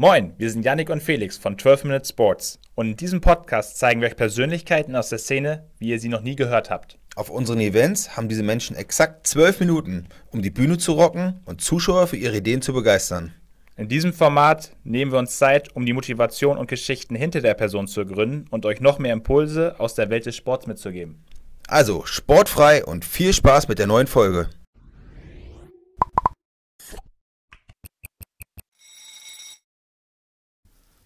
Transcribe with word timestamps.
Moin, 0.00 0.32
wir 0.38 0.48
sind 0.48 0.64
Yannick 0.64 0.90
und 0.90 1.02
Felix 1.02 1.36
von 1.36 1.58
12 1.58 1.82
Minute 1.82 2.06
Sports 2.06 2.60
und 2.76 2.86
in 2.86 2.96
diesem 2.96 3.20
Podcast 3.20 3.78
zeigen 3.78 4.00
wir 4.00 4.06
euch 4.06 4.14
Persönlichkeiten 4.14 4.94
aus 4.94 5.08
der 5.08 5.18
Szene, 5.18 5.64
wie 5.80 5.88
ihr 5.88 5.98
sie 5.98 6.08
noch 6.08 6.20
nie 6.20 6.36
gehört 6.36 6.70
habt. 6.70 7.00
Auf 7.16 7.30
unseren 7.30 7.58
Events 7.58 8.16
haben 8.16 8.28
diese 8.28 8.44
Menschen 8.44 8.76
exakt 8.76 9.26
zwölf 9.26 9.58
Minuten, 9.58 10.06
um 10.30 10.40
die 10.40 10.50
Bühne 10.50 10.78
zu 10.78 10.92
rocken 10.92 11.40
und 11.46 11.62
Zuschauer 11.62 12.06
für 12.06 12.16
ihre 12.16 12.36
Ideen 12.36 12.62
zu 12.62 12.72
begeistern. 12.72 13.34
In 13.76 13.88
diesem 13.88 14.12
Format 14.12 14.70
nehmen 14.84 15.10
wir 15.10 15.18
uns 15.18 15.36
Zeit, 15.36 15.74
um 15.74 15.84
die 15.84 15.94
Motivation 15.94 16.58
und 16.58 16.68
Geschichten 16.68 17.16
hinter 17.16 17.40
der 17.40 17.54
Person 17.54 17.88
zu 17.88 18.02
ergründen 18.02 18.46
und 18.50 18.66
euch 18.66 18.80
noch 18.80 19.00
mehr 19.00 19.12
Impulse 19.12 19.80
aus 19.80 19.96
der 19.96 20.10
Welt 20.10 20.26
des 20.26 20.36
Sports 20.36 20.68
mitzugeben. 20.68 21.24
Also 21.66 22.06
sportfrei 22.06 22.84
und 22.84 23.04
viel 23.04 23.32
Spaß 23.32 23.66
mit 23.66 23.80
der 23.80 23.88
neuen 23.88 24.06
Folge. 24.06 24.48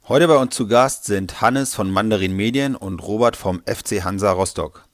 Heute 0.09 0.27
bei 0.27 0.37
uns 0.37 0.53
zu 0.57 0.67
Gast 0.67 1.05
sind 1.05 1.41
Hannes 1.41 1.77
von 1.77 1.89
Mandarin 1.89 2.35
Medien 2.35 2.75
und 2.75 2.99
Robert 3.05 3.37
vom 3.37 3.63
FC 3.67 4.03
Hansa 4.03 4.33
Rostock. 4.33 4.85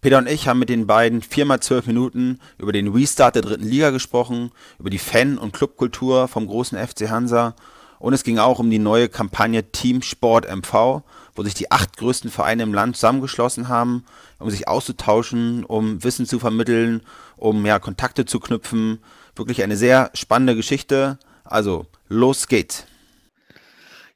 Peter 0.00 0.16
und 0.16 0.26
ich 0.26 0.48
haben 0.48 0.58
mit 0.58 0.70
den 0.70 0.86
beiden 0.86 1.20
viermal 1.20 1.60
zwölf 1.60 1.86
Minuten 1.86 2.40
über 2.56 2.72
den 2.72 2.88
Restart 2.88 3.34
der 3.34 3.42
dritten 3.42 3.68
Liga 3.68 3.90
gesprochen, 3.90 4.52
über 4.78 4.88
die 4.88 4.98
Fan- 4.98 5.36
und 5.36 5.52
Clubkultur 5.52 6.28
vom 6.28 6.46
großen 6.46 6.78
FC 6.78 7.10
Hansa 7.10 7.54
und 7.98 8.14
es 8.14 8.24
ging 8.24 8.38
auch 8.38 8.58
um 8.58 8.70
die 8.70 8.78
neue 8.78 9.10
Kampagne 9.10 9.70
Team 9.70 10.00
Sport 10.00 10.46
MV, 10.48 11.02
wo 11.34 11.42
sich 11.42 11.52
die 11.52 11.70
acht 11.70 11.98
größten 11.98 12.30
Vereine 12.30 12.62
im 12.62 12.72
Land 12.72 12.96
zusammengeschlossen 12.96 13.68
haben, 13.68 14.06
um 14.38 14.48
sich 14.48 14.66
auszutauschen, 14.66 15.64
um 15.64 16.02
Wissen 16.02 16.24
zu 16.24 16.38
vermitteln, 16.38 17.02
um 17.36 17.66
ja, 17.66 17.78
Kontakte 17.78 18.24
zu 18.24 18.40
knüpfen. 18.40 19.00
Wirklich 19.36 19.62
eine 19.62 19.76
sehr 19.76 20.10
spannende 20.14 20.56
Geschichte. 20.56 21.18
Also, 21.44 21.84
los 22.08 22.48
geht's. 22.48 22.86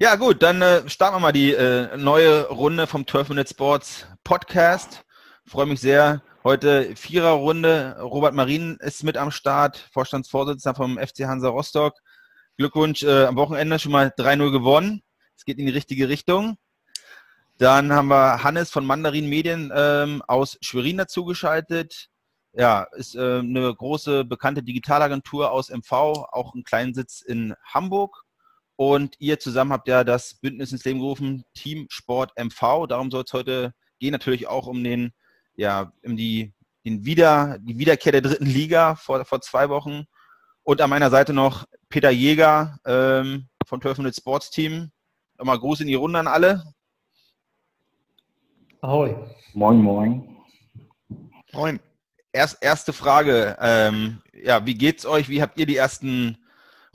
Ja, 0.00 0.14
gut, 0.14 0.44
dann 0.44 0.62
äh, 0.62 0.88
starten 0.88 1.16
wir 1.16 1.20
mal 1.20 1.32
die 1.32 1.52
äh, 1.52 1.96
neue 1.96 2.46
Runde 2.46 2.86
vom 2.86 3.04
12 3.04 3.30
Minute 3.30 3.50
Sports 3.50 4.06
Podcast. 4.22 5.04
Freue 5.44 5.66
mich 5.66 5.80
sehr. 5.80 6.22
Heute 6.44 6.94
Viererrunde. 6.94 7.96
Robert 8.00 8.32
Marin 8.32 8.76
ist 8.80 9.02
mit 9.02 9.16
am 9.16 9.32
Start, 9.32 9.88
Vorstandsvorsitzender 9.92 10.76
vom 10.76 10.98
FC 10.98 11.24
Hansa 11.24 11.48
Rostock. 11.48 11.94
Glückwunsch, 12.58 13.02
äh, 13.02 13.24
am 13.24 13.34
Wochenende 13.34 13.80
schon 13.80 13.90
mal 13.90 14.12
3-0 14.16 14.52
gewonnen. 14.52 15.02
Es 15.36 15.44
geht 15.44 15.58
in 15.58 15.66
die 15.66 15.72
richtige 15.72 16.08
Richtung. 16.08 16.58
Dann 17.56 17.92
haben 17.92 18.06
wir 18.06 18.44
Hannes 18.44 18.70
von 18.70 18.86
Mandarin 18.86 19.28
Medien 19.28 19.72
ähm, 19.74 20.22
aus 20.28 20.58
Schwerin 20.60 20.98
dazugeschaltet. 20.98 22.08
Ja, 22.52 22.86
ist 22.92 23.16
äh, 23.16 23.40
eine 23.40 23.74
große 23.74 24.24
bekannte 24.24 24.62
Digitalagentur 24.62 25.50
aus 25.50 25.70
MV, 25.70 25.90
auch 25.90 26.54
einen 26.54 26.62
kleinen 26.62 26.94
Sitz 26.94 27.20
in 27.20 27.56
Hamburg. 27.64 28.27
Und 28.80 29.16
ihr 29.18 29.40
zusammen 29.40 29.72
habt 29.72 29.88
ja 29.88 30.04
das 30.04 30.34
Bündnis 30.34 30.70
ins 30.70 30.84
Leben 30.84 31.00
gerufen, 31.00 31.44
Team 31.52 31.88
Sport 31.90 32.30
MV. 32.38 32.86
Darum 32.86 33.10
soll 33.10 33.24
es 33.26 33.32
heute 33.32 33.74
gehen, 33.98 34.12
natürlich 34.12 34.46
auch 34.46 34.68
um 34.68 34.84
den, 34.84 35.12
ja, 35.56 35.92
um 36.04 36.16
die, 36.16 36.54
den 36.84 37.04
Wieder, 37.04 37.58
die 37.60 37.76
Wiederkehr 37.76 38.12
der 38.12 38.20
dritten 38.20 38.46
Liga 38.46 38.94
vor, 38.94 39.24
vor 39.24 39.40
zwei 39.40 39.68
Wochen. 39.68 40.04
Und 40.62 40.80
an 40.80 40.90
meiner 40.90 41.10
Seite 41.10 41.32
noch 41.32 41.66
Peter 41.88 42.10
Jäger 42.10 42.78
ähm, 42.86 43.48
vom 43.66 43.78
1200 43.78 44.14
Sports 44.14 44.50
Team. 44.50 44.92
Nochmal 45.38 45.58
Gruß 45.58 45.80
in 45.80 45.88
die 45.88 45.94
Runde 45.96 46.20
an 46.20 46.28
alle. 46.28 46.62
Ahoi. 48.80 49.12
Moin, 49.54 49.82
moin. 49.82 50.36
Moin. 51.52 51.80
Erst, 52.30 52.62
erste 52.62 52.92
Frage. 52.92 53.56
Ähm, 53.60 54.22
ja, 54.32 54.64
wie 54.66 54.74
geht's 54.74 55.04
euch? 55.04 55.28
Wie 55.28 55.42
habt 55.42 55.58
ihr 55.58 55.66
die 55.66 55.76
ersten 55.76 56.38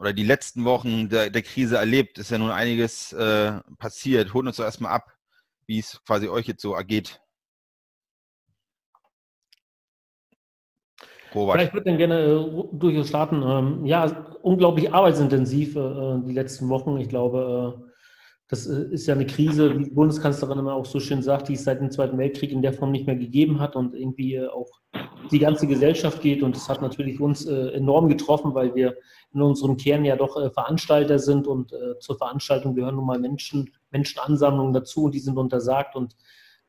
oder 0.03 0.11
die 0.11 0.25
letzten 0.25 0.65
Wochen 0.65 1.07
der, 1.07 1.29
der 1.29 1.41
Krise 1.41 1.77
erlebt? 1.77 2.17
Ist 2.17 2.29
ja 2.29 2.37
nun 2.37 2.51
einiges 2.51 3.13
äh, 3.13 3.53
passiert. 3.79 4.33
Holt 4.33 4.45
uns 4.45 4.57
doch 4.57 4.65
erstmal 4.65 4.91
ab, 4.91 5.13
wie 5.65 5.79
es 5.79 6.01
quasi 6.05 6.27
euch 6.27 6.45
jetzt 6.45 6.61
so 6.61 6.73
ergeht. 6.73 7.21
Robert. 11.33 11.55
Ja, 11.55 11.67
ich 11.67 11.73
würde 11.73 11.85
dann 11.85 11.97
gerne 11.97 12.19
äh, 12.19 12.77
durchaus 12.77 13.07
starten. 13.07 13.41
Ähm, 13.43 13.85
ja, 13.85 14.35
unglaublich 14.41 14.93
arbeitsintensiv 14.93 15.77
äh, 15.77 16.19
die 16.27 16.33
letzten 16.33 16.67
Wochen. 16.67 16.97
Ich 16.97 17.07
glaube, 17.07 17.79
äh, 17.81 17.91
das 18.49 18.67
äh, 18.67 18.83
ist 18.91 19.07
ja 19.07 19.15
eine 19.15 19.25
Krise, 19.25 19.79
wie 19.79 19.85
die 19.85 19.91
Bundeskanzlerin 19.91 20.59
immer 20.59 20.73
auch 20.73 20.85
so 20.85 20.99
schön 20.99 21.23
sagt, 21.23 21.47
die 21.47 21.53
es 21.53 21.63
seit 21.63 21.79
dem 21.79 21.91
Zweiten 21.91 22.17
Weltkrieg 22.17 22.51
in 22.51 22.61
der 22.61 22.73
Form 22.73 22.91
nicht 22.91 23.07
mehr 23.07 23.15
gegeben 23.15 23.61
hat 23.61 23.77
und 23.77 23.95
irgendwie 23.95 24.35
äh, 24.35 24.47
auch 24.47 24.69
die 25.31 25.39
ganze 25.39 25.65
Gesellschaft 25.65 26.21
geht. 26.21 26.43
Und 26.43 26.57
das 26.57 26.67
hat 26.67 26.81
natürlich 26.81 27.21
uns 27.21 27.45
enorm 27.45 28.09
getroffen, 28.09 28.53
weil 28.53 28.75
wir 28.75 28.97
in 29.33 29.41
unserem 29.41 29.77
Kern 29.77 30.05
ja 30.05 30.15
doch 30.15 30.35
Veranstalter 30.53 31.19
sind 31.19 31.47
und 31.47 31.73
zur 31.99 32.17
Veranstaltung 32.17 32.75
gehören 32.75 32.95
nun 32.95 33.05
mal 33.05 33.19
Menschen, 33.19 33.71
Menschenansammlungen 33.91 34.73
dazu 34.73 35.05
und 35.05 35.15
die 35.15 35.19
sind 35.19 35.37
untersagt. 35.37 35.95
Und 35.95 36.15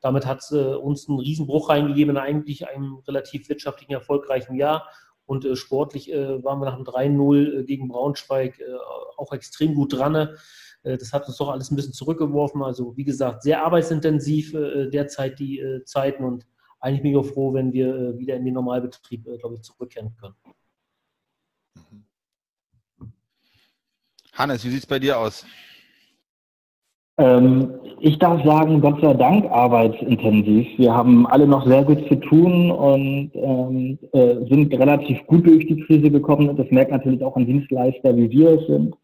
damit 0.01 0.25
hat 0.25 0.39
es 0.39 0.51
uns 0.51 1.07
einen 1.07 1.19
Riesenbruch 1.19 1.69
reingegeben 1.69 2.15
in 2.15 2.21
eigentlich 2.21 2.67
einem 2.67 2.95
relativ 3.07 3.49
wirtschaftlichen, 3.49 3.93
erfolgreichen 3.93 4.55
Jahr. 4.55 4.87
Und 5.25 5.47
sportlich 5.57 6.09
waren 6.09 6.59
wir 6.59 6.65
nach 6.65 6.75
dem 6.75 6.85
3-0 6.85 7.63
gegen 7.63 7.87
Braunschweig 7.87 8.59
auch 9.17 9.31
extrem 9.31 9.75
gut 9.75 9.93
dran 9.93 10.35
äh, 10.85 10.97
das 10.97 11.11
hat 11.11 11.27
uns 11.27 11.37
doch 11.37 11.49
alles 11.49 11.71
ein 11.71 11.75
bisschen 11.75 11.93
zurückgeworfen. 11.93 12.63
Also 12.63 12.95
wie 12.95 13.03
gesagt, 13.03 13.43
sehr 13.43 13.65
arbeitsintensiv 13.65 14.53
äh, 14.53 14.89
derzeit 14.89 15.39
die 15.39 15.59
äh, 15.59 15.83
Zeiten 15.83 16.23
und 16.23 16.47
eigentlich 16.79 17.01
bin 17.01 17.11
ich 17.11 17.17
auch 17.17 17.25
froh, 17.25 17.53
wenn 17.53 17.73
wir 17.73 18.17
wieder 18.19 18.35
in 18.35 18.45
den 18.45 18.53
Normalbetrieb, 18.53 19.25
glaube 19.39 19.55
ich, 19.55 19.61
zurückkehren 19.63 20.15
können. 20.19 20.35
Hannes, 24.35 24.65
wie 24.65 24.69
sieht 24.69 24.79
es 24.79 24.85
bei 24.85 24.99
dir 24.99 25.17
aus? 25.17 25.45
Ähm, 27.17 27.73
ich 28.01 28.19
darf 28.19 28.43
sagen, 28.43 28.81
Gott 28.81 28.99
sei 29.01 29.13
Dank 29.13 29.49
arbeitsintensiv. 29.49 30.67
Wir 30.77 30.93
haben 30.93 31.25
alle 31.27 31.47
noch 31.47 31.65
sehr 31.65 31.83
gut 31.85 32.05
zu 32.09 32.15
tun 32.15 32.69
und 32.69 33.31
ähm, 33.35 33.97
äh, 34.11 34.35
sind 34.49 34.73
relativ 34.73 35.25
gut 35.27 35.47
durch 35.47 35.65
die 35.65 35.79
Krise 35.85 36.11
gekommen. 36.11 36.57
Das 36.57 36.69
merkt 36.71 36.91
natürlich 36.91 37.23
auch 37.23 37.37
ein 37.37 37.45
Dienstleister, 37.45 38.15
wie 38.17 38.29
wir 38.29 38.59
es 38.59 38.67
sind. 38.67 38.95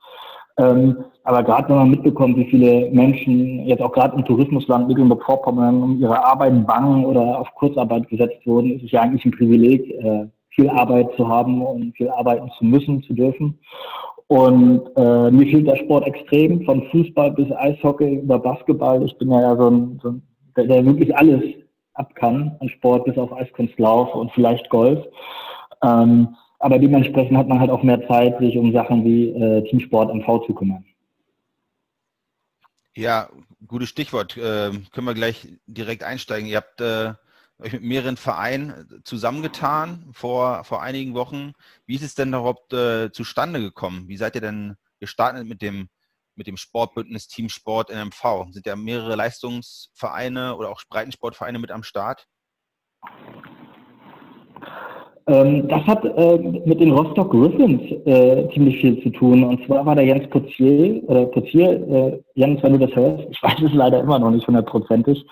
Ähm, 0.58 1.06
aber 1.24 1.44
gerade 1.44 1.70
wenn 1.70 1.78
man 1.78 1.90
mitbekommt, 1.92 2.36
wie 2.36 2.50
viele 2.50 2.92
Menschen 2.92 3.66
jetzt 3.66 3.82
auch 3.82 3.94
gerade 3.94 4.18
im 4.18 4.26
Tourismusland 4.26 4.90
Mecklenburg-Vorpommern 4.90 5.82
um 5.82 6.02
ihre 6.02 6.22
Arbeit 6.22 6.68
bangen 6.68 7.06
oder 7.06 7.40
auf 7.40 7.54
Kurzarbeit 7.56 8.10
gesetzt 8.10 8.46
wurden, 8.46 8.72
ist 8.76 8.84
es 8.84 8.92
ja 8.92 9.02
eigentlich 9.02 9.24
ein 9.24 9.32
Privileg, 9.32 9.90
äh, 9.90 10.28
viel 10.50 10.70
Arbeit 10.70 11.08
zu 11.16 11.28
haben 11.30 11.62
und 11.62 11.96
viel 11.96 12.10
arbeiten 12.10 12.52
zu 12.58 12.66
müssen, 12.66 13.02
zu 13.04 13.14
dürfen. 13.14 13.58
Und 14.32 14.84
äh, 14.96 15.30
mir 15.30 15.46
fehlt 15.48 15.68
der 15.68 15.76
Sport 15.76 16.08
extrem, 16.08 16.64
von 16.64 16.88
Fußball 16.90 17.32
bis 17.32 17.52
Eishockey 17.52 18.20
über 18.20 18.40
Basketball. 18.40 19.04
Ich 19.04 19.18
bin 19.18 19.30
ja, 19.30 19.58
so 19.58 19.70
ein, 19.70 20.00
so 20.02 20.12
ein 20.12 20.22
der, 20.56 20.68
der 20.68 20.86
wirklich 20.86 21.14
alles 21.14 21.44
ab 21.96 22.16
kann 22.16 22.56
an 22.62 22.70
Sport, 22.70 23.04
bis 23.04 23.18
auf 23.18 23.34
Eiskunstlauf 23.34 24.16
und 24.16 24.32
vielleicht 24.32 24.70
Golf. 24.70 25.06
Ähm, 25.84 26.34
aber 26.60 26.80
dementsprechend 26.80 27.38
hat 27.38 27.50
man 27.50 27.60
halt 27.60 27.72
auch 27.72 27.84
mehr 27.84 28.08
Zeit, 28.08 28.40
sich 28.40 28.58
um 28.58 28.72
Sachen 28.72 29.04
wie 29.04 29.32
äh, 29.32 29.70
Teamsport 29.70 30.16
MV 30.16 30.46
zu 30.48 30.54
kümmern. 30.54 30.86
Ja, 32.96 33.28
gutes 33.68 33.90
Stichwort. 33.90 34.38
Äh, 34.38 34.72
können 34.94 35.08
wir 35.08 35.14
gleich 35.14 35.46
direkt 35.68 36.04
einsteigen. 36.06 36.48
Ihr 36.48 36.56
habt 36.56 36.80
äh, 36.80 37.16
mit 37.62 37.82
mehreren 37.82 38.18
Vereinen 38.18 39.02
zusammengetan 39.04 40.10
vor, 40.14 40.64
vor 40.64 40.82
einigen 40.82 41.14
Wochen. 41.14 41.54
Wie 41.86 41.96
ist 41.96 42.04
es 42.04 42.16
denn 42.16 42.30
überhaupt 42.30 42.74
äh, 42.74 43.12
zustande 43.12 43.60
gekommen? 43.60 44.08
Wie 44.08 44.18
seid 44.18 44.36
ihr 44.36 44.42
denn 44.42 44.76
gestartet 45.00 45.46
mit 45.46 45.62
dem, 45.62 45.90
mit 46.36 46.48
dem 46.48 46.58
Sportbündnis 46.58 47.28
Team 47.28 47.50
Sport 47.50 47.90
NMV? 47.90 48.48
Sind 48.52 48.66
ja 48.66 48.76
mehrere 48.76 49.16
Leistungsvereine 49.16 50.56
oder 50.56 50.70
auch 50.70 50.82
Breitensportvereine 50.90 51.60
mit 51.60 51.72
am 51.72 51.84
Start? 51.84 52.28
Ähm, 55.28 55.68
das 55.68 55.82
hat 55.84 56.04
äh, 56.04 56.38
mit 56.66 56.80
den 56.80 56.92
Rostock 56.92 57.32
Griffins 57.32 57.82
äh, 58.06 58.48
ziemlich 58.54 58.82
viel 58.82 59.02
zu 59.04 59.10
tun. 59.12 59.44
Und 59.44 59.66
zwar 59.66 59.86
war 59.86 59.96
der 59.96 60.06
Jens 60.06 60.28
Potier, 60.30 61.02
oder 61.08 61.26
Potier, 61.26 61.70
äh, 61.90 62.20
Jens, 62.36 62.62
wenn 62.64 62.74
du 62.74 62.88
das 62.88 62.96
hörst, 62.96 63.28
ich 63.30 63.42
weiß 63.44 63.62
es 63.62 63.74
leider 63.74 64.02
immer 64.02 64.20
noch 64.20 64.32
nicht 64.32 64.48
hundertprozentig. 64.48 65.24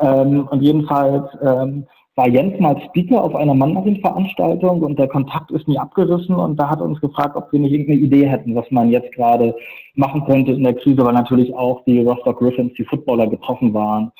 Ähm, 0.00 0.48
und 0.50 0.62
jedenfalls 0.62 1.24
ähm, 1.42 1.86
war 2.16 2.28
Jens 2.28 2.58
mal 2.60 2.80
Speaker 2.88 3.22
auf 3.22 3.34
einer 3.34 3.54
Mandarin-Veranstaltung 3.54 4.82
und 4.82 4.98
der 4.98 5.08
Kontakt 5.08 5.50
ist 5.50 5.66
nie 5.66 5.78
abgerissen 5.78 6.36
und 6.36 6.56
da 6.56 6.70
hat 6.70 6.78
er 6.78 6.86
uns 6.86 7.00
gefragt, 7.00 7.36
ob 7.36 7.52
wir 7.52 7.58
nicht 7.58 7.72
irgendeine 7.72 8.00
Idee 8.00 8.26
hätten, 8.26 8.54
was 8.54 8.70
man 8.70 8.90
jetzt 8.90 9.12
gerade 9.12 9.54
machen 9.96 10.24
könnte 10.24 10.52
in 10.52 10.62
der 10.62 10.74
Krise, 10.74 11.04
weil 11.04 11.12
natürlich 11.12 11.52
auch 11.54 11.84
die 11.84 12.02
Rostock 12.02 12.38
Griffins, 12.38 12.72
die 12.74 12.84
Footballer 12.84 13.26
betroffen 13.26 13.74
waren. 13.74 14.12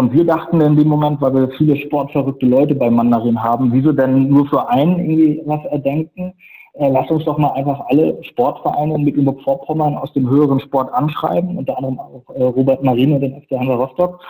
Und 0.00 0.14
wir 0.14 0.24
dachten 0.24 0.62
in 0.62 0.76
dem 0.76 0.88
Moment, 0.88 1.20
weil 1.20 1.34
wir 1.34 1.50
viele 1.58 1.76
sportverrückte 1.76 2.46
Leute 2.46 2.74
bei 2.74 2.88
Mandarin 2.88 3.42
haben, 3.42 3.70
wieso 3.70 3.92
denn 3.92 4.30
nur 4.30 4.46
für 4.46 4.66
einen 4.70 4.98
irgendwie 4.98 5.42
was 5.44 5.62
erdenken? 5.66 6.32
Äh, 6.72 6.88
lass 6.88 7.10
uns 7.10 7.26
doch 7.26 7.36
mal 7.36 7.52
einfach 7.52 7.84
alle 7.90 8.16
Sportvereine 8.22 8.94
in 8.94 9.04
Mecklenburg-Vorpommern 9.04 9.98
aus 9.98 10.10
dem 10.14 10.26
höheren 10.26 10.58
Sport 10.60 10.90
anschreiben, 10.94 11.58
unter 11.58 11.76
anderem 11.76 12.00
auch 12.00 12.34
äh, 12.34 12.42
Robert 12.44 12.82
Marin 12.82 13.12
und 13.12 13.20
den 13.20 13.42
FC 13.42 13.58
Hansa 13.58 13.74
Rostock. 13.74 14.20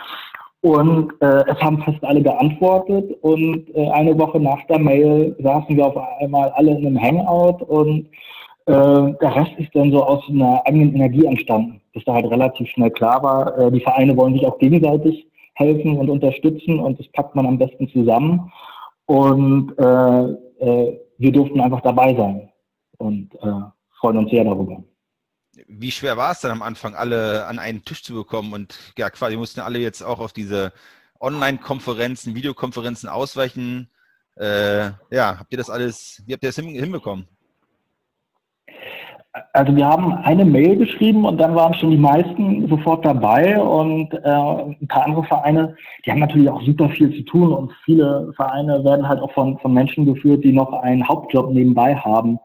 Und 0.59 1.13
äh, 1.21 1.45
es 1.47 1.57
haben 1.61 1.81
fast 1.83 2.03
alle 2.03 2.21
geantwortet 2.21 3.17
und 3.21 3.73
äh, 3.73 3.89
eine 3.91 4.19
Woche 4.19 4.41
nach 4.41 4.61
der 4.67 4.79
Mail 4.79 5.33
saßen 5.39 5.77
wir 5.77 5.87
auf 5.87 5.95
einmal 6.19 6.49
alle 6.49 6.71
in 6.71 6.85
einem 6.85 7.01
Hangout 7.01 7.63
und 7.65 8.09
der 8.67 9.35
Rest 9.35 9.51
ist 9.57 9.73
dann 9.73 9.91
so 9.91 10.03
aus 10.03 10.23
einer 10.29 10.61
eigenen 10.65 10.93
Energie 10.93 11.25
entstanden, 11.25 11.81
bis 11.93 12.05
da 12.05 12.13
halt 12.13 12.29
relativ 12.29 12.69
schnell 12.69 12.91
klar 12.91 13.21
war, 13.23 13.71
die 13.71 13.81
Vereine 13.81 14.15
wollen 14.15 14.35
sich 14.35 14.45
auch 14.45 14.59
gegenseitig 14.59 15.25
helfen 15.53 15.97
und 15.97 16.09
unterstützen 16.09 16.79
und 16.79 16.99
das 16.99 17.07
packt 17.11 17.35
man 17.35 17.45
am 17.45 17.57
besten 17.57 17.89
zusammen. 17.89 18.51
Und 19.05 19.77
äh, 19.77 20.23
äh, 20.65 20.99
wir 21.17 21.31
durften 21.31 21.59
einfach 21.59 21.81
dabei 21.81 22.15
sein 22.15 22.49
und 22.97 23.33
äh, 23.35 23.61
freuen 23.99 24.17
uns 24.17 24.31
sehr 24.31 24.43
darüber. 24.43 24.83
Wie 25.67 25.91
schwer 25.91 26.17
war 26.17 26.31
es 26.31 26.41
dann 26.41 26.51
am 26.51 26.61
Anfang, 26.61 26.95
alle 26.95 27.45
an 27.45 27.59
einen 27.59 27.83
Tisch 27.83 28.03
zu 28.03 28.13
bekommen? 28.13 28.53
Und 28.53 28.93
ja, 28.97 29.09
quasi 29.09 29.35
mussten 29.35 29.59
alle 29.59 29.79
jetzt 29.79 30.01
auch 30.01 30.19
auf 30.19 30.33
diese 30.33 30.71
Online-Konferenzen, 31.19 32.35
Videokonferenzen 32.35 33.09
ausweichen. 33.09 33.89
Äh, 34.37 34.91
ja, 35.11 35.39
habt 35.39 35.51
ihr 35.51 35.57
das 35.57 35.69
alles, 35.69 36.23
wie 36.25 36.33
habt 36.33 36.43
ihr 36.43 36.49
das 36.49 36.55
hinbekommen? 36.55 37.27
Also 39.53 39.73
wir 39.73 39.87
haben 39.87 40.11
eine 40.13 40.43
Mail 40.43 40.75
geschrieben 40.75 41.23
und 41.23 41.37
dann 41.37 41.55
waren 41.55 41.73
schon 41.75 41.91
die 41.91 41.97
meisten 41.97 42.67
sofort 42.67 43.05
dabei 43.05 43.57
und 43.61 44.13
äh, 44.13 44.17
ein 44.27 44.87
paar 44.89 45.05
andere 45.05 45.23
Vereine, 45.23 45.75
die 46.05 46.11
haben 46.11 46.19
natürlich 46.19 46.49
auch 46.49 46.61
super 46.63 46.89
viel 46.89 47.15
zu 47.15 47.23
tun 47.23 47.53
und 47.53 47.71
viele 47.85 48.33
Vereine 48.35 48.83
werden 48.83 49.07
halt 49.07 49.21
auch 49.21 49.31
von, 49.31 49.57
von 49.59 49.73
Menschen 49.73 50.05
geführt, 50.05 50.43
die 50.43 50.51
noch 50.51 50.73
einen 50.73 51.07
Hauptjob 51.07 51.53
nebenbei 51.53 51.95
haben 51.95 52.39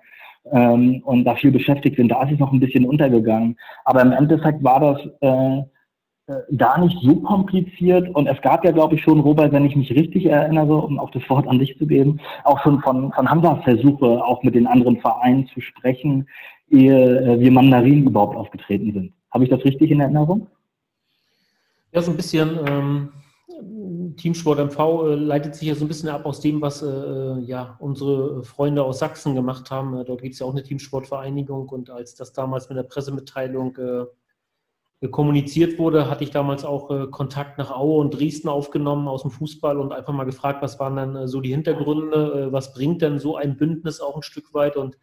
ähm, 0.53 1.03
und 1.05 1.25
dafür 1.25 1.51
beschäftigt 1.51 1.97
sind. 1.97 2.09
Da 2.09 2.23
ist 2.23 2.35
es 2.35 2.39
noch 2.39 2.53
ein 2.53 2.61
bisschen 2.61 2.85
untergegangen. 2.85 3.57
Aber 3.85 4.03
im 4.03 4.13
Endeffekt 4.13 4.63
war 4.63 4.79
das 4.79 5.01
äh, 5.23 5.63
äh, 6.29 6.57
gar 6.57 6.79
nicht 6.81 6.99
so 7.03 7.17
kompliziert 7.21 8.13
und 8.15 8.27
es 8.27 8.41
gab 8.43 8.65
ja, 8.65 8.73
glaube 8.73 8.97
ich, 8.97 9.03
schon, 9.03 9.21
Robert, 9.21 9.53
wenn 9.53 9.65
ich 9.65 9.77
mich 9.77 9.93
richtig 9.93 10.27
erinnere, 10.27 10.77
um 10.77 10.99
auch 10.99 11.11
das 11.11 11.29
Wort 11.31 11.47
an 11.47 11.61
dich 11.61 11.79
zu 11.79 11.87
geben, 11.87 12.19
auch 12.43 12.61
schon 12.63 12.81
von, 12.81 13.13
von 13.13 13.31
Hamza 13.31 13.57
Versuche, 13.63 14.25
auch 14.25 14.43
mit 14.43 14.57
den 14.57 14.67
anderen 14.67 15.01
Vereinen 15.01 15.47
zu 15.47 15.61
sprechen, 15.61 16.27
ehe 16.71 17.21
äh, 17.21 17.41
wir 17.41 17.51
Mandarinen 17.51 18.07
überhaupt 18.07 18.37
aufgetreten 18.37 18.93
sind. 18.93 19.13
Habe 19.31 19.45
ich 19.45 19.51
das 19.51 19.65
richtig 19.65 19.91
in 19.91 20.01
Erinnerung? 20.01 20.49
Ja, 21.93 22.03
so 22.03 22.11
ein 22.11 22.17
bisschen. 22.17 22.59
Ähm, 22.67 23.09
Teamsport 24.17 24.59
MV 24.59 24.79
äh, 24.79 25.15
leitet 25.15 25.55
sich 25.55 25.69
ja 25.69 25.75
so 25.75 25.85
ein 25.85 25.89
bisschen 25.89 26.09
ab 26.09 26.27
aus 26.27 26.41
dem, 26.41 26.61
was 26.61 26.83
äh, 26.83 27.39
ja 27.41 27.77
unsere 27.79 28.45
Freunde 28.45 28.83
aus 28.83 28.99
Sachsen 28.99 29.35
gemacht 29.35 29.71
haben. 29.71 29.97
Äh, 29.97 30.05
dort 30.05 30.23
gibt 30.23 30.35
es 30.35 30.41
ja 30.41 30.47
auch 30.47 30.53
eine 30.53 30.63
Teamsportvereinigung 30.63 31.69
und 31.69 31.91
als 31.91 32.15
das 32.15 32.33
damals 32.33 32.69
mit 32.69 32.77
der 32.77 32.83
Pressemitteilung 32.83 33.77
äh, 33.77 35.09
kommuniziert 35.09 35.79
wurde, 35.79 36.11
hatte 36.11 36.25
ich 36.25 36.31
damals 36.31 36.65
auch 36.65 36.91
äh, 36.91 37.07
Kontakt 37.09 37.59
nach 37.59 37.71
Aue 37.71 38.01
und 38.01 38.11
Dresden 38.11 38.49
aufgenommen 38.49 39.09
aus 39.09 39.23
dem 39.23 39.31
Fußball 39.31 39.79
und 39.79 39.93
einfach 39.93 40.13
mal 40.13 40.25
gefragt, 40.25 40.63
was 40.63 40.81
waren 40.81 40.97
dann 40.97 41.29
so 41.29 41.41
die 41.41 41.51
Hintergründe, 41.51 42.49
was 42.51 42.73
bringt 42.73 43.03
denn 43.03 43.19
so 43.19 43.37
ein 43.37 43.57
Bündnis 43.57 44.01
auch 44.01 44.17
ein 44.17 44.23
Stück 44.23 44.53
weit 44.55 44.77
und 44.77 44.97
äh, 44.97 44.99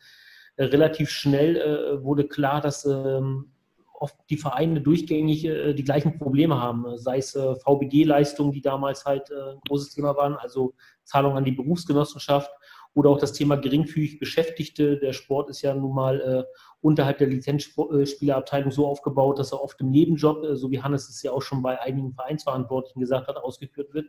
relativ 0.58 1.10
schnell 1.10 1.58
äh, 1.58 2.04
wurde 2.04 2.28
klar, 2.28 2.62
dass 2.62 2.86
ähm, 2.86 3.52
oft 3.94 4.16
die 4.30 4.38
Vereine 4.38 4.82
durchgängig 4.82 5.46
äh, 5.46 5.74
die 5.74 5.84
gleichen 5.84 6.18
Probleme 6.18 6.60
haben, 6.60 6.98
sei 6.98 7.18
es 7.18 7.32
VBG-Leistungen, 7.32 8.52
die 8.52 8.62
damals 8.62 9.06
halt 9.06 9.32
ein 9.32 9.60
großes 9.68 9.94
Thema 9.94 10.16
waren, 10.16 10.36
also 10.36 10.74
Zahlungen 11.04 11.38
an 11.38 11.46
die 11.46 11.52
Berufsgenossenschaft 11.52 12.52
oder 12.94 13.10
auch 13.10 13.18
das 13.18 13.34
Thema 13.34 13.56
geringfügig 13.56 14.20
Beschäftigte. 14.20 14.98
Der 14.98 15.14
Sport 15.14 15.50
ist 15.50 15.62
ja 15.62 15.74
nun 15.74 15.96
mal 15.96 16.22
äh, 16.22 16.44
unterhalb 16.82 17.18
der 17.18 17.28
Lizenzspielerabteilung 17.28 18.72
so 18.72 18.88
aufgebaut, 18.88 19.40
dass 19.40 19.52
er 19.52 19.62
oft 19.62 19.80
im 19.82 19.90
Nebenjob, 19.90 20.44
äh, 20.44 20.56
so 20.56 20.70
wie 20.72 20.82
Hannes 20.82 21.10
es 21.10 21.22
ja 21.24 21.32
auch 21.32 21.42
schon 21.42 21.62
bei 21.62 21.82
einigen 21.82 22.14
Vereinsverantwortlichen 22.14 23.00
gesagt 23.00 23.28
hat, 23.28 23.38
ausgeführt 23.38 23.94
wird 23.94 24.08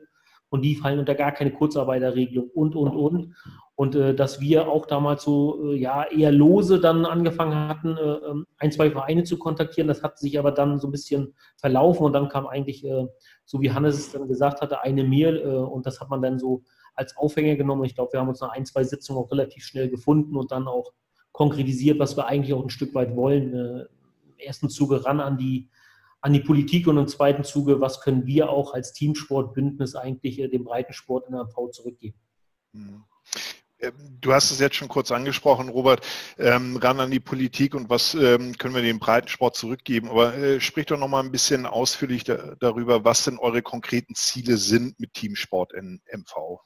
und 0.54 0.62
die 0.62 0.76
fallen 0.76 1.00
unter 1.00 1.16
gar 1.16 1.32
keine 1.32 1.50
Kurzarbeiterregelung 1.50 2.48
und, 2.54 2.76
und, 2.76 2.94
und. 2.94 3.34
Und 3.74 3.96
äh, 3.96 4.14
dass 4.14 4.40
wir 4.40 4.68
auch 4.68 4.86
damals 4.86 5.24
so 5.24 5.72
äh, 5.72 5.76
ja 5.76 6.04
eher 6.04 6.30
lose 6.30 6.78
dann 6.78 7.04
angefangen 7.04 7.68
hatten, 7.68 7.96
äh, 7.96 8.30
ähm, 8.30 8.46
ein, 8.58 8.70
zwei 8.70 8.88
Vereine 8.88 9.24
zu 9.24 9.36
kontaktieren. 9.36 9.88
Das 9.88 10.04
hat 10.04 10.16
sich 10.16 10.38
aber 10.38 10.52
dann 10.52 10.78
so 10.78 10.86
ein 10.86 10.92
bisschen 10.92 11.34
verlaufen 11.56 12.06
und 12.06 12.12
dann 12.12 12.28
kam 12.28 12.46
eigentlich, 12.46 12.84
äh, 12.84 13.08
so 13.44 13.60
wie 13.62 13.72
Hannes 13.72 13.98
es 13.98 14.12
dann 14.12 14.28
gesagt 14.28 14.60
hatte, 14.60 14.82
eine 14.82 15.02
Mail 15.02 15.38
äh, 15.38 15.56
und 15.56 15.86
das 15.86 16.00
hat 16.00 16.08
man 16.08 16.22
dann 16.22 16.38
so 16.38 16.62
als 16.94 17.16
Aufhänger 17.16 17.56
genommen. 17.56 17.82
Ich 17.82 17.96
glaube, 17.96 18.12
wir 18.12 18.20
haben 18.20 18.28
uns 18.28 18.40
nach 18.40 18.52
ein, 18.52 18.64
zwei 18.64 18.84
Sitzungen 18.84 19.20
auch 19.20 19.32
relativ 19.32 19.64
schnell 19.64 19.88
gefunden 19.88 20.36
und 20.36 20.52
dann 20.52 20.68
auch 20.68 20.92
konkretisiert, 21.32 21.98
was 21.98 22.16
wir 22.16 22.28
eigentlich 22.28 22.54
auch 22.54 22.62
ein 22.62 22.70
Stück 22.70 22.94
weit 22.94 23.16
wollen. 23.16 23.54
Äh, 23.54 23.80
Im 23.80 24.38
ersten 24.38 24.68
Zuge 24.70 25.04
ran 25.04 25.18
an 25.18 25.36
die 25.36 25.68
an 26.24 26.32
die 26.32 26.40
Politik 26.40 26.86
und 26.86 26.96
im 26.96 27.06
zweiten 27.06 27.44
Zuge, 27.44 27.82
was 27.82 28.00
können 28.00 28.24
wir 28.24 28.48
auch 28.48 28.72
als 28.72 28.94
Teamsportbündnis 28.94 29.94
eigentlich 29.94 30.38
äh, 30.38 30.48
dem 30.48 30.64
Breitensport 30.64 31.26
in 31.26 31.34
der 31.34 31.44
MV 31.44 31.70
zurückgeben. 31.70 32.18
Mhm. 32.72 33.04
Ähm, 33.78 33.92
du 34.22 34.32
hast 34.32 34.50
es 34.50 34.58
jetzt 34.58 34.76
schon 34.76 34.88
kurz 34.88 35.10
angesprochen, 35.10 35.68
Robert, 35.68 36.00
ähm, 36.38 36.78
ran 36.78 36.98
an 36.98 37.10
die 37.10 37.20
Politik 37.20 37.74
und 37.74 37.90
was 37.90 38.14
ähm, 38.14 38.56
können 38.56 38.74
wir 38.74 38.80
dem 38.80 39.00
Breitensport 39.00 39.54
zurückgeben. 39.54 40.08
Aber 40.08 40.34
äh, 40.34 40.60
sprich 40.60 40.86
doch 40.86 40.98
nochmal 40.98 41.22
ein 41.22 41.30
bisschen 41.30 41.66
ausführlich 41.66 42.24
da, 42.24 42.54
darüber, 42.58 43.04
was 43.04 43.24
denn 43.24 43.38
eure 43.38 43.60
konkreten 43.60 44.14
Ziele 44.14 44.56
sind 44.56 44.98
mit 44.98 45.12
Teamsport 45.12 45.74
in 45.74 46.00
MV. 46.10 46.58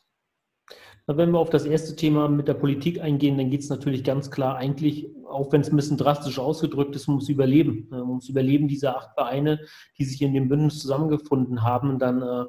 Wenn 1.08 1.32
wir 1.32 1.40
auf 1.40 1.50
das 1.50 1.64
erste 1.64 1.96
Thema 1.96 2.28
mit 2.28 2.46
der 2.46 2.54
Politik 2.54 3.00
eingehen, 3.00 3.38
dann 3.38 3.50
geht 3.50 3.62
es 3.62 3.70
natürlich 3.70 4.04
ganz 4.04 4.30
klar 4.30 4.56
eigentlich, 4.56 5.08
auch 5.28 5.52
wenn 5.52 5.60
es 5.60 5.70
ein 5.70 5.76
bisschen 5.76 5.96
drastisch 5.96 6.38
ausgedrückt 6.38 6.94
ist, 6.96 7.08
ums 7.08 7.28
Überleben. 7.28 7.88
Ums 7.92 8.28
Überleben 8.28 8.68
dieser 8.68 8.96
acht 8.96 9.14
Vereine, 9.14 9.60
die 9.98 10.04
sich 10.04 10.22
in 10.22 10.34
dem 10.34 10.48
Bündnis 10.48 10.80
zusammengefunden 10.80 11.62
haben. 11.62 11.98
Dann 11.98 12.22
äh, 12.22 12.44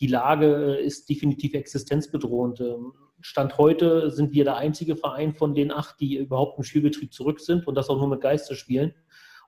die 0.00 0.06
Lage 0.06 0.76
äh, 0.78 0.84
ist 0.84 1.08
definitiv 1.08 1.54
existenzbedrohend. 1.54 2.60
Ähm, 2.60 2.92
Stand 3.20 3.56
heute 3.56 4.10
sind 4.10 4.32
wir 4.32 4.44
der 4.44 4.56
einzige 4.56 4.96
Verein 4.96 5.34
von 5.34 5.54
den 5.54 5.72
acht, 5.72 5.98
die 6.00 6.18
überhaupt 6.18 6.58
im 6.58 6.64
Spielbetrieb 6.64 7.12
zurück 7.12 7.40
sind 7.40 7.66
und 7.66 7.74
das 7.74 7.88
auch 7.88 7.96
nur 7.96 8.08
mit 8.08 8.20
Geisterspielen. 8.20 8.94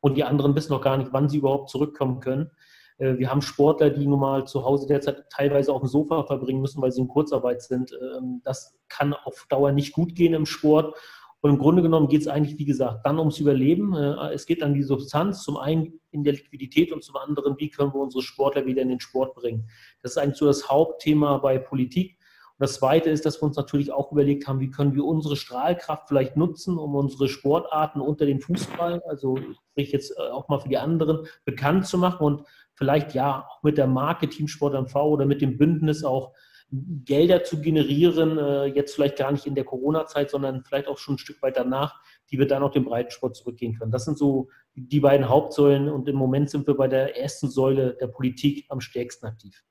Und 0.00 0.16
die 0.16 0.24
anderen 0.24 0.54
wissen 0.54 0.72
noch 0.72 0.80
gar 0.80 0.96
nicht, 0.96 1.12
wann 1.12 1.28
sie 1.28 1.38
überhaupt 1.38 1.68
zurückkommen 1.68 2.20
können. 2.20 2.50
Äh, 2.98 3.18
wir 3.18 3.30
haben 3.30 3.42
Sportler, 3.42 3.90
die 3.90 4.06
nun 4.06 4.20
mal 4.20 4.46
zu 4.46 4.64
Hause 4.64 4.86
derzeit 4.86 5.28
teilweise 5.30 5.72
auf 5.72 5.80
dem 5.80 5.88
Sofa 5.88 6.24
verbringen 6.24 6.60
müssen, 6.60 6.80
weil 6.80 6.92
sie 6.92 7.00
in 7.00 7.08
Kurzarbeit 7.08 7.62
sind. 7.62 7.92
Ähm, 7.92 8.40
das 8.44 8.78
kann 8.88 9.12
auf 9.12 9.46
Dauer 9.48 9.72
nicht 9.72 9.92
gut 9.92 10.14
gehen 10.14 10.34
im 10.34 10.46
Sport. 10.46 10.96
Und 11.46 11.52
im 11.52 11.58
Grunde 11.60 11.80
genommen 11.80 12.08
geht 12.08 12.22
es 12.22 12.26
eigentlich, 12.26 12.58
wie 12.58 12.64
gesagt, 12.64 13.06
dann 13.06 13.20
ums 13.20 13.38
Überleben. 13.38 13.94
Äh, 13.94 14.32
es 14.34 14.46
geht 14.46 14.64
an 14.64 14.74
die 14.74 14.82
Substanz, 14.82 15.44
zum 15.44 15.56
einen 15.56 16.00
in 16.10 16.24
der 16.24 16.32
Liquidität 16.32 16.90
und 16.90 17.04
zum 17.04 17.14
anderen, 17.14 17.56
wie 17.58 17.70
können 17.70 17.94
wir 17.94 18.00
unsere 18.00 18.24
Sportler 18.24 18.66
wieder 18.66 18.82
in 18.82 18.88
den 18.88 18.98
Sport 18.98 19.36
bringen. 19.36 19.70
Das 20.02 20.10
ist 20.10 20.18
eigentlich 20.18 20.38
so 20.38 20.46
das 20.46 20.68
Hauptthema 20.68 21.38
bei 21.38 21.58
Politik. 21.58 22.18
Und 22.58 22.64
das 22.64 22.74
Zweite 22.74 23.10
ist, 23.10 23.24
dass 23.24 23.40
wir 23.40 23.44
uns 23.44 23.56
natürlich 23.56 23.92
auch 23.92 24.10
überlegt 24.10 24.48
haben, 24.48 24.58
wie 24.58 24.72
können 24.72 24.96
wir 24.96 25.04
unsere 25.04 25.36
Strahlkraft 25.36 26.08
vielleicht 26.08 26.36
nutzen, 26.36 26.78
um 26.78 26.96
unsere 26.96 27.28
Sportarten 27.28 28.00
unter 28.00 28.26
den 28.26 28.40
Fußball, 28.40 29.04
also 29.06 29.38
sprich 29.70 29.92
jetzt 29.92 30.18
äh, 30.18 30.22
auch 30.22 30.48
mal 30.48 30.58
für 30.58 30.68
die 30.68 30.78
anderen, 30.78 31.28
bekannt 31.44 31.86
zu 31.86 31.96
machen 31.96 32.24
und 32.26 32.42
vielleicht 32.74 33.14
ja 33.14 33.46
auch 33.48 33.62
mit 33.62 33.78
der 33.78 33.86
Marke 33.86 34.28
Teamsport 34.28 34.74
MV 34.74 34.96
oder 34.96 35.26
mit 35.26 35.40
dem 35.42 35.58
Bündnis 35.58 36.02
auch 36.02 36.32
Gelder 36.70 37.44
zu 37.44 37.60
generieren, 37.60 38.38
äh, 38.38 38.64
jetzt 38.66 38.94
vielleicht 38.94 39.16
gar 39.16 39.30
nicht 39.30 39.46
in 39.46 39.54
der 39.54 39.64
Corona-Zeit, 39.64 40.30
sondern 40.30 40.64
vielleicht 40.64 40.88
auch 40.88 40.98
schon 40.98 41.14
ein 41.14 41.18
Stück 41.18 41.40
weit 41.42 41.56
danach, 41.56 42.00
die 42.30 42.38
wir 42.38 42.46
dann 42.46 42.62
auch 42.62 42.72
dem 42.72 42.84
Breitensport 42.84 43.36
zurückgehen 43.36 43.78
können. 43.78 43.92
Das 43.92 44.04
sind 44.04 44.18
so 44.18 44.48
die 44.74 45.00
beiden 45.00 45.28
Hauptsäulen 45.28 45.88
und 45.88 46.08
im 46.08 46.16
Moment 46.16 46.50
sind 46.50 46.66
wir 46.66 46.76
bei 46.76 46.88
der 46.88 47.16
ersten 47.16 47.48
Säule 47.48 47.96
der 48.00 48.08
Politik 48.08 48.66
am 48.68 48.80
stärksten 48.80 49.26
aktiv. 49.26 49.62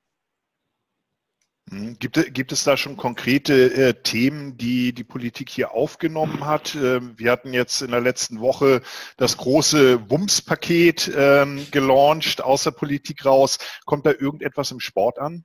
Hm, 1.69 1.97
gibt, 1.99 2.33
gibt, 2.33 2.51
es 2.51 2.63
da 2.63 2.77
schon 2.77 2.95
konkrete 2.95 3.73
äh, 3.73 3.93
Themen, 3.95 4.55
die 4.55 4.93
die 4.93 5.03
Politik 5.03 5.49
hier 5.49 5.71
aufgenommen 5.71 6.45
hat? 6.45 6.75
Ähm, 6.75 7.15
wir 7.17 7.31
hatten 7.31 7.53
jetzt 7.53 7.81
in 7.81 7.91
der 7.91 8.01
letzten 8.01 8.39
Woche 8.39 8.81
das 9.17 9.35
große 9.37 10.09
WUMS-Paket 10.09 11.11
ähm, 11.15 11.65
gelauncht 11.71 12.41
aus 12.41 12.63
der 12.63 12.71
Politik 12.71 13.25
raus. 13.25 13.57
Kommt 13.85 14.05
da 14.05 14.11
irgendetwas 14.11 14.71
im 14.71 14.79
Sport 14.79 15.17
an? 15.17 15.43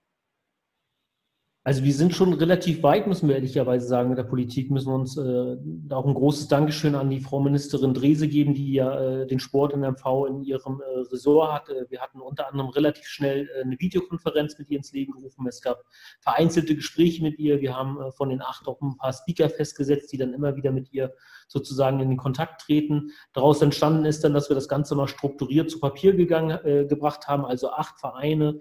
Also 1.63 1.85
wir 1.85 1.93
sind 1.93 2.15
schon 2.15 2.33
relativ 2.33 2.83
weit, 2.83 3.07
müssen 3.07 3.29
wir 3.29 3.35
ehrlicherweise 3.35 3.87
sagen, 3.87 4.09
mit 4.09 4.17
der 4.17 4.25
Politik. 4.25 4.71
Müssen 4.71 4.89
wir 4.89 4.95
uns 4.95 5.19
äh, 5.19 5.57
auch 5.93 6.07
ein 6.07 6.15
großes 6.15 6.49
Dankeschön 6.49 6.95
an 6.95 7.11
die 7.11 7.21
Frau 7.21 7.39
Ministerin 7.39 7.93
Drese 7.93 8.29
geben, 8.29 8.55
die 8.55 8.73
ja 8.73 8.99
äh, 8.99 9.27
den 9.27 9.41
Sport 9.41 9.75
in 9.75 9.81
MV 9.81 10.25
in 10.27 10.43
ihrem 10.43 10.81
äh, 10.81 11.01
Ressort 11.13 11.53
hat. 11.53 11.69
Äh, 11.69 11.85
wir 11.91 12.01
hatten 12.01 12.23
unter 12.23 12.49
anderem 12.49 12.71
relativ 12.71 13.05
schnell 13.05 13.47
äh, 13.55 13.63
eine 13.63 13.79
Videokonferenz 13.79 14.59
mit 14.59 14.71
ihr 14.71 14.79
ins 14.79 14.93
Leben 14.93 15.13
gerufen. 15.13 15.47
Es 15.47 15.61
gab 15.61 15.85
vereinzelte 16.21 16.75
Gespräche 16.75 17.23
mit 17.23 17.39
ihr. 17.39 17.61
Wir 17.61 17.77
haben 17.77 18.01
äh, 18.01 18.11
von 18.11 18.31
den 18.31 18.41
acht 18.41 18.67
auch 18.67 18.81
ein 18.81 18.97
paar 18.97 19.13
Speaker 19.13 19.51
festgesetzt, 19.51 20.11
die 20.15 20.17
dann 20.17 20.33
immer 20.33 20.57
wieder 20.57 20.73
mit 20.73 20.91
ihr 20.95 21.13
sozusagen 21.47 22.01
in 22.01 22.09
den 22.09 22.17
Kontakt 22.17 22.63
treten. 22.63 23.11
Daraus 23.35 23.61
entstanden 23.61 24.07
ist 24.07 24.25
dann, 24.25 24.33
dass 24.33 24.49
wir 24.49 24.55
das 24.55 24.69
Ganze 24.69 24.95
mal 24.95 25.09
strukturiert 25.09 25.71
zu 25.71 25.79
Papier 25.79 26.15
gegangen, 26.15 26.59
gebracht 26.89 27.27
haben, 27.27 27.45
also 27.45 27.71
acht 27.71 27.99
Vereine 27.99 28.61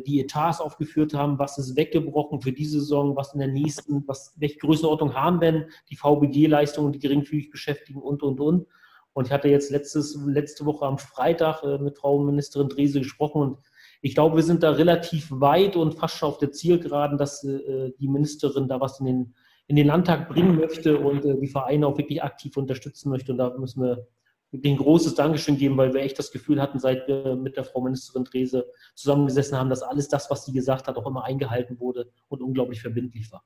die 0.00 0.20
Etats 0.20 0.60
aufgeführt 0.60 1.14
haben, 1.14 1.38
was 1.38 1.58
ist 1.58 1.76
weggebrochen 1.76 2.40
für 2.40 2.52
diese 2.52 2.80
Saison, 2.80 3.16
was 3.16 3.32
in 3.34 3.40
der 3.40 3.48
nächsten, 3.48 4.06
was, 4.06 4.34
welche 4.36 4.58
Größenordnung 4.58 5.14
haben 5.14 5.40
denn 5.40 5.66
die 5.90 5.96
VBG-Leistungen, 5.96 6.92
die 6.92 6.98
geringfügig 6.98 7.50
beschäftigen 7.50 8.00
und, 8.00 8.22
und, 8.22 8.40
und. 8.40 8.66
Und 9.14 9.26
ich 9.26 9.32
hatte 9.32 9.48
jetzt 9.48 9.70
letztes, 9.70 10.18
letzte 10.26 10.64
Woche 10.64 10.86
am 10.86 10.98
Freitag 10.98 11.62
äh, 11.62 11.78
mit 11.78 11.98
Frau 11.98 12.18
Ministerin 12.18 12.68
Drese 12.68 13.00
gesprochen 13.00 13.42
und 13.42 13.58
ich 14.04 14.16
glaube, 14.16 14.36
wir 14.36 14.42
sind 14.42 14.64
da 14.64 14.72
relativ 14.72 15.30
weit 15.30 15.76
und 15.76 15.94
fast 15.94 16.16
schon 16.16 16.28
auf 16.28 16.38
der 16.38 16.50
Zielgeraden, 16.50 17.18
dass 17.18 17.44
äh, 17.44 17.92
die 18.00 18.08
Ministerin 18.08 18.66
da 18.66 18.80
was 18.80 18.98
in 18.98 19.06
den, 19.06 19.34
in 19.68 19.76
den 19.76 19.86
Landtag 19.86 20.28
bringen 20.28 20.56
möchte 20.56 20.98
und 20.98 21.24
äh, 21.24 21.38
die 21.38 21.46
Vereine 21.46 21.86
auch 21.86 21.96
wirklich 21.96 22.20
aktiv 22.20 22.56
unterstützen 22.56 23.10
möchte. 23.10 23.30
Und 23.30 23.38
da 23.38 23.56
müssen 23.56 23.80
wir 23.80 24.08
ein 24.52 24.76
großes 24.76 25.14
Dankeschön 25.14 25.56
geben, 25.56 25.76
weil 25.76 25.94
wir 25.94 26.02
echt 26.02 26.18
das 26.18 26.30
Gefühl 26.30 26.60
hatten, 26.60 26.78
seit 26.78 27.08
wir 27.08 27.36
mit 27.36 27.56
der 27.56 27.64
Frau 27.64 27.80
Ministerin 27.80 28.24
Drese 28.24 28.70
zusammengesessen 28.94 29.56
haben, 29.56 29.70
dass 29.70 29.82
alles 29.82 30.08
das, 30.08 30.30
was 30.30 30.44
sie 30.44 30.52
gesagt 30.52 30.88
hat, 30.88 30.96
auch 30.96 31.06
immer 31.06 31.24
eingehalten 31.24 31.80
wurde 31.80 32.10
und 32.28 32.42
unglaublich 32.42 32.80
verbindlich 32.82 33.32
war. 33.32 33.44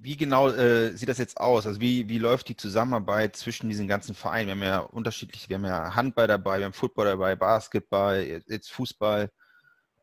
Wie 0.00 0.16
genau 0.16 0.48
äh, 0.48 0.96
sieht 0.96 1.08
das 1.08 1.18
jetzt 1.18 1.38
aus? 1.38 1.66
Also 1.66 1.80
wie, 1.80 2.08
wie 2.08 2.18
läuft 2.18 2.48
die 2.48 2.56
Zusammenarbeit 2.56 3.36
zwischen 3.36 3.68
diesen 3.68 3.86
ganzen 3.86 4.14
Vereinen? 4.14 4.46
Wir 4.46 4.52
haben 4.54 4.62
ja 4.62 4.78
unterschiedlich, 4.80 5.48
wir 5.48 5.56
haben 5.56 5.64
ja 5.64 5.94
Handball 5.94 6.26
dabei, 6.26 6.58
wir 6.58 6.64
haben 6.64 6.72
Football 6.72 7.06
dabei, 7.06 7.36
Basketball, 7.36 8.42
jetzt 8.48 8.72
Fußball. 8.72 9.30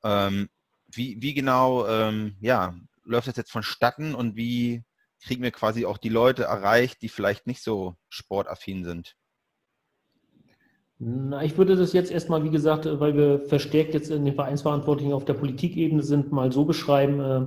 Ähm, 0.03 0.49
wie, 0.87 1.21
wie 1.21 1.33
genau 1.33 1.87
ähm, 1.87 2.35
ja, 2.39 2.75
läuft 3.03 3.27
das 3.27 3.37
jetzt 3.37 3.51
vonstatten 3.51 4.15
und 4.15 4.35
wie 4.35 4.83
kriegen 5.21 5.43
wir 5.43 5.51
quasi 5.51 5.85
auch 5.85 5.97
die 5.97 6.09
Leute 6.09 6.43
erreicht, 6.43 7.01
die 7.01 7.09
vielleicht 7.09 7.47
nicht 7.47 7.63
so 7.63 7.95
sportaffin 8.09 8.83
sind? 8.83 9.15
Na, 11.01 11.43
ich 11.43 11.57
würde 11.57 11.77
das 11.77 11.93
jetzt 11.93 12.11
erstmal, 12.11 12.43
wie 12.43 12.49
gesagt, 12.49 12.85
weil 12.99 13.15
wir 13.15 13.39
verstärkt 13.47 13.93
jetzt 13.93 14.11
in 14.11 14.25
den 14.25 14.35
Vereinsverantwortlichen 14.35 15.13
auf 15.13 15.23
der 15.23 15.33
Politikebene 15.33 16.03
sind, 16.03 16.33
mal 16.33 16.51
so 16.51 16.65
beschreiben, 16.65 17.21
äh, 17.21 17.45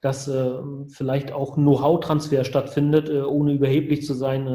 dass 0.00 0.26
äh, 0.26 0.58
vielleicht 0.88 1.30
auch 1.30 1.54
Know-how-Transfer 1.54 2.42
stattfindet, 2.42 3.08
äh, 3.08 3.22
ohne 3.22 3.52
überheblich 3.52 4.04
zu 4.04 4.14
sein. 4.14 4.46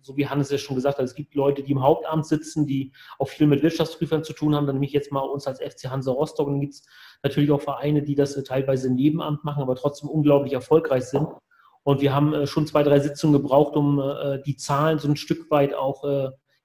So 0.00 0.16
wie 0.16 0.28
Hannes 0.28 0.52
ja 0.52 0.58
schon 0.58 0.76
gesagt 0.76 0.98
hat, 0.98 1.04
es 1.04 1.16
gibt 1.16 1.34
Leute, 1.34 1.64
die 1.64 1.72
im 1.72 1.82
Hauptamt 1.82 2.24
sitzen, 2.24 2.68
die 2.68 2.92
auch 3.18 3.28
viel 3.28 3.48
mit 3.48 3.64
Wirtschaftsprüfern 3.64 4.22
zu 4.22 4.32
tun 4.32 4.54
haben. 4.54 4.68
Dann 4.68 4.76
nehme 4.76 4.86
ich 4.86 4.92
jetzt 4.92 5.10
mal 5.10 5.22
uns 5.22 5.48
als 5.48 5.58
FC 5.58 5.90
Hansa 5.90 6.12
Rostock. 6.12 6.46
Dann 6.46 6.60
gibt 6.60 6.74
es 6.74 6.84
natürlich 7.24 7.50
auch 7.50 7.60
Vereine, 7.60 8.02
die 8.02 8.14
das 8.14 8.40
teilweise 8.44 8.86
im 8.86 8.94
Nebenamt 8.94 9.42
machen, 9.42 9.60
aber 9.60 9.74
trotzdem 9.74 10.08
unglaublich 10.08 10.52
erfolgreich 10.52 11.06
sind. 11.06 11.26
Und 11.86 12.00
wir 12.00 12.12
haben 12.12 12.34
äh, 12.34 12.46
schon 12.48 12.66
zwei, 12.66 12.82
drei 12.82 12.98
Sitzungen 12.98 13.40
gebraucht, 13.40 13.76
um 13.76 14.00
äh, 14.00 14.42
die 14.42 14.56
Zahlen 14.56 14.98
so 14.98 15.06
ein 15.06 15.14
Stück 15.14 15.50
weit 15.52 15.72
auch 15.72 16.02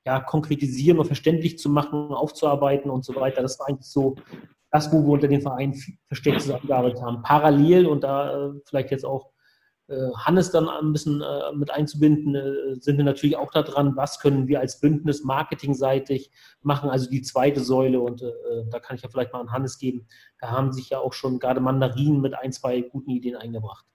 ja, 0.04 0.20
konkretisieren 0.20 0.98
und 0.98 1.06
verständlich 1.06 1.60
zu 1.60 1.70
machen, 1.70 2.12
aufzuarbeiten 2.12 2.90
und 2.90 3.06
so 3.06 3.16
weiter. 3.16 3.44
Das 3.44 3.60
war 3.60 3.70
eigentlich 3.70 3.88
so 3.88 4.16
das, 4.72 4.92
wo 4.92 5.04
wir 5.04 5.10
unter 5.10 5.28
den 5.28 5.42
Vereinen 5.42 5.76
versteckt 6.08 6.42
zusammengearbeitet 6.42 7.04
haben. 7.04 7.22
Parallel 7.22 7.86
und 7.86 8.04
da 8.04 8.48
äh, 8.48 8.54
vielleicht 8.66 8.90
jetzt 8.90 9.06
auch 9.06 9.32
äh, 9.90 10.10
Hannes 10.16 10.50
dann 10.50 10.68
ein 10.68 10.94
bisschen 10.94 11.22
äh, 11.22 11.54
mit 11.54 11.70
einzubinden, 11.70 12.34
äh, 12.34 12.76
sind 12.80 12.98
wir 12.98 13.04
natürlich 13.04 13.38
auch 13.38 13.52
daran, 13.52 13.96
was 13.96 14.20
können 14.20 14.48
wir 14.48 14.60
als 14.60 14.80
Bündnis 14.80 15.24
marketingseitig 15.24 16.32
machen, 16.62 16.90
also 16.90 17.10
die 17.10 17.22
zweite 17.22 17.60
Säule 17.60 18.00
und 18.00 18.24
äh, 18.24 18.28
äh, 18.28 18.66
da 18.72 18.80
kann 18.80 18.96
ich 18.96 19.04
ja 19.04 19.10
vielleicht 19.10 19.34
mal 19.34 19.42
an 19.42 19.52
Hannes 19.52 19.78
geben. 19.78 20.08
Da 20.40 20.50
haben 20.50 20.72
sich 20.72 20.90
ja 20.90 21.00
auch 21.00 21.14
schon 21.14 21.38
gerade 21.38 21.60
Mandarinen 21.60 22.22
mit 22.22 22.34
ein, 22.34 22.54
zwei 22.54 22.82
guten 22.82 23.12
Ideen 23.12 23.36
eingebracht. 23.36 23.86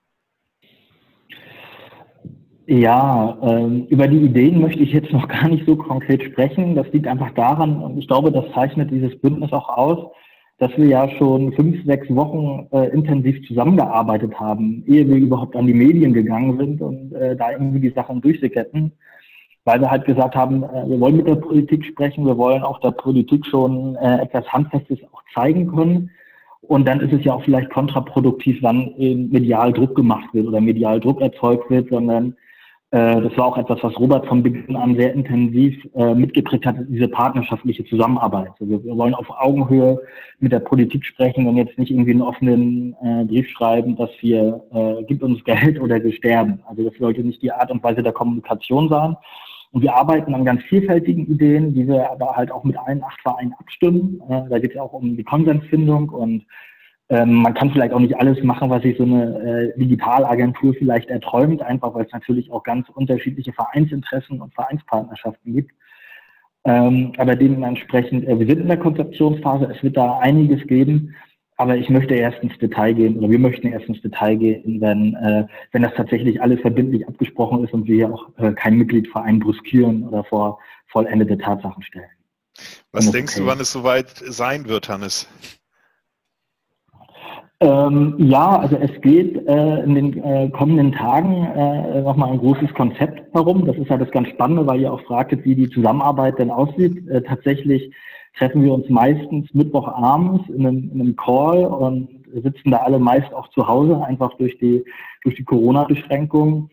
Ja, 2.68 3.38
ähm, 3.42 3.86
über 3.90 4.08
die 4.08 4.18
Ideen 4.18 4.60
möchte 4.60 4.82
ich 4.82 4.92
jetzt 4.92 5.12
noch 5.12 5.28
gar 5.28 5.48
nicht 5.48 5.64
so 5.66 5.76
konkret 5.76 6.22
sprechen. 6.22 6.74
Das 6.74 6.90
liegt 6.92 7.06
einfach 7.06 7.30
daran, 7.34 7.80
und 7.82 7.98
ich 7.98 8.08
glaube, 8.08 8.32
das 8.32 8.44
zeichnet 8.52 8.90
dieses 8.90 9.18
Bündnis 9.20 9.52
auch 9.52 9.68
aus, 9.68 10.10
dass 10.58 10.76
wir 10.76 10.86
ja 10.86 11.08
schon 11.10 11.52
fünf, 11.52 11.84
sechs 11.84 12.08
Wochen 12.14 12.66
äh, 12.72 12.88
intensiv 12.88 13.46
zusammengearbeitet 13.46 14.40
haben, 14.40 14.82
ehe 14.86 15.06
wir 15.06 15.16
überhaupt 15.16 15.54
an 15.54 15.66
die 15.66 15.74
Medien 15.74 16.12
gegangen 16.12 16.56
sind 16.56 16.80
und 16.80 17.12
äh, 17.12 17.36
da 17.36 17.52
irgendwie 17.52 17.80
die 17.80 17.90
Sachen 17.90 18.22
durchsickerten, 18.22 18.92
weil 19.64 19.80
wir 19.80 19.90
halt 19.90 20.06
gesagt 20.06 20.34
haben, 20.34 20.62
äh, 20.64 20.88
wir 20.88 20.98
wollen 20.98 21.18
mit 21.18 21.28
der 21.28 21.36
Politik 21.36 21.84
sprechen, 21.84 22.24
wir 22.24 22.38
wollen 22.38 22.62
auch 22.62 22.80
der 22.80 22.92
Politik 22.92 23.44
schon 23.46 23.96
äh, 23.96 24.22
etwas 24.22 24.48
Handfestes 24.48 24.98
auch 25.12 25.22
zeigen 25.34 25.68
können. 25.68 26.10
Und 26.62 26.88
dann 26.88 27.00
ist 27.00 27.12
es 27.12 27.24
ja 27.24 27.34
auch 27.34 27.44
vielleicht 27.44 27.70
kontraproduktiv, 27.70 28.58
wann 28.62 28.92
medial 28.96 29.72
Druck 29.72 29.94
gemacht 29.94 30.30
wird 30.32 30.48
oder 30.48 30.60
medial 30.60 30.98
Druck 30.98 31.20
erzeugt 31.20 31.70
wird, 31.70 31.90
sondern 31.90 32.32
äh, 32.32 32.45
das 32.90 33.36
war 33.36 33.46
auch 33.46 33.58
etwas, 33.58 33.82
was 33.82 33.98
Robert 33.98 34.26
von 34.26 34.44
Beginn 34.44 34.76
an 34.76 34.96
sehr 34.96 35.12
intensiv 35.12 35.76
äh, 35.94 36.14
mitgeprägt 36.14 36.64
hat, 36.66 36.76
diese 36.88 37.08
partnerschaftliche 37.08 37.84
Zusammenarbeit. 37.84 38.52
Also 38.60 38.84
wir 38.84 38.96
wollen 38.96 39.14
auf 39.14 39.28
Augenhöhe 39.28 40.00
mit 40.38 40.52
der 40.52 40.60
Politik 40.60 41.04
sprechen 41.04 41.48
und 41.48 41.56
jetzt 41.56 41.76
nicht 41.78 41.90
irgendwie 41.90 42.12
einen 42.12 42.22
offenen 42.22 42.94
äh, 43.02 43.24
Brief 43.24 43.48
schreiben, 43.50 43.96
dass 43.96 44.10
wir, 44.20 44.62
äh, 44.72 45.02
gibt 45.04 45.24
uns 45.24 45.42
Geld 45.44 45.80
oder 45.80 46.02
wir 46.02 46.12
sterben. 46.12 46.62
Also 46.66 46.88
das 46.88 46.96
sollte 46.98 47.22
nicht 47.22 47.42
die 47.42 47.50
Art 47.50 47.72
und 47.72 47.82
Weise 47.82 48.04
der 48.04 48.12
Kommunikation 48.12 48.88
sein. 48.88 49.16
Und 49.72 49.82
wir 49.82 49.94
arbeiten 49.94 50.32
an 50.32 50.44
ganz 50.44 50.62
vielfältigen 50.62 51.26
Ideen, 51.26 51.74
die 51.74 51.88
wir 51.88 52.10
aber 52.10 52.36
halt 52.36 52.52
auch 52.52 52.64
mit 52.64 52.78
allen 52.78 53.02
acht 53.02 53.20
Vereinen 53.20 53.52
abstimmen. 53.58 54.22
Äh, 54.28 54.48
da 54.48 54.58
geht 54.60 54.74
es 54.74 54.80
auch 54.80 54.92
um 54.92 55.16
die 55.16 55.24
Konsensfindung 55.24 56.10
und 56.10 56.46
ähm, 57.08 57.34
man 57.34 57.54
kann 57.54 57.70
vielleicht 57.70 57.92
auch 57.92 58.00
nicht 58.00 58.16
alles 58.16 58.42
machen, 58.42 58.68
was 58.68 58.82
sich 58.82 58.96
so 58.96 59.04
eine 59.04 59.72
äh, 59.74 59.78
Digitalagentur 59.78 60.74
vielleicht 60.74 61.08
erträumt, 61.08 61.62
einfach 61.62 61.94
weil 61.94 62.06
es 62.06 62.12
natürlich 62.12 62.50
auch 62.50 62.64
ganz 62.64 62.88
unterschiedliche 62.88 63.52
Vereinsinteressen 63.52 64.40
und 64.40 64.52
Vereinspartnerschaften 64.54 65.54
gibt. 65.54 65.72
Ähm, 66.64 67.12
aber 67.16 67.36
dementsprechend, 67.36 68.26
äh, 68.26 68.38
wir 68.38 68.46
sind 68.46 68.60
in 68.60 68.66
der 68.66 68.78
Konzeptionsphase, 68.78 69.66
es 69.66 69.82
wird 69.84 69.96
da 69.96 70.18
einiges 70.18 70.66
geben, 70.66 71.14
aber 71.58 71.76
ich 71.76 71.88
möchte 71.88 72.14
erst 72.14 72.42
ins 72.42 72.58
Detail 72.58 72.92
gehen 72.92 73.18
oder 73.18 73.30
wir 73.30 73.38
möchten 73.38 73.68
erst 73.68 73.86
ins 73.86 74.02
Detail 74.02 74.34
gehen, 74.36 74.80
wenn, 74.80 75.14
äh, 75.14 75.46
wenn 75.70 75.82
das 75.82 75.94
tatsächlich 75.94 76.42
alles 76.42 76.60
verbindlich 76.60 77.06
abgesprochen 77.06 77.64
ist 77.64 77.72
und 77.72 77.86
wir 77.86 77.96
ja 77.96 78.10
auch 78.10 78.28
äh, 78.38 78.52
kein 78.52 78.76
Mitgliedverein 78.78 79.38
brüskieren 79.38 80.08
oder 80.08 80.24
vor 80.24 80.58
vollendete 80.88 81.38
Tatsachen 81.38 81.84
stellen. 81.84 82.10
Was 82.90 83.12
denkst 83.12 83.34
okay. 83.34 83.42
du, 83.42 83.46
wann 83.46 83.60
es 83.60 83.70
soweit 83.70 84.10
sein 84.10 84.66
wird, 84.66 84.88
Hannes? 84.88 85.28
Ähm, 87.60 88.14
ja, 88.18 88.58
also 88.58 88.76
es 88.76 88.90
geht 89.00 89.48
äh, 89.48 89.82
in 89.82 89.94
den 89.94 90.22
äh, 90.22 90.50
kommenden 90.50 90.92
Tagen 90.92 91.32
äh, 91.32 92.02
nochmal 92.02 92.32
ein 92.32 92.38
großes 92.38 92.74
Konzept 92.74 93.32
herum. 93.34 93.64
Das 93.64 93.76
ist 93.76 93.88
ja 93.88 93.96
das 93.96 94.10
ganz 94.10 94.28
Spannende, 94.28 94.66
weil 94.66 94.80
ihr 94.80 94.92
auch 94.92 95.00
fragtet, 95.02 95.44
wie 95.44 95.54
die 95.54 95.70
Zusammenarbeit 95.70 96.38
denn 96.38 96.50
aussieht. 96.50 97.08
Äh, 97.08 97.22
tatsächlich 97.22 97.90
treffen 98.36 98.62
wir 98.62 98.74
uns 98.74 98.90
meistens 98.90 99.52
Mittwochabends 99.54 100.46
in 100.50 100.66
einem, 100.66 100.90
in 100.92 101.00
einem 101.00 101.16
Call 101.16 101.64
und 101.64 102.08
sitzen 102.34 102.72
da 102.72 102.78
alle 102.78 102.98
meist 102.98 103.32
auch 103.32 103.48
zu 103.48 103.66
Hause, 103.66 104.04
einfach 104.04 104.34
durch 104.34 104.58
die, 104.58 104.84
durch 105.22 105.36
die 105.36 105.44
Corona-Beschränkungen. 105.44 106.68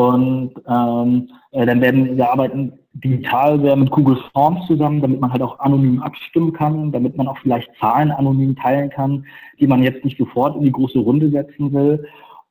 Und 0.00 0.52
ähm, 0.66 1.28
äh, 1.52 1.66
dann 1.66 1.82
werden 1.82 2.16
wir 2.16 2.30
arbeiten 2.30 2.72
digital 2.94 3.60
sehr 3.60 3.76
mit 3.76 3.90
Google 3.90 4.16
Forms 4.32 4.66
zusammen, 4.66 5.02
damit 5.02 5.20
man 5.20 5.30
halt 5.30 5.42
auch 5.42 5.58
anonym 5.58 6.00
abstimmen 6.00 6.54
kann, 6.54 6.90
damit 6.90 7.18
man 7.18 7.28
auch 7.28 7.36
vielleicht 7.36 7.68
Zahlen 7.78 8.10
anonym 8.10 8.56
teilen 8.56 8.88
kann, 8.88 9.26
die 9.58 9.66
man 9.66 9.82
jetzt 9.82 10.02
nicht 10.02 10.16
sofort 10.16 10.56
in 10.56 10.62
die 10.62 10.72
große 10.72 10.98
Runde 10.98 11.28
setzen 11.28 11.74
will. 11.74 12.06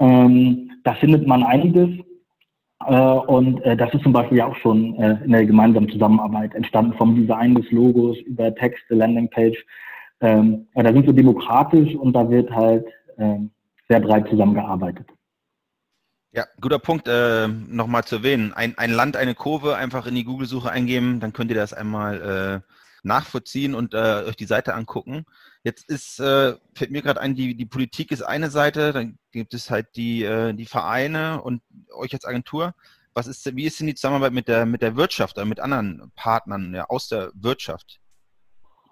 Ähm, 0.00 0.70
da 0.82 0.94
findet 0.94 1.28
man 1.28 1.44
einiges 1.44 1.90
und 2.88 3.60
äh, 3.62 3.76
das 3.76 3.92
ist 3.94 4.02
zum 4.02 4.12
Beispiel 4.12 4.38
ja 4.38 4.46
auch 4.46 4.56
schon 4.56 4.94
äh, 4.96 5.18
in 5.24 5.32
der 5.32 5.44
gemeinsamen 5.44 5.88
Zusammenarbeit 5.88 6.54
entstanden, 6.54 6.96
vom 6.96 7.16
Design 7.16 7.54
des 7.54 7.70
Logos 7.70 8.18
über 8.20 8.54
Texte, 8.54 8.94
Landingpage. 8.94 9.64
Ähm, 10.20 10.66
da 10.74 10.92
sind 10.92 11.06
wir 11.06 11.12
demokratisch 11.12 11.94
und 11.94 12.12
da 12.12 12.28
wird 12.30 12.50
halt 12.50 12.86
ähm, 13.18 13.50
sehr 13.88 14.00
breit 14.00 14.28
zusammengearbeitet. 14.28 15.06
Ja, 16.32 16.44
guter 16.60 16.78
Punkt, 16.78 17.08
äh, 17.08 17.48
nochmal 17.48 18.04
zu 18.04 18.16
erwähnen. 18.16 18.52
Ein, 18.52 18.76
ein 18.76 18.90
Land, 18.90 19.16
eine 19.16 19.34
Kurve 19.34 19.76
einfach 19.76 20.06
in 20.06 20.14
die 20.14 20.24
Google-Suche 20.24 20.70
eingeben, 20.70 21.18
dann 21.18 21.32
könnt 21.32 21.50
ihr 21.50 21.56
das 21.56 21.72
einmal 21.72 22.62
äh, 22.62 22.75
nachvollziehen 23.06 23.74
und 23.74 23.94
äh, 23.94 24.24
euch 24.26 24.36
die 24.36 24.46
Seite 24.46 24.74
angucken. 24.74 25.24
Jetzt 25.62 25.88
ist, 25.88 26.20
äh, 26.20 26.56
fällt 26.74 26.90
mir 26.90 27.02
gerade 27.02 27.20
ein, 27.20 27.34
die, 27.34 27.54
die 27.54 27.66
Politik 27.66 28.10
ist 28.10 28.22
eine 28.22 28.50
Seite, 28.50 28.92
dann 28.92 29.18
gibt 29.32 29.54
es 29.54 29.70
halt 29.70 29.96
die, 29.96 30.24
äh, 30.24 30.52
die 30.52 30.66
Vereine 30.66 31.42
und 31.42 31.62
euch 31.94 32.12
als 32.12 32.24
Agentur. 32.24 32.74
Was 33.14 33.26
ist, 33.26 33.56
wie 33.56 33.64
ist 33.64 33.80
denn 33.80 33.86
die 33.86 33.94
Zusammenarbeit 33.94 34.32
mit 34.32 34.48
der, 34.48 34.66
mit 34.66 34.82
der 34.82 34.96
Wirtschaft 34.96 35.38
oder 35.38 35.46
mit 35.46 35.60
anderen 35.60 36.12
Partnern 36.14 36.74
ja, 36.74 36.84
aus 36.88 37.08
der 37.08 37.30
Wirtschaft? 37.34 38.00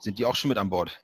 Sind 0.01 0.19
die 0.19 0.25
auch 0.25 0.37
schon 0.37 0.49
mit 0.49 0.59
an 0.59 0.71
Bord? 0.71 1.04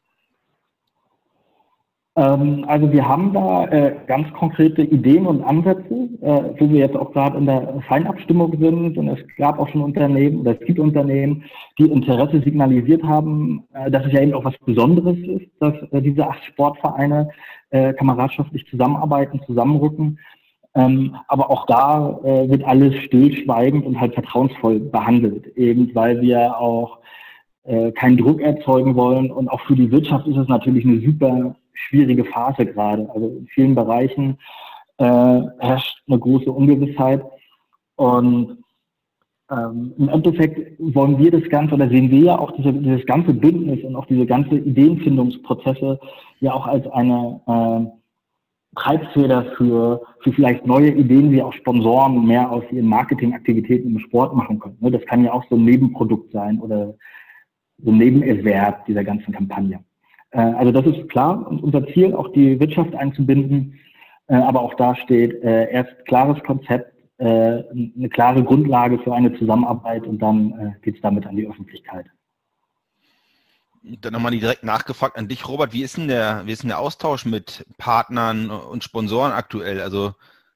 Ähm, 2.21 2.65
also 2.69 2.93
wir 2.93 3.09
haben 3.09 3.33
da 3.33 3.65
äh, 3.69 3.97
ganz 4.07 4.31
konkrete 4.35 4.83
Ideen 4.83 5.27
und 5.27 5.43
Ansätze, 5.43 6.09
äh, 6.21 6.43
wo 6.59 6.69
wir 6.69 6.81
jetzt 6.81 6.97
auch 6.97 7.13
gerade 7.13 7.39
in 7.39 7.47
der 7.47 7.81
Feinabstimmung 7.89 8.55
sind. 8.61 8.99
Und 8.99 9.09
es 9.09 9.21
gab 9.39 9.59
auch 9.59 9.69
schon 9.69 9.81
Unternehmen 9.81 10.41
oder 10.41 10.53
es 10.53 10.67
gibt 10.67 10.79
Unternehmen, 10.79 11.45
die 11.79 11.91
Interesse 11.91 12.43
signalisiert 12.43 13.03
haben, 13.03 13.65
äh, 13.73 13.91
dass 13.91 14.05
es 14.05 14.13
ja 14.13 14.21
eben 14.21 14.35
auch 14.35 14.45
was 14.45 14.59
Besonderes 14.67 15.17
ist, 15.17 15.47
dass 15.61 15.75
äh, 15.93 16.03
diese 16.03 16.29
acht 16.29 16.45
Sportvereine 16.45 17.31
äh, 17.71 17.95
kameradschaftlich 17.95 18.67
zusammenarbeiten, 18.69 19.41
zusammenrücken. 19.47 20.19
Ähm, 20.75 21.17
aber 21.27 21.51
auch 21.51 21.65
da 21.67 22.21
äh, 22.23 22.51
wird 22.51 22.65
alles 22.65 22.95
stillschweigend 23.05 23.87
und 23.87 23.99
halt 23.99 24.13
vertrauensvoll 24.13 24.79
behandelt, 24.79 25.47
eben 25.57 25.95
weil 25.95 26.21
wir 26.21 26.59
auch 26.59 26.99
keinen 27.95 28.17
Druck 28.17 28.41
erzeugen 28.41 28.97
wollen. 28.97 29.31
Und 29.31 29.49
auch 29.49 29.61
für 29.61 29.77
die 29.77 29.93
Wirtschaft 29.93 30.27
ist 30.27 30.39
es 30.39 30.49
natürlich 30.49 30.85
eine 30.85 30.99
super 31.01 31.55
schwierige 31.89 32.25
Phase 32.25 32.67
gerade. 32.67 33.09
Also 33.13 33.29
in 33.29 33.47
vielen 33.47 33.75
Bereichen 33.75 34.39
äh, 34.99 35.41
herrscht 35.59 36.03
eine 36.07 36.19
große 36.19 36.51
Ungewissheit. 36.51 37.23
Und 37.97 38.59
ähm, 39.51 39.95
im 39.99 40.09
Endeffekt 40.09 40.79
wollen 40.79 41.19
wir 41.19 41.31
das 41.31 41.49
Ganze 41.51 41.75
oder 41.75 41.89
sehen 41.89 42.11
wir 42.11 42.21
ja 42.21 42.39
auch 42.39 42.53
diese, 42.53 42.73
dieses 42.73 43.05
ganze 43.07 43.35
Bündnis 43.35 43.83
und 43.85 43.97
auch 43.97 44.07
diese 44.07 44.27
ganze 44.27 44.57
Ideenfindungsprozesse 44.57 45.99
ja 46.41 46.53
auch 46.53 46.67
als 46.67 46.87
eine 46.93 47.41
äh, 47.47 48.01
Treibfeder 48.77 49.47
für, 49.57 50.03
für 50.21 50.33
vielleicht 50.33 50.65
neue 50.67 50.93
Ideen, 50.93 51.33
wie 51.33 51.43
auch 51.43 51.53
Sponsoren 51.53 52.25
mehr 52.25 52.51
aus 52.51 52.63
ihren 52.71 52.87
Marketingaktivitäten 52.87 53.91
im 53.91 53.99
Sport 53.99 54.35
machen 54.37 54.61
können. 54.61 54.77
Ne, 54.81 54.93
das 54.93 55.05
kann 55.07 55.25
ja 55.25 55.33
auch 55.33 55.45
so 55.51 55.57
ein 55.57 55.65
Nebenprodukt 55.65 56.33
sein 56.33 56.61
oder 56.61 56.95
so 57.83 57.91
ein 57.91 57.99
Nebenerwerb 57.99 58.87
dieser 58.87 59.03
ganzen 59.03 59.33
Kampagne. 59.33 59.81
Äh, 60.31 60.41
also 60.41 60.73
das 60.73 60.87
ist 60.87 61.09
klar 61.09 61.47
unser 61.63 61.87
Ziel, 61.89 62.15
auch 62.15 62.33
die 62.33 62.59
Wirtschaft 62.61 62.95
einzubinden. 62.95 63.79
Äh, 64.27 64.37
aber 64.37 64.61
auch 64.61 64.75
da 64.75 64.95
steht 64.95 65.43
äh, 65.43 65.71
erst 65.71 66.07
klares 66.07 66.43
Konzept, 66.43 66.95
eine 67.23 68.09
klare 68.11 68.43
Grundlage 68.43 68.99
für 68.99 69.13
eine 69.13 69.37
Zusammenarbeit 69.37 70.07
und 70.07 70.21
dann 70.21 70.75
geht 70.81 70.95
es 70.95 71.03
damit 71.03 71.27
an 71.27 71.37
die 71.37 71.47
Öffentlichkeit. 71.47 72.07
Dann 73.83 74.15
nochmal 74.15 74.31
direkt 74.31 74.65
nachgefragt 74.65 75.19
an 75.19 75.29
dich, 75.29 75.47
Robert. 75.47 75.75
Wie 75.75 75.83
ist 75.83 75.99
denn 75.99 76.09
der, 76.09 76.47
wie 76.47 76.53
ist 76.53 76.63
denn 76.63 76.71
der 76.71 76.79
Austausch 76.79 77.27
mit 77.27 77.67
Partnern 77.77 78.49
und 78.49 78.85
Sponsoren 78.85 79.33
aktuell? 79.33 79.83
Also 79.83 80.15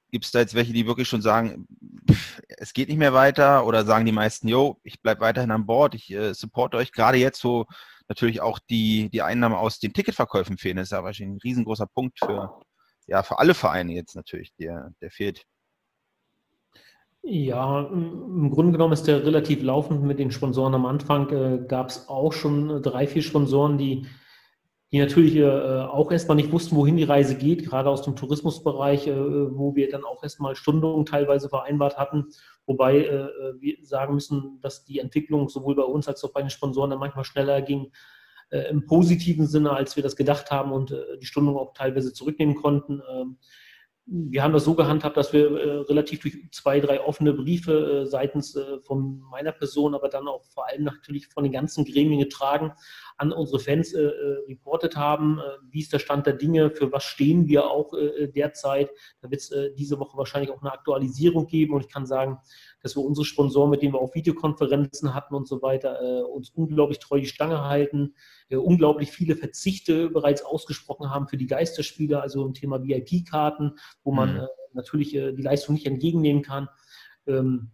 gibt 0.09 0.25
es 0.25 0.31
da 0.31 0.39
jetzt 0.39 0.55
welche, 0.55 0.73
die 0.73 0.87
wirklich 0.87 1.07
schon 1.07 1.21
sagen, 1.21 1.67
pff, 2.09 2.41
es 2.57 2.73
geht 2.73 2.89
nicht 2.89 2.97
mehr 2.97 3.13
weiter 3.13 3.67
oder 3.67 3.85
sagen 3.85 4.07
die 4.07 4.11
meisten, 4.11 4.47
yo, 4.47 4.79
ich 4.81 5.03
bleibe 5.03 5.21
weiterhin 5.21 5.51
an 5.51 5.67
Bord, 5.67 5.93
ich 5.93 6.11
äh, 6.11 6.33
supporte 6.33 6.77
euch. 6.77 6.91
Gerade 6.91 7.19
jetzt, 7.19 7.43
wo 7.43 7.67
natürlich 8.07 8.41
auch 8.41 8.59
die, 8.69 9.09
die 9.09 9.21
Einnahmen 9.21 9.55
aus 9.55 9.79
den 9.79 9.93
Ticketverkäufen 9.93 10.57
fehlen, 10.57 10.77
das 10.77 10.87
ist 10.87 10.91
ja 10.91 11.03
wahrscheinlich 11.03 11.35
ein 11.35 11.41
riesengroßer 11.43 11.87
Punkt 11.87 12.19
für, 12.19 12.59
ja, 13.07 13.23
für 13.23 13.39
alle 13.39 13.53
Vereine 13.53 13.93
jetzt 13.93 14.15
natürlich, 14.15 14.53
der, 14.55 14.91
der 15.01 15.11
fehlt. 15.11 15.45
Ja, 17.27 17.81
im 17.81 18.51
Grunde 18.51 18.73
genommen 18.73 18.93
ist 18.93 19.07
der 19.07 19.25
relativ 19.25 19.63
laufend 19.63 20.03
mit 20.03 20.19
den 20.19 20.29
Sponsoren. 20.29 20.75
Am 20.75 20.85
Anfang 20.85 21.29
äh, 21.31 21.65
gab 21.67 21.89
es 21.89 22.07
auch 22.07 22.31
schon 22.31 22.83
drei, 22.83 23.07
vier 23.07 23.23
Sponsoren, 23.23 23.79
die, 23.79 24.05
die 24.95 25.01
natürlich 25.01 25.35
äh, 25.35 25.43
auch 25.43 26.09
erstmal 26.09 26.37
nicht 26.37 26.53
wussten, 26.53 26.77
wohin 26.77 26.95
die 26.95 27.03
Reise 27.03 27.35
geht, 27.35 27.65
gerade 27.65 27.89
aus 27.89 28.03
dem 28.03 28.15
Tourismusbereich, 28.15 29.07
äh, 29.07 29.13
wo 29.13 29.75
wir 29.75 29.89
dann 29.89 30.05
auch 30.05 30.23
erstmal 30.23 30.55
Stundungen 30.55 31.05
teilweise 31.05 31.49
vereinbart 31.49 31.97
hatten. 31.97 32.29
Wobei 32.65 32.99
äh, 32.99 33.27
wir 33.59 33.75
sagen 33.81 34.13
müssen, 34.13 34.57
dass 34.61 34.85
die 34.85 34.99
Entwicklung 34.99 35.49
sowohl 35.49 35.75
bei 35.75 35.83
uns 35.83 36.07
als 36.07 36.23
auch 36.23 36.31
bei 36.31 36.39
den 36.39 36.49
Sponsoren 36.49 36.91
dann 36.91 36.99
manchmal 36.99 37.25
schneller 37.25 37.61
ging, 37.61 37.91
äh, 38.51 38.69
im 38.69 38.85
positiven 38.85 39.47
Sinne, 39.47 39.71
als 39.71 39.97
wir 39.97 40.03
das 40.03 40.15
gedacht 40.15 40.49
haben 40.49 40.71
und 40.71 40.91
äh, 40.91 41.17
die 41.19 41.25
Stundung 41.25 41.57
auch 41.57 41.73
teilweise 41.73 42.13
zurücknehmen 42.13 42.55
konnten. 42.55 43.01
Ähm, 43.11 43.37
wir 44.07 44.43
haben 44.43 44.53
das 44.53 44.65
so 44.65 44.75
gehandhabt, 44.75 45.17
dass 45.17 45.33
wir 45.33 45.49
äh, 45.49 45.77
relativ 45.81 46.19
durch 46.19 46.37
zwei, 46.51 46.79
drei 46.79 47.01
offene 47.01 47.33
Briefe 47.33 48.03
äh, 48.03 48.05
seitens 48.05 48.55
äh, 48.55 48.79
von 48.81 49.19
meiner 49.31 49.51
Person, 49.51 49.95
aber 49.95 50.09
dann 50.09 50.27
auch 50.27 50.43
vor 50.45 50.67
allem 50.67 50.83
natürlich 50.83 51.27
von 51.27 51.43
den 51.43 51.53
ganzen 51.53 51.85
Gremien 51.85 52.19
getragen, 52.19 52.71
an 53.17 53.31
unsere 53.31 53.59
Fans 53.59 53.93
äh, 53.93 54.03
äh, 54.03 54.45
reportet 54.47 54.95
haben. 54.95 55.39
Äh, 55.39 55.57
wie 55.71 55.79
ist 55.79 55.91
der 55.91 55.99
Stand 55.99 56.27
der 56.27 56.33
Dinge? 56.33 56.69
Für 56.69 56.91
was 56.91 57.03
stehen 57.03 57.47
wir 57.47 57.69
auch 57.69 57.93
derzeit? 58.35 58.91
Da 59.21 59.31
wird 59.31 59.41
es 59.41 59.53
diese 59.75 59.99
Woche 59.99 60.17
wahrscheinlich 60.17 60.51
auch 60.51 60.61
eine 60.61 60.71
Aktualisierung 60.71 61.47
geben 61.47 61.73
und 61.73 61.81
ich 61.81 61.89
kann 61.91 62.05
sagen, 62.05 62.39
dass 62.85 62.95
wir 62.95 63.03
unsere 63.03 63.25
Sponsoren, 63.25 63.71
mit 63.71 63.81
denen 63.81 63.93
wir 63.93 63.99
auch 63.99 64.13
Videokonferenzen 64.13 65.15
hatten 65.15 65.33
und 65.33 65.47
so 65.47 65.63
weiter, 65.63 65.99
äh, 66.03 66.21
uns 66.21 66.51
unglaublich 66.51 66.99
treu 66.99 67.19
die 67.19 67.25
Stange 67.25 67.63
halten, 67.63 68.13
äh, 68.49 68.57
unglaublich 68.57 69.09
viele 69.09 69.35
Verzichte 69.35 70.11
bereits 70.11 70.45
ausgesprochen 70.45 71.09
haben 71.09 71.27
für 71.27 71.37
die 71.37 71.47
Geisterspiele, 71.47 72.21
also 72.21 72.45
im 72.45 72.53
Thema 72.53 72.83
VIP-Karten, 72.83 73.79
wo 74.03 74.11
man 74.11 74.33
mhm. 74.33 74.39
äh, 74.41 74.47
natürlich 74.73 75.15
äh, 75.15 75.31
die 75.31 75.41
Leistung 75.41 75.73
nicht 75.73 75.87
entgegennehmen 75.87 76.43
kann. 76.43 76.69
Ähm, 77.25 77.71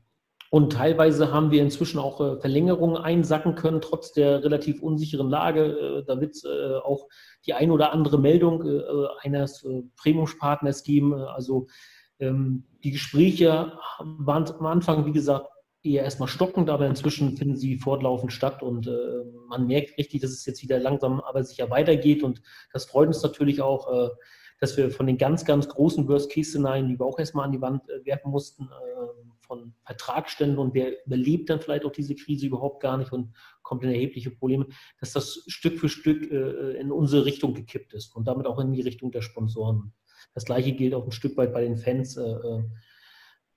und 0.49 0.71
teilweise 0.71 1.33
haben 1.33 1.51
wir 1.51 1.61
inzwischen 1.61 1.99
auch 1.99 2.21
äh, 2.21 2.39
Verlängerungen 2.39 2.95
einsacken 2.95 3.55
können, 3.55 3.81
trotz 3.81 4.13
der 4.13 4.45
relativ 4.45 4.81
unsicheren 4.81 5.29
Lage. 5.29 5.63
Äh, 5.63 6.03
da 6.05 6.21
wird 6.21 6.35
es 6.35 6.45
äh, 6.45 6.75
auch 6.75 7.09
die 7.45 7.53
ein 7.53 7.71
oder 7.71 7.91
andere 7.91 8.17
Meldung 8.17 8.63
eines 9.23 9.67
Premiumspartners 9.97 10.83
geben. 10.83 11.13
Also 11.15 11.67
ähm, 12.19 12.63
die 12.83 12.91
Gespräche 12.91 13.77
waren 13.99 14.45
am 14.47 14.65
Anfang, 14.65 15.05
wie 15.05 15.11
gesagt, 15.11 15.47
eher 15.83 16.03
erstmal 16.03 16.27
stockend, 16.27 16.69
aber 16.69 16.85
inzwischen 16.85 17.37
finden 17.37 17.57
sie 17.57 17.77
fortlaufend 17.77 18.31
statt 18.31 18.61
und 18.61 18.87
äh, 18.87 18.91
man 19.47 19.65
merkt 19.67 19.97
richtig, 19.97 20.21
dass 20.21 20.31
es 20.31 20.45
jetzt 20.45 20.61
wieder 20.61 20.79
langsam 20.79 21.21
aber 21.21 21.43
sicher 21.43 21.69
weitergeht 21.69 22.23
und 22.23 22.41
das 22.71 22.85
freut 22.85 23.07
uns 23.07 23.23
natürlich 23.23 23.61
auch, 23.61 23.91
äh, 23.91 24.09
dass 24.59 24.77
wir 24.77 24.91
von 24.91 25.07
den 25.07 25.17
ganz, 25.17 25.43
ganz 25.43 25.67
großen 25.67 26.07
Worst-Case-Szenarien, 26.07 26.87
die 26.87 26.99
wir 26.99 27.05
auch 27.05 27.17
erstmal 27.17 27.45
an 27.45 27.51
die 27.51 27.61
Wand 27.61 27.89
äh, 27.89 28.05
werfen 28.05 28.31
mussten, 28.31 28.69
von 29.41 29.73
Vertragsständen 29.83 30.57
und 30.59 30.73
wer 30.73 31.05
überlebt 31.05 31.49
dann 31.49 31.59
vielleicht 31.59 31.83
auch 31.83 31.91
diese 31.91 32.15
Krise 32.15 32.45
überhaupt 32.45 32.81
gar 32.81 32.95
nicht 32.97 33.11
und 33.11 33.33
kommt 33.63 33.83
in 33.83 33.89
erhebliche 33.89 34.31
Probleme, 34.31 34.67
dass 35.01 35.11
das 35.11 35.43
Stück 35.47 35.77
für 35.77 35.89
Stück 35.89 36.31
in 36.31 36.89
unsere 36.89 37.25
Richtung 37.25 37.53
gekippt 37.53 37.93
ist 37.93 38.15
und 38.15 38.29
damit 38.29 38.47
auch 38.47 38.59
in 38.59 38.71
die 38.71 38.79
Richtung 38.79 39.11
der 39.11 39.21
Sponsoren. 39.21 39.91
Das 40.33 40.45
gleiche 40.45 40.73
gilt 40.73 40.93
auch 40.93 41.05
ein 41.05 41.11
Stück 41.11 41.37
weit 41.37 41.53
bei 41.53 41.61
den 41.61 41.77
Fans, 41.77 42.17
äh, 42.17 42.21
äh, 42.21 42.63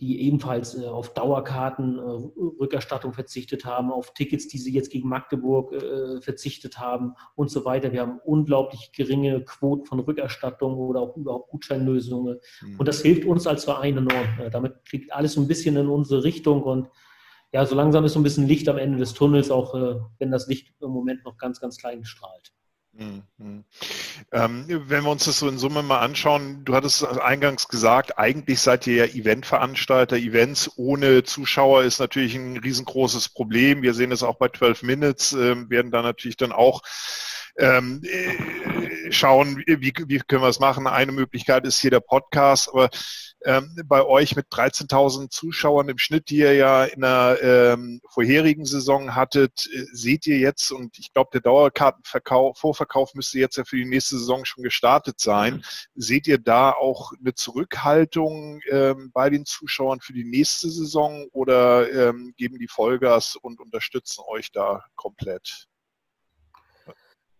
die 0.00 0.22
ebenfalls 0.22 0.74
äh, 0.74 0.86
auf 0.86 1.14
Dauerkarten 1.14 1.98
Rückerstattung 1.98 3.12
verzichtet 3.12 3.64
haben, 3.64 3.92
auf 3.92 4.12
Tickets, 4.12 4.48
die 4.48 4.58
sie 4.58 4.72
jetzt 4.72 4.90
gegen 4.90 5.08
Magdeburg 5.08 5.72
verzichtet 6.22 6.78
haben 6.78 7.14
und 7.36 7.50
so 7.50 7.64
weiter. 7.64 7.92
Wir 7.92 8.00
haben 8.00 8.18
unglaublich 8.24 8.92
geringe 8.92 9.42
Quoten 9.44 9.86
von 9.86 10.00
Rückerstattung 10.00 10.76
oder 10.76 11.00
auch 11.00 11.16
überhaupt 11.16 11.50
Gutscheinlösungen. 11.50 12.40
Mhm. 12.60 12.78
Und 12.78 12.88
das 12.88 13.02
hilft 13.02 13.24
uns 13.24 13.46
als 13.46 13.64
Verein 13.64 13.96
enorm. 13.96 14.50
damit 14.50 14.84
kriegt 14.84 15.12
alles 15.12 15.34
so 15.34 15.40
ein 15.40 15.48
bisschen 15.48 15.76
in 15.76 15.88
unsere 15.88 16.24
Richtung 16.24 16.62
und 16.64 16.88
ja, 17.52 17.64
so 17.64 17.76
langsam 17.76 18.04
ist 18.04 18.14
so 18.14 18.18
ein 18.18 18.24
bisschen 18.24 18.48
Licht 18.48 18.68
am 18.68 18.78
Ende 18.78 18.98
des 18.98 19.14
Tunnels, 19.14 19.52
auch 19.52 19.74
wenn 20.18 20.32
das 20.32 20.48
Licht 20.48 20.74
im 20.80 20.90
Moment 20.90 21.24
noch 21.24 21.38
ganz, 21.38 21.60
ganz 21.60 21.78
klein 21.78 22.04
strahlt. 22.04 22.52
Mhm. 22.96 23.64
Ähm, 24.30 24.64
wenn 24.68 25.02
wir 25.04 25.10
uns 25.10 25.24
das 25.24 25.40
so 25.40 25.48
in 25.48 25.58
Summe 25.58 25.82
mal 25.82 25.98
anschauen, 25.98 26.64
du 26.64 26.74
hattest 26.74 27.04
eingangs 27.04 27.68
gesagt, 27.68 28.18
eigentlich 28.18 28.60
seid 28.60 28.86
ihr 28.86 29.06
ja 29.06 29.12
Eventveranstalter. 29.12 30.16
Events 30.16 30.70
ohne 30.76 31.24
Zuschauer 31.24 31.82
ist 31.82 31.98
natürlich 31.98 32.36
ein 32.36 32.56
riesengroßes 32.56 33.30
Problem. 33.30 33.82
Wir 33.82 33.94
sehen 33.94 34.12
es 34.12 34.22
auch 34.22 34.36
bei 34.36 34.48
12 34.48 34.82
Minutes, 34.84 35.32
äh, 35.32 35.68
werden 35.68 35.90
da 35.90 36.02
natürlich 36.02 36.36
dann 36.36 36.52
auch 36.52 36.82
ähm, 37.56 38.02
äh, 38.04 39.12
schauen, 39.12 39.62
wie, 39.66 39.92
wie 40.06 40.18
können 40.18 40.42
wir 40.42 40.48
es 40.48 40.60
machen. 40.60 40.86
Eine 40.86 41.12
Möglichkeit 41.12 41.66
ist 41.66 41.80
hier 41.80 41.90
der 41.90 42.00
Podcast, 42.00 42.68
aber 42.70 42.90
ähm, 43.44 43.76
bei 43.84 44.02
euch 44.04 44.36
mit 44.36 44.48
13.000 44.48 45.28
Zuschauern 45.30 45.88
im 45.88 45.98
Schnitt, 45.98 46.30
die 46.30 46.38
ihr 46.38 46.54
ja 46.54 46.84
in 46.84 47.02
der 47.02 47.38
ähm, 47.42 48.00
vorherigen 48.08 48.64
Saison 48.64 49.14
hattet, 49.14 49.68
äh, 49.72 49.84
seht 49.92 50.26
ihr 50.26 50.38
jetzt, 50.38 50.72
und 50.72 50.98
ich 50.98 51.12
glaube, 51.12 51.30
der 51.34 51.42
Dauerkartenverkauf, 51.42 52.58
Vorverkauf 52.58 53.14
müsste 53.14 53.38
jetzt 53.38 53.56
ja 53.56 53.64
für 53.64 53.76
die 53.76 53.84
nächste 53.84 54.18
Saison 54.18 54.44
schon 54.44 54.64
gestartet 54.64 55.20
sein. 55.20 55.62
Seht 55.94 56.26
ihr 56.26 56.38
da 56.38 56.70
auch 56.70 57.12
eine 57.20 57.34
Zurückhaltung 57.34 58.60
ähm, 58.70 59.10
bei 59.12 59.28
den 59.28 59.44
Zuschauern 59.44 60.00
für 60.00 60.14
die 60.14 60.24
nächste 60.24 60.70
Saison 60.70 61.26
oder 61.32 61.90
ähm, 61.92 62.32
geben 62.36 62.58
die 62.58 62.68
Vollgas 62.68 63.36
und 63.36 63.60
unterstützen 63.60 64.22
euch 64.26 64.52
da 64.52 64.84
komplett? 64.96 65.68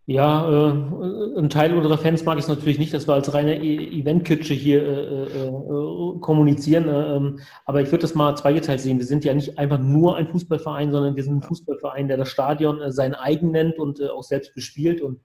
Ja, 0.07 0.47
äh, 0.47 1.39
ein 1.39 1.49
Teil 1.49 1.73
unserer 1.73 1.97
Fans 1.97 2.23
mag 2.25 2.37
es 2.37 2.47
natürlich 2.47 2.77
nicht, 2.77 2.93
dass 2.93 3.07
wir 3.07 3.15
als 3.15 3.33
reine 3.33 3.59
e 3.59 4.01
Event-Kitsche 4.01 4.53
hier 4.53 4.83
äh, 4.83 5.23
äh, 5.23 5.47
äh 5.47 6.19
kommunizieren. 6.19 6.87
Äh, 6.87 7.15
ähm, 7.15 7.39
aber 7.65 7.81
ich 7.81 7.87
würde 7.87 8.03
das 8.03 8.13
mal 8.13 8.35
zweigeteilt 8.37 8.81
sehen. 8.81 8.99
Wir 8.99 9.05
sind 9.07 9.25
ja 9.25 9.33
nicht 9.33 9.57
einfach 9.57 9.79
nur 9.79 10.15
ein 10.15 10.27
Fußballverein, 10.27 10.91
sondern 10.91 11.15
wir 11.15 11.23
sind 11.23 11.37
ein 11.37 11.41
Fußballverein, 11.41 12.07
der 12.07 12.17
das 12.17 12.29
Stadion 12.29 12.81
äh, 12.81 12.91
sein 12.91 13.15
eigen 13.15 13.49
nennt 13.49 13.79
und 13.79 13.99
auch 14.11 14.21
selbst 14.21 14.53
bespielt. 14.53 15.01
Und 15.01 15.21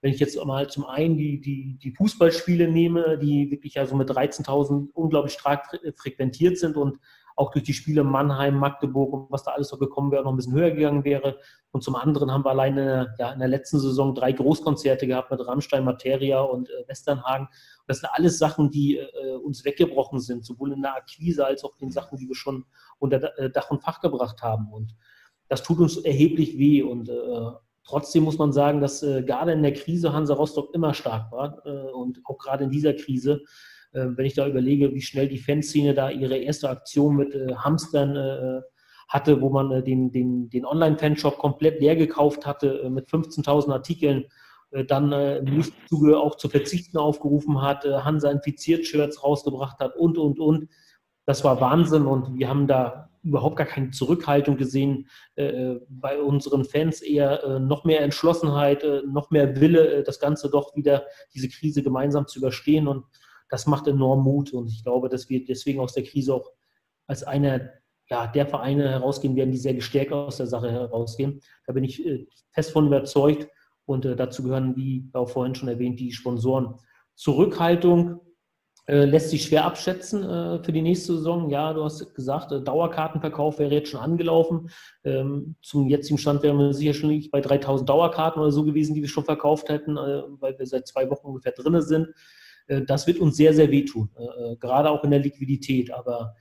wenn 0.00 0.12
ich 0.12 0.20
jetzt 0.20 0.42
mal 0.44 0.68
zum 0.70 0.86
einen 0.86 1.16
die, 1.16 1.40
die, 1.40 1.76
die 1.82 1.90
Fußballspiele 1.90 2.68
nehme, 2.68 3.18
die 3.18 3.50
wirklich 3.50 3.74
ja 3.74 3.84
so 3.84 3.96
mit 3.96 4.10
13.000 4.10 4.90
unglaublich 4.92 5.32
stark 5.32 5.76
frequentiert 5.96 6.56
sind 6.56 6.76
und 6.76 6.98
auch 7.40 7.50
durch 7.50 7.64
die 7.64 7.72
Spiele 7.72 8.04
Mannheim, 8.04 8.58
Magdeburg 8.58 9.12
und 9.14 9.30
was 9.30 9.44
da 9.44 9.52
alles 9.52 9.72
noch 9.72 9.78
gekommen 9.78 10.12
wäre, 10.12 10.24
noch 10.24 10.32
ein 10.32 10.36
bisschen 10.36 10.52
höher 10.52 10.72
gegangen 10.72 11.04
wäre. 11.04 11.38
Und 11.70 11.82
zum 11.82 11.96
anderen 11.96 12.30
haben 12.30 12.44
wir 12.44 12.50
alleine 12.50 13.14
ja, 13.18 13.32
in 13.32 13.38
der 13.38 13.48
letzten 13.48 13.80
Saison 13.80 14.14
drei 14.14 14.32
Großkonzerte 14.32 15.06
gehabt 15.06 15.30
mit 15.30 15.46
Rammstein, 15.46 15.84
Materia 15.84 16.42
und 16.42 16.68
äh, 16.68 16.86
Westernhagen. 16.86 17.48
Das 17.86 18.00
sind 18.00 18.10
alles 18.12 18.38
Sachen, 18.38 18.70
die 18.70 18.98
äh, 18.98 19.36
uns 19.36 19.64
weggebrochen 19.64 20.20
sind, 20.20 20.44
sowohl 20.44 20.72
in 20.72 20.82
der 20.82 20.94
Akquise 20.96 21.46
als 21.46 21.64
auch 21.64 21.72
in 21.78 21.90
Sachen, 21.90 22.18
die 22.18 22.28
wir 22.28 22.36
schon 22.36 22.66
unter 22.98 23.38
äh, 23.38 23.50
Dach 23.50 23.70
und 23.70 23.82
Fach 23.82 24.00
gebracht 24.00 24.42
haben. 24.42 24.70
Und 24.70 24.94
das 25.48 25.62
tut 25.62 25.78
uns 25.78 25.96
erheblich 25.96 26.58
weh. 26.58 26.82
Und 26.82 27.08
äh, 27.08 27.50
trotzdem 27.84 28.24
muss 28.24 28.36
man 28.36 28.52
sagen, 28.52 28.82
dass 28.82 29.02
äh, 29.02 29.22
gerade 29.22 29.52
in 29.52 29.62
der 29.62 29.72
Krise 29.72 30.12
Hansa 30.12 30.34
Rostock 30.34 30.74
immer 30.74 30.92
stark 30.92 31.32
war 31.32 31.64
äh, 31.64 31.90
und 31.92 32.20
auch 32.24 32.36
gerade 32.36 32.64
in 32.64 32.70
dieser 32.70 32.92
Krise 32.92 33.40
wenn 33.92 34.26
ich 34.26 34.34
da 34.34 34.46
überlege, 34.46 34.94
wie 34.94 35.02
schnell 35.02 35.28
die 35.28 35.38
Fanszene 35.38 35.94
da 35.94 36.10
ihre 36.10 36.36
erste 36.36 36.70
Aktion 36.70 37.16
mit 37.16 37.34
äh, 37.34 37.54
Hamstern 37.54 38.16
äh, 38.16 38.60
hatte, 39.08 39.40
wo 39.40 39.50
man 39.50 39.84
den, 39.84 40.12
den, 40.12 40.48
den 40.50 40.64
Online-Fanshop 40.64 41.38
komplett 41.38 41.80
leer 41.80 41.96
gekauft 41.96 42.46
hatte 42.46 42.88
mit 42.90 43.08
15.000 43.08 43.72
Artikeln, 43.72 44.26
dann 44.86 45.10
im 45.10 45.64
Zuge 45.88 46.16
auch 46.16 46.36
zu 46.36 46.48
verzichten 46.48 46.96
aufgerufen 46.96 47.60
hat, 47.60 47.84
Hansa 47.84 48.30
infiziert 48.30 48.86
Shirts 48.86 49.24
rausgebracht 49.24 49.80
hat 49.80 49.96
und, 49.96 50.16
und, 50.16 50.38
und. 50.38 50.68
das 51.26 51.42
war 51.42 51.60
Wahnsinn 51.60 52.06
und 52.06 52.38
wir 52.38 52.48
haben 52.48 52.68
da 52.68 53.10
überhaupt 53.22 53.56
gar 53.56 53.66
keine 53.66 53.90
Zurückhaltung 53.90 54.56
gesehen 54.56 55.08
äh, 55.36 55.76
bei 55.88 56.20
unseren 56.20 56.64
Fans, 56.64 57.02
eher 57.02 57.42
äh, 57.44 57.60
noch 57.60 57.84
mehr 57.84 58.00
Entschlossenheit, 58.00 58.82
äh, 58.82 59.02
noch 59.06 59.30
mehr 59.30 59.60
Wille, 59.60 59.94
äh, 59.94 60.02
das 60.02 60.20
Ganze 60.20 60.50
doch 60.50 60.74
wieder, 60.74 61.04
diese 61.34 61.48
Krise 61.48 61.82
gemeinsam 61.82 62.26
zu 62.26 62.38
überstehen 62.38 62.88
und 62.88 63.04
das 63.50 63.66
macht 63.66 63.88
enorm 63.88 64.22
Mut 64.22 64.52
und 64.52 64.68
ich 64.68 64.82
glaube, 64.84 65.08
dass 65.08 65.28
wir 65.28 65.44
deswegen 65.44 65.80
aus 65.80 65.92
der 65.92 66.04
Krise 66.04 66.34
auch 66.34 66.50
als 67.06 67.24
einer 67.24 67.70
ja, 68.08 68.26
der 68.26 68.46
Vereine 68.46 68.88
herausgehen 68.88 69.36
werden, 69.36 69.52
die 69.52 69.58
sehr 69.58 69.74
gestärkt 69.74 70.12
aus 70.12 70.36
der 70.36 70.46
Sache 70.46 70.70
herausgehen. 70.70 71.40
Da 71.66 71.72
bin 71.72 71.84
ich 71.84 72.04
äh, 72.04 72.26
fest 72.52 72.72
von 72.72 72.86
überzeugt 72.86 73.48
und 73.86 74.04
äh, 74.04 74.16
dazu 74.16 74.42
gehören, 74.42 74.76
wie 74.76 75.08
auch 75.12 75.28
vorhin 75.28 75.54
schon 75.54 75.68
erwähnt, 75.68 76.00
die 76.00 76.12
Sponsoren. 76.12 76.74
Zurückhaltung 77.14 78.20
äh, 78.86 79.04
lässt 79.04 79.30
sich 79.30 79.44
schwer 79.44 79.64
abschätzen 79.64 80.22
für 80.64 80.72
die 80.72 80.82
nächste 80.82 81.16
Saison. 81.16 81.50
Ja, 81.50 81.72
du 81.72 81.84
hast 81.84 82.14
gesagt, 82.14 82.50
Dauerkartenverkauf 82.50 83.58
wäre 83.58 83.74
jetzt 83.74 83.90
schon 83.90 84.00
angelaufen. 84.00 84.70
Ähm, 85.04 85.54
zum 85.62 85.88
jetzigen 85.88 86.18
Stand 86.18 86.42
wären 86.42 86.58
wir 86.58 86.72
sicherlich 86.72 87.30
bei 87.30 87.40
3000 87.40 87.88
Dauerkarten 87.88 88.40
oder 88.42 88.50
so 88.50 88.64
gewesen, 88.64 88.94
die 88.94 89.02
wir 89.02 89.08
schon 89.08 89.24
verkauft 89.24 89.68
hätten, 89.68 89.96
weil 89.96 90.58
wir 90.58 90.66
seit 90.66 90.88
zwei 90.88 91.08
Wochen 91.10 91.28
ungefähr 91.28 91.52
drin 91.52 91.80
sind. 91.82 92.08
Das 92.86 93.06
wird 93.06 93.18
uns 93.18 93.36
sehr, 93.36 93.52
sehr 93.52 93.70
wehtun, 93.70 94.10
gerade 94.60 94.90
auch 94.90 95.02
in 95.02 95.10
der 95.10 95.20
Liquidität. 95.20 95.90
Aber 95.92 96.36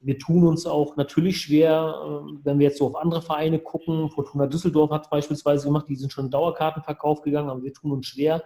wir 0.00 0.18
tun 0.18 0.46
uns 0.46 0.66
auch 0.66 0.96
natürlich 0.96 1.40
schwer, 1.40 2.22
wenn 2.42 2.58
wir 2.58 2.68
jetzt 2.68 2.78
so 2.78 2.86
auf 2.86 2.96
andere 2.96 3.22
Vereine 3.22 3.58
gucken. 3.58 4.10
Fortuna 4.10 4.46
Düsseldorf 4.46 4.90
hat 4.90 5.10
beispielsweise 5.10 5.66
gemacht, 5.66 5.86
die 5.88 5.96
sind 5.96 6.12
schon 6.12 6.30
Dauerkartenverkauf 6.30 7.22
gegangen, 7.22 7.50
aber 7.50 7.62
wir 7.62 7.72
tun 7.72 7.92
uns 7.92 8.06
schwer, 8.06 8.42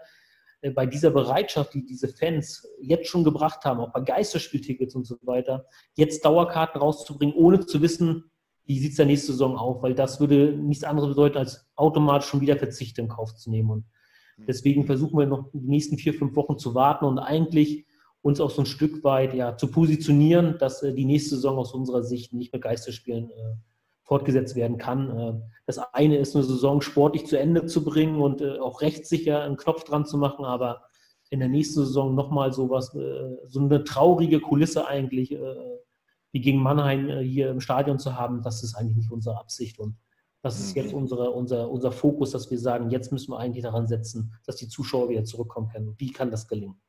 äh, 0.61 0.71
bei 0.71 0.87
dieser 0.87 1.11
Bereitschaft, 1.11 1.75
die 1.75 1.85
diese 1.85 2.09
Fans 2.09 2.67
jetzt 2.81 3.09
schon 3.09 3.25
gebracht 3.25 3.65
haben, 3.65 3.81
auch 3.81 3.93
bei 3.93 4.01
Geisterspieltickets 4.01 4.95
und 4.95 5.07
so 5.07 5.17
weiter, 5.23 5.67
jetzt 5.95 6.25
Dauerkarten 6.25 6.81
rauszubringen, 6.81 7.35
ohne 7.37 7.65
zu 7.65 7.81
wissen, 7.83 8.31
wie 8.65 8.79
sieht 8.79 8.91
es 8.91 8.97
der 8.97 9.07
nächste 9.07 9.33
Saison 9.33 9.57
auf, 9.57 9.83
weil 9.83 9.95
das 9.95 10.21
würde 10.21 10.53
nichts 10.53 10.85
anderes 10.85 11.11
bedeuten, 11.11 11.39
als 11.39 11.67
automatisch 11.75 12.29
schon 12.29 12.41
wieder 12.41 12.57
Verzichte 12.57 13.01
in 13.01 13.09
Kauf 13.09 13.35
zu 13.35 13.51
nehmen. 13.51 13.71
Und. 13.71 13.85
Deswegen 14.47 14.87
versuchen 14.87 15.19
wir 15.19 15.27
noch 15.27 15.51
die 15.53 15.59
nächsten 15.61 15.99
vier, 15.99 16.15
fünf 16.15 16.37
Wochen 16.37 16.59
zu 16.59 16.75
warten 16.75 17.05
und 17.05 17.19
eigentlich 17.19 17.87
uns 18.23 18.41
auch 18.41 18.51
so 18.51 18.63
ein 18.63 18.67
Stück 18.67 19.05
weit 19.05 19.35
ja, 19.35 19.57
zu 19.57 19.71
positionieren, 19.71 20.57
dass 20.59 20.83
äh, 20.83 20.93
die 20.93 21.05
nächste 21.05 21.37
Saison 21.37 21.59
aus 21.59 21.73
unserer 21.73 22.03
Sicht 22.03 22.33
nicht 22.33 22.53
mit 22.53 22.63
Geisterspielen 22.63 23.31
äh, 23.31 23.55
fortgesetzt 24.09 24.57
werden 24.57 24.79
kann. 24.79 25.19
Äh, 25.19 25.35
das 25.67 25.79
eine 25.79 26.17
ist, 26.17 26.35
eine 26.35 26.45
Saison 26.45 26.81
sportlich 26.81 27.27
zu 27.27 27.39
Ende 27.39 27.67
zu 27.67 27.85
bringen 27.85 28.21
und 28.21 28.41
äh, 28.41 28.59
auch 28.59 28.81
rechtssicher 28.81 29.43
einen 29.43 29.57
Knopf 29.57 29.85
dran 29.85 30.07
zu 30.07 30.17
machen, 30.17 30.45
aber 30.45 30.83
in 31.31 31.41
der 31.41 31.49
nächsten 31.49 31.81
Saison 31.81 32.15
nochmal 32.15 32.53
sowas, 32.53 32.95
äh, 32.95 33.37
so 33.47 33.61
eine 33.61 33.85
traurige 33.85 34.41
Kulisse 34.41 34.89
eigentlich 34.89 35.37
wie 36.31 36.41
gegen 36.41 36.63
Mannheim 36.63 37.21
hier 37.21 37.51
im 37.51 37.61
Stadion 37.61 37.99
zu 37.99 38.15
haben, 38.17 38.43
das 38.43 38.63
ist 38.63 38.75
eigentlich 38.75 38.99
nicht 38.99 39.11
unsere 39.11 39.39
Absicht 39.39 39.79
und 39.79 39.97
das 40.43 40.61
ist 40.61 40.77
jetzt 40.77 40.93
mhm. 40.93 40.99
unsere, 40.99 41.31
unser, 41.31 41.71
unser 41.71 41.93
Fokus, 41.93 42.31
dass 42.31 42.51
wir 42.51 42.59
sagen, 42.59 42.91
jetzt 42.91 43.13
müssen 43.13 43.33
wir 43.33 43.39
eigentlich 43.39 43.65
daran 43.65 43.87
setzen, 43.87 44.35
dass 44.47 44.57
die 44.57 44.69
Zuschauer 44.69 45.09
wieder 45.09 45.25
zurückkommen 45.25 45.69
können. 45.69 45.95
Wie 45.99 46.13
kann 46.13 46.31
das 46.31 46.47
gelingen? 46.47 46.81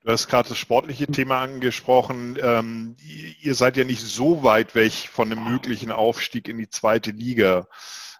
Du 0.00 0.10
hast 0.10 0.28
gerade 0.28 0.48
das 0.48 0.58
sportliche 0.58 1.06
Thema 1.06 1.40
angesprochen. 1.42 2.36
Ähm, 2.42 2.96
ihr 3.40 3.54
seid 3.54 3.76
ja 3.76 3.84
nicht 3.84 4.02
so 4.02 4.42
weit 4.42 4.74
weg 4.74 4.92
von 4.92 5.30
einem 5.30 5.44
möglichen 5.44 5.92
Aufstieg 5.92 6.48
in 6.48 6.58
die 6.58 6.68
zweite 6.68 7.12
Liga. 7.12 7.68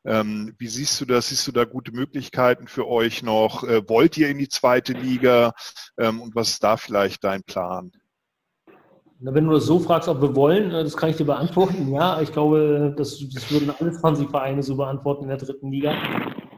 Ähm, 0.05 0.55
wie 0.59 0.69
siehst 0.69 1.01
du 1.01 1.05
das? 1.05 1.29
Siehst 1.29 1.47
du 1.47 1.53
da 1.53 1.65
gute 1.65 1.93
Möglichkeiten 1.93 2.69
für 2.69 2.87
euch 2.87 3.23
noch? 3.23 3.65
Äh, 3.65 3.89
wollt 3.89 4.17
ihr 4.17 4.29
in 4.29 4.39
die 4.39 4.49
zweite 4.49 4.93
Liga? 4.93 5.55
Ähm, 5.99 6.21
und 6.21 6.35
was 6.35 6.51
ist 6.51 6.65
da 6.65 6.77
vielleicht 6.77 7.25
dein 7.25 7.43
Plan? 7.43 7.93
Wenn 9.25 9.47
du 9.47 9.53
das 9.53 9.67
so 9.67 9.79
fragst, 9.79 10.09
ob 10.09 10.21
wir 10.21 10.35
wollen, 10.35 10.73
äh, 10.73 10.83
das 10.83 10.97
kann 10.97 11.11
ich 11.11 11.17
dir 11.17 11.27
beantworten. 11.27 11.93
Ja, 11.93 12.21
ich 12.21 12.33
glaube, 12.33 12.93
das, 12.97 13.25
das 13.33 13.51
würden 13.53 13.73
alle 13.79 13.93
20 13.93 14.29
Vereine 14.29 14.63
so 14.65 14.77
beantworten 14.77 15.25
in 15.25 15.29
der 15.29 15.39
dritten 15.39 15.71
Liga. 15.71 15.95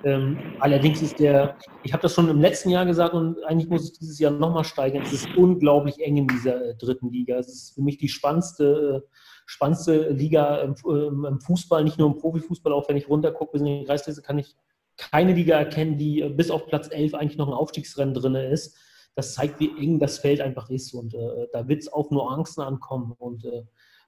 Ähm, 0.03 0.39
allerdings 0.61 1.03
ist 1.03 1.19
der, 1.19 1.57
ich 1.83 1.93
habe 1.93 2.03
das 2.03 2.15
schon 2.15 2.29
im 2.31 2.41
letzten 2.41 2.71
Jahr 2.71 2.87
gesagt 2.87 3.13
und 3.13 3.43
eigentlich 3.45 3.69
muss 3.69 3.83
es 3.83 3.93
dieses 3.93 4.19
Jahr 4.19 4.33
nochmal 4.33 4.65
steigern. 4.65 5.03
Es 5.03 5.13
ist 5.13 5.29
unglaublich 5.37 6.01
eng 6.01 6.17
in 6.17 6.27
dieser 6.27 6.71
äh, 6.71 6.75
dritten 6.77 7.11
Liga. 7.11 7.37
Es 7.37 7.49
ist 7.49 7.75
für 7.75 7.83
mich 7.83 7.99
die 7.99 8.09
spannendste, 8.09 9.03
äh, 9.05 9.09
spannendste 9.45 10.11
Liga 10.11 10.57
im, 10.59 10.75
ähm, 10.89 11.27
im, 11.27 11.41
Fußball, 11.41 11.85
nicht 11.85 11.99
nur 11.99 12.09
im 12.09 12.19
Profifußball, 12.19 12.73
auch 12.73 12.89
wenn 12.89 12.97
ich 12.97 13.09
runtergucke, 13.11 13.53
bis 13.53 13.61
in 13.61 13.81
die 13.81 13.85
Kreisliste 13.85 14.23
kann 14.23 14.39
ich 14.39 14.57
keine 14.97 15.35
Liga 15.35 15.57
erkennen, 15.59 15.99
die 15.99 16.23
äh, 16.23 16.31
bis 16.31 16.51
auf 16.51 16.67
Platz 16.67 16.89
11 16.91 17.15
eigentlich 17.15 17.39
noch 17.39 17.49
ein 17.49 17.55
Aufstiegsrennen 17.55 18.15
drin 18.15 18.35
ist. 18.37 18.77
Das 19.15 19.35
zeigt, 19.35 19.61
wie 19.61 19.71
eng 19.79 19.99
das 19.99 20.19
Feld 20.19 20.41
einfach 20.41 20.71
ist 20.71 20.93
und 20.93 21.15
äh, 21.15 21.47
da 21.53 21.69
wird 21.69 21.83
es 21.83 21.93
auf 21.93 22.11
Nuancen 22.11 22.63
ankommen 22.63 23.13
und 23.19 23.45
äh, 23.45 23.65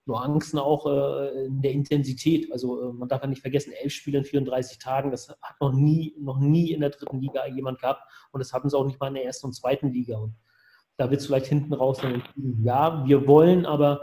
Nuancen 0.06 0.58
auch 0.58 0.86
äh, 0.86 1.46
in 1.46 1.62
der 1.62 1.72
Intensität. 1.72 2.50
Also 2.52 2.80
äh, 2.80 2.92
man 2.92 3.08
darf 3.08 3.22
ja 3.22 3.28
nicht 3.28 3.42
vergessen, 3.42 3.72
elf 3.72 3.92
Spiele 3.92 4.18
in 4.18 4.24
34 4.24 4.78
Tagen, 4.78 5.10
das 5.10 5.28
hat 5.28 5.60
noch 5.60 5.72
nie, 5.72 6.14
noch 6.18 6.38
nie 6.38 6.72
in 6.72 6.80
der 6.80 6.90
dritten 6.90 7.20
Liga 7.20 7.46
jemand 7.46 7.80
gehabt 7.80 8.02
und 8.32 8.40
das 8.40 8.52
hatten 8.52 8.70
sie 8.70 8.76
auch 8.76 8.86
nicht 8.86 9.00
mal 9.00 9.08
in 9.08 9.14
der 9.14 9.24
ersten 9.24 9.46
und 9.46 9.52
zweiten 9.52 9.92
Liga. 9.92 10.18
Und 10.18 10.34
da 10.96 11.10
wird 11.10 11.20
es 11.20 11.26
vielleicht 11.26 11.46
hinten 11.46 11.74
raus 11.74 11.98
dann 12.00 12.22
ja, 12.62 13.04
wir 13.04 13.26
wollen, 13.26 13.66
aber 13.66 14.02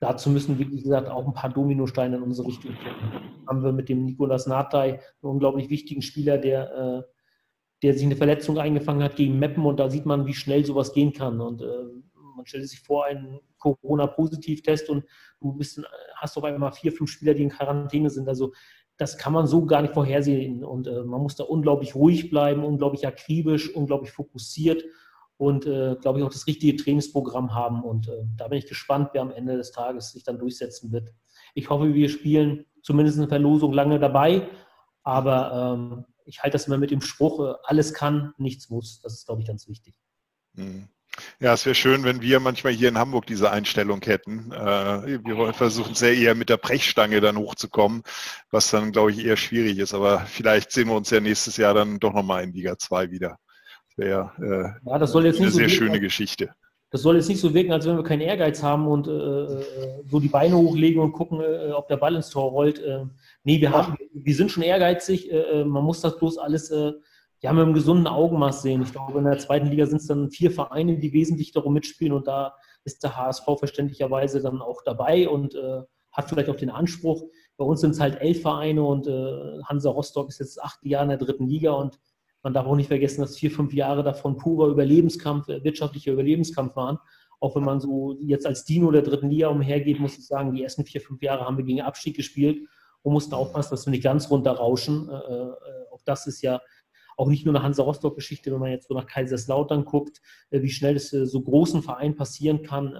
dazu 0.00 0.30
müssen, 0.30 0.58
wie 0.58 0.82
gesagt, 0.82 1.08
auch 1.08 1.26
ein 1.26 1.34
paar 1.34 1.50
Dominosteine 1.50 2.16
in 2.16 2.22
unsere 2.22 2.48
Richtung 2.48 2.74
kommen. 2.74 3.46
Haben 3.46 3.62
wir 3.62 3.72
mit 3.72 3.88
dem 3.88 4.04
Nikolas 4.04 4.46
Natai 4.46 4.92
einen 4.92 5.00
unglaublich 5.20 5.70
wichtigen 5.70 6.02
Spieler, 6.02 6.38
der, 6.38 6.72
äh, 6.72 7.13
der 7.84 7.92
sich 7.92 8.04
eine 8.04 8.16
Verletzung 8.16 8.56
eingefangen 8.56 9.02
hat 9.02 9.14
gegen 9.14 9.38
Meppen 9.38 9.66
und 9.66 9.78
da 9.78 9.90
sieht 9.90 10.06
man, 10.06 10.26
wie 10.26 10.32
schnell 10.32 10.64
sowas 10.64 10.94
gehen 10.94 11.12
kann. 11.12 11.42
Und 11.42 11.60
äh, 11.60 11.66
man 12.34 12.46
stellt 12.46 12.66
sich 12.66 12.80
vor, 12.80 13.04
einen 13.04 13.40
Corona-Positiv-Test 13.58 14.88
und 14.88 15.04
du 15.42 15.52
bist, 15.52 15.82
hast 16.16 16.38
auf 16.38 16.44
einmal 16.44 16.72
vier, 16.72 16.92
fünf 16.92 17.10
Spieler, 17.10 17.34
die 17.34 17.42
in 17.42 17.50
Quarantäne 17.50 18.08
sind. 18.08 18.26
Also 18.26 18.54
das 18.96 19.18
kann 19.18 19.34
man 19.34 19.46
so 19.46 19.66
gar 19.66 19.82
nicht 19.82 19.92
vorhersehen. 19.92 20.64
Und 20.64 20.86
äh, 20.86 21.04
man 21.04 21.20
muss 21.20 21.36
da 21.36 21.44
unglaublich 21.44 21.94
ruhig 21.94 22.30
bleiben, 22.30 22.64
unglaublich 22.64 23.06
akribisch, 23.06 23.74
unglaublich 23.74 24.12
fokussiert 24.12 24.82
und, 25.36 25.66
äh, 25.66 25.96
glaube 26.00 26.20
ich, 26.20 26.24
auch 26.24 26.32
das 26.32 26.46
richtige 26.46 26.82
Trainingsprogramm 26.82 27.54
haben. 27.54 27.82
Und 27.82 28.08
äh, 28.08 28.22
da 28.38 28.48
bin 28.48 28.56
ich 28.56 28.66
gespannt, 28.66 29.10
wer 29.12 29.20
am 29.20 29.30
Ende 29.30 29.58
des 29.58 29.72
Tages 29.72 30.12
sich 30.12 30.24
dann 30.24 30.38
durchsetzen 30.38 30.90
wird. 30.90 31.12
Ich 31.52 31.68
hoffe, 31.68 31.92
wir 31.92 32.08
spielen 32.08 32.64
zumindest 32.80 33.18
eine 33.18 33.28
Verlosung 33.28 33.74
lange 33.74 33.98
dabei, 33.98 34.48
aber 35.02 35.74
ähm, 35.76 36.04
ich 36.24 36.42
halte 36.42 36.54
das 36.54 36.66
immer 36.66 36.78
mit 36.78 36.90
dem 36.90 37.00
Spruch, 37.00 37.40
äh, 37.40 37.54
alles 37.64 37.94
kann, 37.94 38.32
nichts 38.38 38.70
muss. 38.70 39.00
Das 39.02 39.14
ist, 39.14 39.26
glaube 39.26 39.42
ich, 39.42 39.48
ganz 39.48 39.68
wichtig. 39.68 39.94
Mhm. 40.54 40.88
Ja, 41.40 41.54
es 41.54 41.64
wäre 41.64 41.74
schön, 41.74 42.04
wenn 42.04 42.22
wir 42.22 42.40
manchmal 42.40 42.72
hier 42.72 42.88
in 42.88 42.98
Hamburg 42.98 43.26
diese 43.26 43.50
Einstellung 43.50 44.00
hätten. 44.02 44.50
Äh, 44.52 45.20
wir 45.24 45.52
versuchen 45.52 45.94
sehr 45.94 46.16
eher 46.16 46.34
mit 46.34 46.48
der 46.48 46.56
Brechstange 46.56 47.20
dann 47.20 47.36
hochzukommen, 47.36 48.02
was 48.50 48.70
dann, 48.70 48.92
glaube 48.92 49.12
ich, 49.12 49.24
eher 49.24 49.36
schwierig 49.36 49.78
ist. 49.78 49.94
Aber 49.94 50.20
vielleicht 50.20 50.72
sehen 50.72 50.88
wir 50.88 50.96
uns 50.96 51.10
ja 51.10 51.20
nächstes 51.20 51.56
Jahr 51.56 51.74
dann 51.74 52.00
doch 52.00 52.12
nochmal 52.12 52.42
in 52.42 52.52
Liga 52.52 52.76
2 52.76 53.10
wieder. 53.10 53.38
Das 53.88 53.98
wäre 53.98 54.32
äh, 54.84 54.90
ja, 54.90 54.98
das 54.98 55.12
soll 55.12 55.26
jetzt 55.26 55.40
eine 55.40 55.50
sehr 55.50 55.68
so 55.68 55.74
schöne 55.74 56.00
Geschichte. 56.00 56.50
Das 56.90 57.02
soll 57.02 57.16
jetzt 57.16 57.28
nicht 57.28 57.40
so 57.40 57.52
wirken, 57.52 57.72
als 57.72 57.86
wenn 57.86 57.96
wir 57.96 58.04
keinen 58.04 58.20
Ehrgeiz 58.20 58.62
haben 58.62 58.86
und 58.86 59.08
äh, 59.08 59.10
äh 59.10 59.64
so 60.06 60.20
die 60.20 60.28
Beine 60.28 60.56
hochlegen 60.56 61.02
und 61.02 61.12
gucken, 61.12 61.40
äh, 61.40 61.72
ob 61.72 61.88
der 61.88 61.96
Ball 61.96 62.14
ins 62.14 62.30
Tor 62.30 62.50
rollt. 62.50 62.80
Äh, 63.44 63.50
nee, 63.52 63.60
wir, 63.60 63.72
haben, 63.72 63.96
wir 64.12 64.34
sind 64.34 64.50
schon 64.50 64.62
ehrgeizig. 64.62 65.30
Äh, 65.30 65.64
man 65.64 65.84
muss 65.84 66.00
das 66.00 66.18
bloß 66.18 66.38
alles 66.38 66.72
ja, 67.44 67.52
mit 67.52 67.62
einem 67.62 67.74
gesunden 67.74 68.06
Augenmaß 68.06 68.62
sehen. 68.62 68.80
Ich 68.80 68.92
glaube, 68.92 69.18
in 69.18 69.26
der 69.26 69.36
zweiten 69.36 69.66
Liga 69.66 69.84
sind 69.84 70.00
es 70.00 70.06
dann 70.06 70.30
vier 70.30 70.50
Vereine, 70.50 70.98
die 70.98 71.12
wesentlich 71.12 71.52
darum 71.52 71.74
mitspielen 71.74 72.14
und 72.14 72.26
da 72.26 72.54
ist 72.84 73.02
der 73.02 73.18
HSV 73.18 73.44
verständlicherweise 73.58 74.40
dann 74.40 74.62
auch 74.62 74.80
dabei 74.82 75.28
und 75.28 75.54
äh, 75.54 75.82
hat 76.10 76.28
vielleicht 76.30 76.48
auch 76.48 76.56
den 76.56 76.70
Anspruch. 76.70 77.24
Bei 77.58 77.66
uns 77.66 77.82
sind 77.82 77.90
es 77.90 78.00
halt 78.00 78.18
elf 78.18 78.40
Vereine 78.40 78.82
und 78.82 79.06
äh, 79.06 79.60
Hansa 79.64 79.90
Rostock 79.90 80.30
ist 80.30 80.40
jetzt 80.40 80.62
acht 80.62 80.78
Jahre 80.86 81.04
in 81.04 81.08
der 81.10 81.18
dritten 81.18 81.46
Liga 81.46 81.72
und 81.72 81.98
man 82.42 82.54
darf 82.54 82.66
auch 82.66 82.76
nicht 82.76 82.88
vergessen, 82.88 83.20
dass 83.20 83.36
vier, 83.36 83.50
fünf 83.50 83.74
Jahre 83.74 84.02
davon 84.02 84.38
purer 84.38 84.68
Überlebenskampf, 84.68 85.46
äh, 85.50 85.62
wirtschaftlicher 85.62 86.12
Überlebenskampf 86.12 86.74
waren. 86.76 86.98
Auch 87.40 87.56
wenn 87.56 87.64
man 87.64 87.78
so 87.78 88.16
jetzt 88.20 88.46
als 88.46 88.64
Dino 88.64 88.90
der 88.90 89.02
dritten 89.02 89.28
Liga 89.28 89.48
umhergeht, 89.48 90.00
muss 90.00 90.16
ich 90.16 90.26
sagen, 90.26 90.54
die 90.54 90.62
ersten 90.62 90.86
vier, 90.86 91.02
fünf 91.02 91.20
Jahre 91.20 91.44
haben 91.44 91.58
wir 91.58 91.64
gegen 91.64 91.82
Abstieg 91.82 92.16
gespielt 92.16 92.66
und 93.04 93.12
mussten 93.12 93.34
aufpassen, 93.34 93.70
dass 93.70 93.86
wir 93.86 93.90
nicht 93.90 94.02
ganz 94.02 94.30
runterrauschen. 94.30 95.08
Äh, 95.08 95.12
äh, 95.12 95.52
auch 95.92 96.02
das 96.04 96.26
ist 96.26 96.42
ja 96.42 96.60
auch 97.16 97.28
nicht 97.28 97.44
nur 97.44 97.54
eine 97.54 97.62
Hansa 97.62 97.84
Rostock-Geschichte, 97.84 98.50
wenn 98.50 98.58
man 98.58 98.70
jetzt 98.70 98.88
so 98.88 98.94
nach 98.94 99.06
Kaiserslautern 99.06 99.84
guckt, 99.84 100.20
äh, 100.50 100.62
wie 100.62 100.70
schnell 100.70 100.96
es 100.96 101.10
so 101.10 101.40
großen 101.40 101.82
Vereinen 101.82 102.16
passieren 102.16 102.62
kann, 102.62 102.94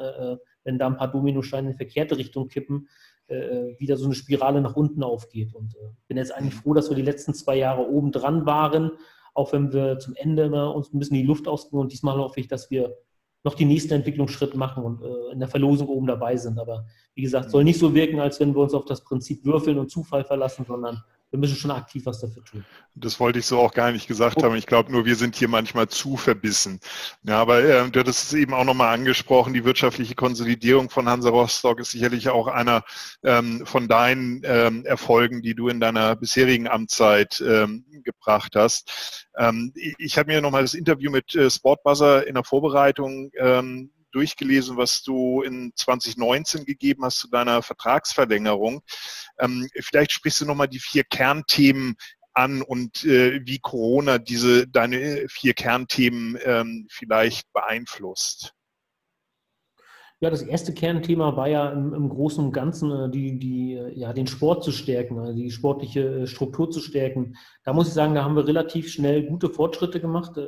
wenn 0.63 0.79
da 0.79 0.87
ein 0.87 0.97
paar 0.97 1.11
Dominosteine 1.11 1.71
in 1.71 1.77
verkehrte 1.77 2.17
Richtung 2.17 2.47
kippen, 2.47 2.89
wieder 3.27 3.97
so 3.97 4.05
eine 4.05 4.15
Spirale 4.15 4.61
nach 4.61 4.77
unten 4.77 5.03
aufgeht. 5.03 5.55
Und 5.55 5.75
ich 5.75 6.07
bin 6.07 6.19
jetzt 6.19 6.33
eigentlich 6.33 6.55
froh, 6.55 6.75
dass 6.75 6.91
wir 6.91 6.97
die 6.97 7.03
letzten 7.03 7.35
zwei 7.35 7.57
Jahre 7.57 7.89
oben 7.89 8.13
dran 8.13 8.47
waren, 8.47 8.93
auch 9.33 9.53
wenn 9.53 9.73
wir 9.73 9.99
zum 9.99 10.15
Ende 10.15 10.71
uns 10.71 10.93
ein 10.93 10.99
bisschen 10.99 11.17
die 11.17 11.23
Luft 11.23 11.49
ausgehen. 11.49 11.81
Und 11.81 11.91
diesmal 11.91 12.19
hoffe 12.19 12.39
ich, 12.39 12.49
dass 12.49 12.71
wir 12.71 12.97
noch 13.45 13.55
die 13.55 13.67
nächsten 13.67 13.93
Entwicklungsschritte 13.93 14.57
machen 14.57 14.83
und 14.83 15.03
in 15.33 15.39
der 15.39 15.49
Verlosung 15.49 15.89
oben 15.89 16.07
dabei 16.07 16.37
sind. 16.37 16.59
Aber 16.59 16.87
wie 17.15 17.23
gesagt, 17.23 17.51
soll 17.51 17.63
nicht 17.63 17.79
so 17.79 17.95
wirken, 17.95 18.19
als 18.19 18.41
wenn 18.41 18.55
wir 18.55 18.63
uns 18.63 18.75
auf 18.75 18.87
das 18.87 19.05
Prinzip 19.05 19.45
Würfeln 19.45 19.79
und 19.79 19.91
Zufall 19.91 20.25
verlassen, 20.25 20.65
sondern 20.67 21.03
wir 21.35 21.41
müssen 21.41 21.57
schon 21.57 21.73
aktiv 21.73 22.07
was 22.07 22.21
dafür 22.21 22.45
tun. 22.45 22.65
Das 22.95 23.19
wollte 23.19 23.41
ich 23.41 23.47
so 23.47 23.59
auch 23.59 23.75
gar 23.75 23.91
nicht 23.91 24.07
gesagt 24.07 24.45
haben. 24.45 24.55
Ich 24.55 24.67
glaube 24.67 24.93
nur, 24.93 25.05
wir 25.05 25.17
sind 25.17 25.35
hier 25.35 25.49
manchmal 25.49 25.89
zu 25.89 26.17
verbissen. 26.17 26.79
Ja, 27.25 27.41
aber 27.41 27.61
äh, 27.61 27.91
du 27.91 27.99
hattest 27.99 28.27
es 28.27 28.33
eben 28.35 28.55
auch 28.55 28.63
nochmal 28.63 28.95
angesprochen, 28.95 29.53
die 29.53 29.65
wirtschaftliche 29.65 30.15
Konsolidierung 30.15 30.91
von 30.91 31.09
Hansa 31.09 31.31
Rostock 31.31 31.81
ist 31.81 31.91
sicherlich 31.91 32.29
auch 32.29 32.47
einer 32.47 32.85
ähm, 33.25 33.67
von 33.67 33.89
deinen 33.89 34.43
ähm, 34.45 34.87
Erfolgen, 34.87 35.43
die 35.43 35.57
du 35.57 35.67
in 35.67 35.81
deiner 35.81 36.15
bisherigen 36.15 36.69
Amtszeit 36.69 37.43
ähm, 37.45 37.85
gebracht 38.05 38.53
hast. 38.55 39.27
Ähm, 39.37 39.73
ich 39.75 40.17
habe 40.17 40.33
mir 40.33 40.41
nochmal 40.41 40.63
das 40.63 40.75
Interview 40.75 41.11
mit 41.11 41.35
äh, 41.35 41.51
Sportbuzzer 41.51 42.29
in 42.29 42.35
der 42.35 42.45
Vorbereitung 42.45 43.33
ähm, 43.41 43.91
durchgelesen, 44.15 44.77
was 44.77 45.03
du 45.03 45.43
in 45.43 45.73
2019 45.77 46.65
gegeben 46.65 47.05
hast 47.05 47.19
zu 47.19 47.29
deiner 47.29 47.63
Vertragsverlängerung. 47.63 48.83
Ähm, 49.39 49.69
vielleicht 49.81 50.13
sprichst 50.13 50.41
du 50.41 50.47
nochmal 50.47 50.69
die 50.69 50.79
vier 50.79 51.05
Kernthemen 51.05 51.97
an 52.33 52.63
und 52.63 53.05
äh, 53.05 53.41
wie 53.45 53.59
Corona 53.59 54.19
diese 54.19 54.67
deine 54.67 55.27
vier 55.29 55.55
Kernthemen 55.55 56.39
ähm, 56.45 56.87
vielleicht 56.91 57.53
beeinflusst. 57.53 58.55
Ja, 60.21 60.31
das 60.31 60.43
erste 60.43 60.73
Kernthema 60.73 61.37
war 61.37 61.49
ja 61.49 61.71
im, 61.71 61.93
im 61.93 62.09
Großen 62.09 62.43
und 62.43 62.53
Ganzen 62.53 62.91
äh, 62.91 63.11
die, 63.11 63.39
die, 63.39 63.75
äh, 63.75 63.93
ja, 63.99 64.13
den 64.13 64.27
Sport 64.27 64.65
zu 64.65 64.73
stärken, 64.73 65.19
also 65.19 65.35
die 65.35 65.51
sportliche 65.51 66.01
äh, 66.01 66.27
Struktur 66.27 66.71
zu 66.71 66.81
stärken. 66.81 67.37
Da 67.63 67.73
muss 67.73 67.89
ich 67.89 67.95
sagen, 67.95 68.15
da 68.15 68.25
haben 68.25 68.37
wir 68.37 68.47
relativ 68.47 68.91
schnell 68.91 69.27
gute 69.27 69.51
Fortschritte 69.51 70.01
gemacht. 70.01 70.37
Äh, 70.39 70.47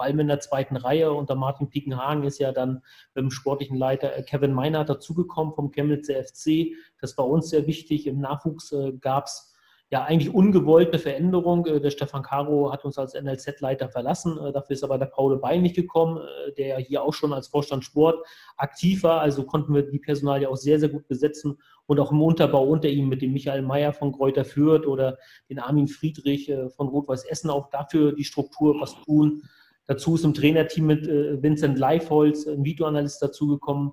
vor 0.00 0.06
allem 0.06 0.20
in 0.20 0.28
der 0.28 0.40
zweiten 0.40 0.76
Reihe 0.76 1.12
unter 1.12 1.34
Martin 1.34 1.68
Piekenhagen 1.68 2.24
ist 2.24 2.38
ja 2.38 2.52
dann 2.52 2.82
dem 3.14 3.30
sportlichen 3.30 3.76
Leiter 3.76 4.16
äh, 4.16 4.22
Kevin 4.22 4.54
Meinert 4.54 4.88
dazugekommen 4.88 5.52
vom 5.52 5.72
Chemnitzer 5.72 6.14
FC. 6.24 6.74
Das 7.02 7.18
war 7.18 7.28
uns 7.28 7.50
sehr 7.50 7.66
wichtig. 7.66 8.06
Im 8.06 8.18
Nachwuchs 8.18 8.72
äh, 8.72 8.92
gab 8.98 9.26
es 9.26 9.54
ja 9.90 10.02
eigentlich 10.04 10.32
ungewollte 10.32 10.98
Veränderung. 10.98 11.66
Äh, 11.66 11.82
der 11.82 11.90
Stefan 11.90 12.22
Caro 12.22 12.72
hat 12.72 12.86
uns 12.86 12.96
als 12.96 13.12
NLZ-Leiter 13.12 13.90
verlassen. 13.90 14.38
Dafür 14.54 14.72
ist 14.72 14.82
aber 14.82 14.96
der 14.96 15.04
Paul 15.04 15.38
Bein 15.38 15.60
nicht 15.60 15.76
gekommen, 15.76 16.26
der 16.56 16.66
ja 16.66 16.76
hier 16.78 17.02
auch 17.02 17.12
schon 17.12 17.34
als 17.34 17.48
Vorstand 17.48 17.84
Sport 17.84 18.26
aktiv 18.56 19.02
war. 19.02 19.20
Also 19.20 19.44
konnten 19.44 19.74
wir 19.74 19.82
die 19.82 19.98
Personalie 19.98 20.48
auch 20.48 20.56
sehr, 20.56 20.80
sehr 20.80 20.88
gut 20.88 21.08
besetzen 21.08 21.58
und 21.84 22.00
auch 22.00 22.10
im 22.10 22.22
Unterbau 22.22 22.64
unter 22.64 22.88
ihm 22.88 23.10
mit 23.10 23.20
dem 23.20 23.34
Michael 23.34 23.60
Meyer 23.60 23.92
von 23.92 24.12
Kräuter 24.12 24.46
Fürth 24.46 24.86
oder 24.86 25.18
den 25.50 25.58
Armin 25.58 25.88
Friedrich 25.88 26.50
von 26.74 26.88
Rot-Weiß 26.88 27.24
Essen 27.24 27.50
auch 27.50 27.68
dafür 27.68 28.12
die 28.14 28.24
Struktur 28.24 28.80
was 28.80 28.94
tun. 29.02 29.42
Dazu 29.90 30.14
ist 30.14 30.24
im 30.24 30.34
Trainerteam 30.34 30.86
mit 30.86 31.08
äh, 31.08 31.42
Vincent 31.42 31.76
Leifholz 31.76 32.46
ein 32.46 32.62
Videoanalyst 32.64 33.20
dazugekommen, 33.20 33.90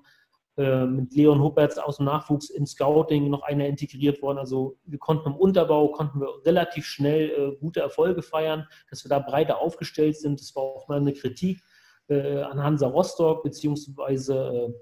äh, 0.56 0.86
mit 0.86 1.12
Leon 1.12 1.42
Huppertz 1.42 1.76
aus 1.76 1.96
dem 1.96 2.06
Nachwuchs 2.06 2.50
im 2.50 2.66
Scouting 2.66 3.28
noch 3.28 3.42
einer 3.42 3.66
integriert 3.66 4.22
worden. 4.22 4.38
Also 4.38 4.78
wir 4.84 5.00
konnten 5.00 5.30
im 5.30 5.34
Unterbau, 5.34 5.88
konnten 5.88 6.20
wir 6.20 6.28
relativ 6.46 6.86
schnell 6.86 7.30
äh, 7.30 7.56
gute 7.56 7.80
Erfolge 7.80 8.22
feiern, 8.22 8.68
dass 8.90 9.04
wir 9.04 9.08
da 9.08 9.18
breiter 9.18 9.60
aufgestellt 9.60 10.16
sind. 10.16 10.40
Das 10.40 10.54
war 10.54 10.62
auch 10.62 10.86
mal 10.86 11.00
eine 11.00 11.14
Kritik 11.14 11.64
äh, 12.06 12.42
an 12.42 12.62
Hansa 12.62 12.86
Rostock, 12.86 13.42
beziehungsweise 13.42 14.68
äh, 14.68 14.72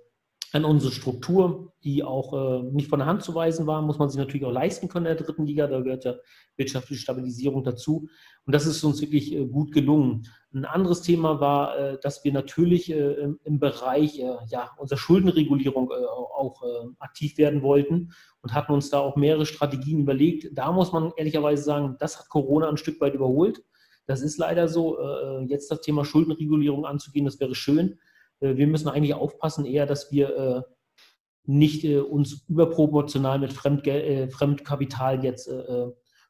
an 0.56 0.64
unsere 0.64 0.92
Struktur, 0.92 1.72
die 1.84 2.02
auch 2.02 2.32
äh, 2.32 2.62
nicht 2.72 2.88
von 2.88 2.98
der 2.98 3.06
Hand 3.06 3.22
zu 3.22 3.34
weisen 3.34 3.66
war, 3.66 3.82
muss 3.82 3.98
man 3.98 4.08
sich 4.08 4.18
natürlich 4.18 4.44
auch 4.44 4.52
leisten 4.52 4.88
können 4.88 5.06
in 5.06 5.16
der 5.16 5.24
dritten 5.24 5.46
Liga. 5.46 5.66
Da 5.66 5.80
gehört 5.80 6.04
ja 6.04 6.14
wirtschaftliche 6.56 7.00
Stabilisierung 7.00 7.62
dazu. 7.62 8.08
Und 8.44 8.54
das 8.54 8.66
ist 8.66 8.82
uns 8.82 9.00
wirklich 9.00 9.32
äh, 9.32 9.46
gut 9.46 9.72
gelungen. 9.72 10.26
Ein 10.52 10.64
anderes 10.64 11.02
Thema 11.02 11.40
war, 11.40 11.78
äh, 11.78 11.98
dass 12.02 12.24
wir 12.24 12.32
natürlich 12.32 12.90
äh, 12.90 13.12
im, 13.14 13.38
im, 13.44 13.60
Bereich 13.60 14.18
äh, 14.18 14.36
ja, 14.48 14.70
unserer 14.78 14.98
Schuldenregulierung 14.98 15.90
äh, 15.90 16.04
auch 16.04 16.62
aktiv 16.98 17.38
werden 17.38 17.62
wollten 17.62 18.12
und 18.42 18.52
hatten 18.52 18.72
uns 18.72 18.90
da 18.90 18.98
auch 18.98 19.16
mehrere 19.16 19.46
Strategien 19.46 20.00
überlegt. 20.00 20.48
Da 20.52 20.70
muss 20.72 20.92
man 20.92 21.12
ehrlicherweise 21.16 21.62
sagen, 21.62 21.96
das 21.98 22.18
hat 22.18 22.28
Corona 22.28 22.68
ein 22.68 22.76
Stück 22.76 23.00
weit 23.00 23.14
überholt. 23.14 23.62
Das 24.06 24.20
ist 24.20 24.38
leider 24.38 24.68
so. 24.68 24.98
Jetzt 25.48 25.70
das 25.70 25.80
Thema 25.80 26.04
Schuldenregulierung 26.04 26.84
anzugehen, 26.84 27.24
das 27.24 27.40
wäre 27.40 27.56
schön. 27.56 27.98
Äh, 28.40 28.56
wir 28.56 28.66
müssen 28.66 28.88
eigentlich 28.88 29.14
aufpassen 29.14 29.64
eher, 29.64 29.86
dass 29.86 30.10
wir 30.12 30.36
äh, 30.36 30.62
nicht 31.44 31.84
äh, 31.84 31.98
uns 31.98 32.44
überproportional 32.48 33.38
mit 33.38 33.52
Fremdgel 33.52 34.30
Fremdkapital 34.30 35.24
jetzt 35.24 35.50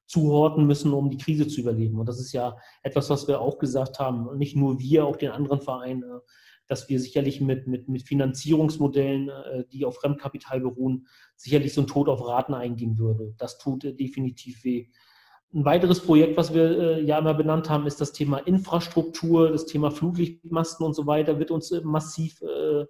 zuhorten 0.06 0.66
müssen, 0.66 0.92
um 0.92 1.10
die 1.10 1.16
Krise 1.16 1.48
zu 1.48 1.60
überleben. 1.60 1.98
Und 1.98 2.08
das 2.08 2.20
ist 2.20 2.32
ja 2.32 2.56
etwas, 2.84 3.10
was 3.10 3.26
wir 3.26 3.40
auch 3.40 3.58
gesagt 3.58 3.98
haben, 3.98 4.36
nicht 4.38 4.54
nur 4.54 4.78
wir, 4.78 5.04
auch 5.04 5.16
den 5.16 5.32
anderen 5.32 5.60
Vereinen, 5.60 6.04
dass 6.68 6.88
wir 6.88 7.00
sicherlich 7.00 7.40
mit, 7.40 7.66
mit, 7.66 7.88
mit 7.88 8.02
Finanzierungsmodellen, 8.04 9.30
die 9.72 9.84
auf 9.84 9.96
Fremdkapital 9.96 10.60
beruhen, 10.60 11.08
sicherlich 11.34 11.74
so 11.74 11.80
ein 11.80 11.88
Tod 11.88 12.08
auf 12.08 12.24
Raten 12.24 12.54
eingehen 12.54 12.98
würde. 12.98 13.34
Das 13.36 13.58
tut 13.58 13.82
definitiv 13.82 14.62
weh. 14.62 14.90
Ein 15.54 15.64
weiteres 15.64 16.00
Projekt, 16.00 16.36
was 16.36 16.52
wir 16.52 16.78
äh, 16.78 17.02
ja 17.02 17.18
immer 17.18 17.34
benannt 17.34 17.70
haben, 17.70 17.86
ist 17.86 18.00
das 18.00 18.12
Thema 18.12 18.38
Infrastruktur, 18.38 19.52
das 19.52 19.66
Thema 19.66 19.90
Fluglichtmasten 19.90 20.84
und 20.84 20.94
so 20.94 21.06
weiter, 21.06 21.38
wird 21.38 21.50
uns 21.50 21.70
äh, 21.70 21.80
massiv, 21.82 22.42
äh, 22.42 22.84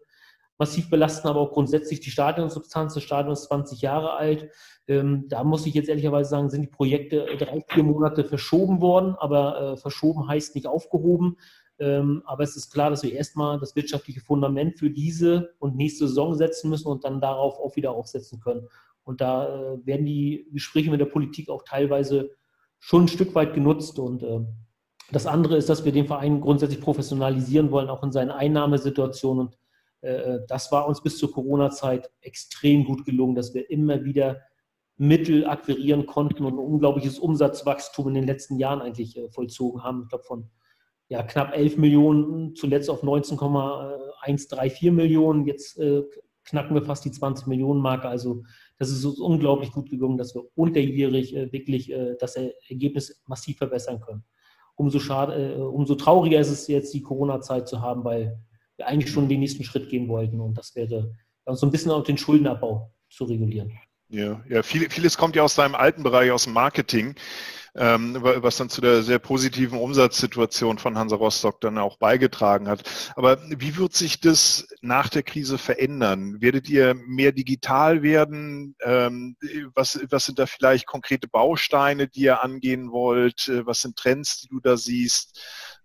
massiv 0.58 0.88
belasten, 0.88 1.28
aber 1.28 1.40
auch 1.40 1.52
grundsätzlich 1.52 2.00
die 2.00 2.10
Stadionsubstanz. 2.10 2.94
Das 2.94 3.02
Stadion 3.02 3.34
ist 3.34 3.44
20 3.44 3.82
Jahre 3.82 4.14
alt. 4.14 4.50
Ähm, 4.88 5.26
da 5.28 5.44
muss 5.44 5.66
ich 5.66 5.74
jetzt 5.74 5.88
ehrlicherweise 5.88 6.30
sagen, 6.30 6.48
sind 6.48 6.62
die 6.62 6.66
Projekte 6.66 7.26
drei, 7.38 7.62
vier 7.68 7.84
Monate 7.84 8.24
verschoben 8.24 8.80
worden, 8.80 9.14
aber 9.18 9.60
äh, 9.60 9.76
verschoben 9.76 10.26
heißt 10.26 10.54
nicht 10.54 10.66
aufgehoben. 10.66 11.36
Ähm, 11.78 12.22
aber 12.24 12.42
es 12.42 12.56
ist 12.56 12.72
klar, 12.72 12.88
dass 12.88 13.02
wir 13.02 13.12
erstmal 13.12 13.60
das 13.60 13.76
wirtschaftliche 13.76 14.20
Fundament 14.20 14.78
für 14.78 14.90
diese 14.90 15.54
und 15.58 15.76
nächste 15.76 16.08
Saison 16.08 16.34
setzen 16.34 16.70
müssen 16.70 16.88
und 16.88 17.04
dann 17.04 17.20
darauf 17.20 17.58
auch 17.58 17.76
wieder 17.76 17.92
aufsetzen 17.92 18.40
können. 18.40 18.66
Und 19.04 19.20
da 19.20 19.46
äh, 19.46 19.86
werden 19.86 20.06
die 20.06 20.48
Gespräche 20.52 20.90
mit 20.90 21.00
der 21.00 21.06
Politik 21.06 21.50
auch 21.50 21.62
teilweise 21.62 22.30
schon 22.78 23.04
ein 23.04 23.08
Stück 23.08 23.34
weit 23.34 23.54
genutzt. 23.54 23.98
Und 23.98 24.22
äh, 24.22 24.40
das 25.10 25.26
andere 25.26 25.56
ist, 25.56 25.68
dass 25.68 25.84
wir 25.84 25.92
den 25.92 26.06
Verein 26.06 26.40
grundsätzlich 26.40 26.80
professionalisieren 26.80 27.70
wollen, 27.70 27.88
auch 27.88 28.02
in 28.02 28.12
seinen 28.12 28.30
Einnahmesituationen. 28.30 29.48
Und 29.48 29.56
äh, 30.02 30.40
das 30.48 30.72
war 30.72 30.86
uns 30.86 31.02
bis 31.02 31.18
zur 31.18 31.32
Corona-Zeit 31.32 32.10
extrem 32.20 32.84
gut 32.84 33.04
gelungen, 33.04 33.34
dass 33.34 33.54
wir 33.54 33.70
immer 33.70 34.04
wieder 34.04 34.40
Mittel 34.98 35.46
akquirieren 35.46 36.06
konnten 36.06 36.44
und 36.44 36.54
ein 36.54 36.58
unglaubliches 36.58 37.18
Umsatzwachstum 37.18 38.08
in 38.08 38.14
den 38.14 38.24
letzten 38.24 38.58
Jahren 38.58 38.80
eigentlich 38.80 39.16
äh, 39.16 39.28
vollzogen 39.30 39.82
haben. 39.82 40.02
Ich 40.04 40.08
glaube, 40.08 40.24
von 40.24 40.50
ja, 41.08 41.22
knapp 41.22 41.54
11 41.54 41.76
Millionen, 41.76 42.56
zuletzt 42.56 42.90
auf 42.90 43.02
19,134 43.02 44.90
Millionen. 44.90 45.46
Jetzt 45.46 45.78
äh, 45.78 46.02
knacken 46.44 46.74
wir 46.74 46.82
fast 46.82 47.04
die 47.04 47.12
20 47.12 47.46
Millionen 47.46 47.80
Marke. 47.80 48.08
Also 48.08 48.42
das 48.78 48.90
ist 48.90 49.04
uns 49.04 49.18
unglaublich 49.18 49.72
gut 49.72 49.90
gelungen, 49.90 50.18
dass 50.18 50.34
wir 50.34 50.44
unterjährig 50.54 51.34
äh, 51.34 51.52
wirklich 51.52 51.90
äh, 51.90 52.16
das 52.18 52.36
Ergebnis 52.68 53.22
massiv 53.26 53.58
verbessern 53.58 54.00
können. 54.00 54.24
Umso, 54.74 54.98
schade, 54.98 55.54
äh, 55.54 55.60
umso 55.60 55.94
trauriger 55.94 56.40
ist 56.40 56.50
es 56.50 56.68
jetzt, 56.68 56.92
die 56.92 57.02
Corona-Zeit 57.02 57.68
zu 57.68 57.80
haben, 57.80 58.04
weil 58.04 58.38
wir 58.76 58.86
eigentlich 58.86 59.10
schon 59.10 59.28
den 59.28 59.40
nächsten 59.40 59.64
Schritt 59.64 59.88
gehen 59.88 60.08
wollten. 60.08 60.40
Und 60.40 60.58
das 60.58 60.74
wäre 60.74 61.14
so 61.46 61.66
ein 61.66 61.70
bisschen 61.70 61.92
auch 61.92 62.04
den 62.04 62.18
Schuldenabbau 62.18 62.92
zu 63.08 63.24
regulieren. 63.24 63.72
Ja, 64.08 64.42
ja 64.48 64.62
viel, 64.62 64.88
vieles 64.90 65.18
kommt 65.18 65.36
ja 65.36 65.42
aus 65.42 65.54
deinem 65.54 65.74
alten 65.74 66.02
Bereich, 66.02 66.30
aus 66.30 66.44
dem 66.44 66.52
Marketing 66.52 67.16
ähm, 67.76 68.16
was 68.20 68.56
dann 68.56 68.70
zu 68.70 68.80
der 68.80 69.02
sehr 69.02 69.18
positiven 69.18 69.78
Umsatzsituation 69.78 70.78
von 70.78 70.96
Hansa 70.96 71.16
Rostock 71.16 71.60
dann 71.60 71.78
auch 71.78 71.98
beigetragen 71.98 72.68
hat. 72.68 72.82
Aber 73.16 73.38
wie 73.48 73.76
wird 73.76 73.94
sich 73.94 74.20
das 74.20 74.68
nach 74.80 75.08
der 75.08 75.22
Krise 75.22 75.58
verändern? 75.58 76.40
Werdet 76.40 76.68
ihr 76.68 76.94
mehr 76.94 77.32
digital 77.32 78.02
werden? 78.02 78.76
Ähm, 78.82 79.36
was, 79.74 80.00
was 80.10 80.24
sind 80.24 80.38
da 80.38 80.46
vielleicht 80.46 80.86
konkrete 80.86 81.28
Bausteine, 81.28 82.08
die 82.08 82.22
ihr 82.22 82.42
angehen 82.42 82.90
wollt? 82.90 83.48
Äh, 83.48 83.66
was 83.66 83.82
sind 83.82 83.96
Trends, 83.96 84.40
die 84.40 84.48
du 84.48 84.60
da 84.60 84.76
siehst? 84.76 85.38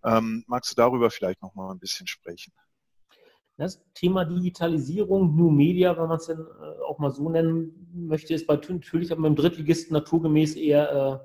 Ähm, 0.04 0.44
magst 0.48 0.72
du 0.72 0.76
darüber 0.76 1.12
vielleicht 1.12 1.42
noch 1.42 1.54
mal 1.56 1.72
ein 1.72 1.80
bisschen 1.80 2.08
sprechen? 2.08 2.54
Das 3.62 3.80
Thema 3.94 4.26
Digitalisierung, 4.26 5.36
New 5.36 5.52
Media, 5.52 5.96
wenn 5.96 6.08
man 6.08 6.18
es 6.18 6.26
denn 6.26 6.40
äh, 6.40 6.82
auch 6.84 6.98
mal 6.98 7.12
so 7.12 7.30
nennen 7.30 7.88
möchte, 7.94 8.34
ist 8.34 8.48
bei, 8.48 8.56
natürlich 8.56 9.12
aber 9.12 9.22
beim 9.22 9.36
Drittligisten 9.36 9.94
naturgemäß 9.94 10.56
eher 10.56 11.22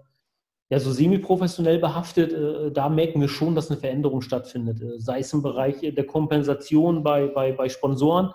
äh, 0.68 0.74
ja, 0.74 0.78
so 0.78 0.92
semi-professionell 0.92 1.78
behaftet, 1.78 2.34
äh, 2.34 2.70
da 2.70 2.90
merken 2.90 3.22
wir 3.22 3.28
schon, 3.28 3.54
dass 3.54 3.70
eine 3.70 3.80
Veränderung 3.80 4.20
stattfindet. 4.20 4.82
Sei 5.00 5.20
es 5.20 5.32
im 5.32 5.40
Bereich 5.40 5.80
der 5.80 6.04
Kompensation 6.04 7.02
bei, 7.02 7.26
bei, 7.26 7.52
bei 7.52 7.70
Sponsoren, 7.70 8.34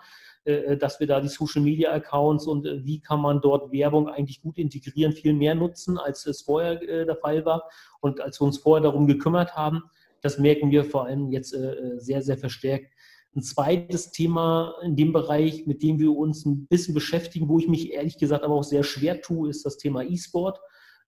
dass 0.79 0.99
wir 0.99 1.05
da 1.05 1.21
die 1.21 1.27
Social-Media-Accounts 1.27 2.47
und 2.47 2.65
äh, 2.65 2.83
wie 2.83 3.01
kann 3.01 3.21
man 3.21 3.39
dort 3.39 3.71
Werbung 3.71 4.09
eigentlich 4.09 4.41
gut 4.41 4.57
integrieren, 4.57 5.11
viel 5.11 5.33
mehr 5.33 5.53
nutzen, 5.53 5.99
als 5.99 6.25
es 6.25 6.41
vorher 6.41 6.77
der 6.77 7.15
Fall 7.17 7.45
war 7.45 7.69
und 7.99 8.19
als 8.19 8.41
wir 8.41 8.45
uns 8.45 8.57
vorher 8.57 8.81
darum 8.81 9.05
gekümmert 9.05 9.55
haben. 9.55 9.83
Das 10.21 10.39
merken 10.39 10.71
wir 10.71 10.85
vor 10.85 11.05
allem 11.05 11.31
jetzt 11.31 11.55
sehr, 11.97 12.21
sehr 12.23 12.37
verstärkt. 12.37 12.90
Ein 13.35 13.43
zweites 13.43 14.11
Thema 14.11 14.75
in 14.83 14.95
dem 14.95 15.13
Bereich, 15.13 15.65
mit 15.65 15.83
dem 15.83 15.99
wir 15.99 16.15
uns 16.15 16.45
ein 16.45 16.67
bisschen 16.67 16.93
beschäftigen, 16.93 17.47
wo 17.47 17.59
ich 17.59 17.67
mich 17.67 17.93
ehrlich 17.93 18.17
gesagt 18.17 18.43
aber 18.43 18.55
auch 18.55 18.63
sehr 18.63 18.83
schwer 18.83 19.21
tue, 19.21 19.49
ist 19.49 19.65
das 19.65 19.77
Thema 19.77 20.03
E-Sport 20.03 20.59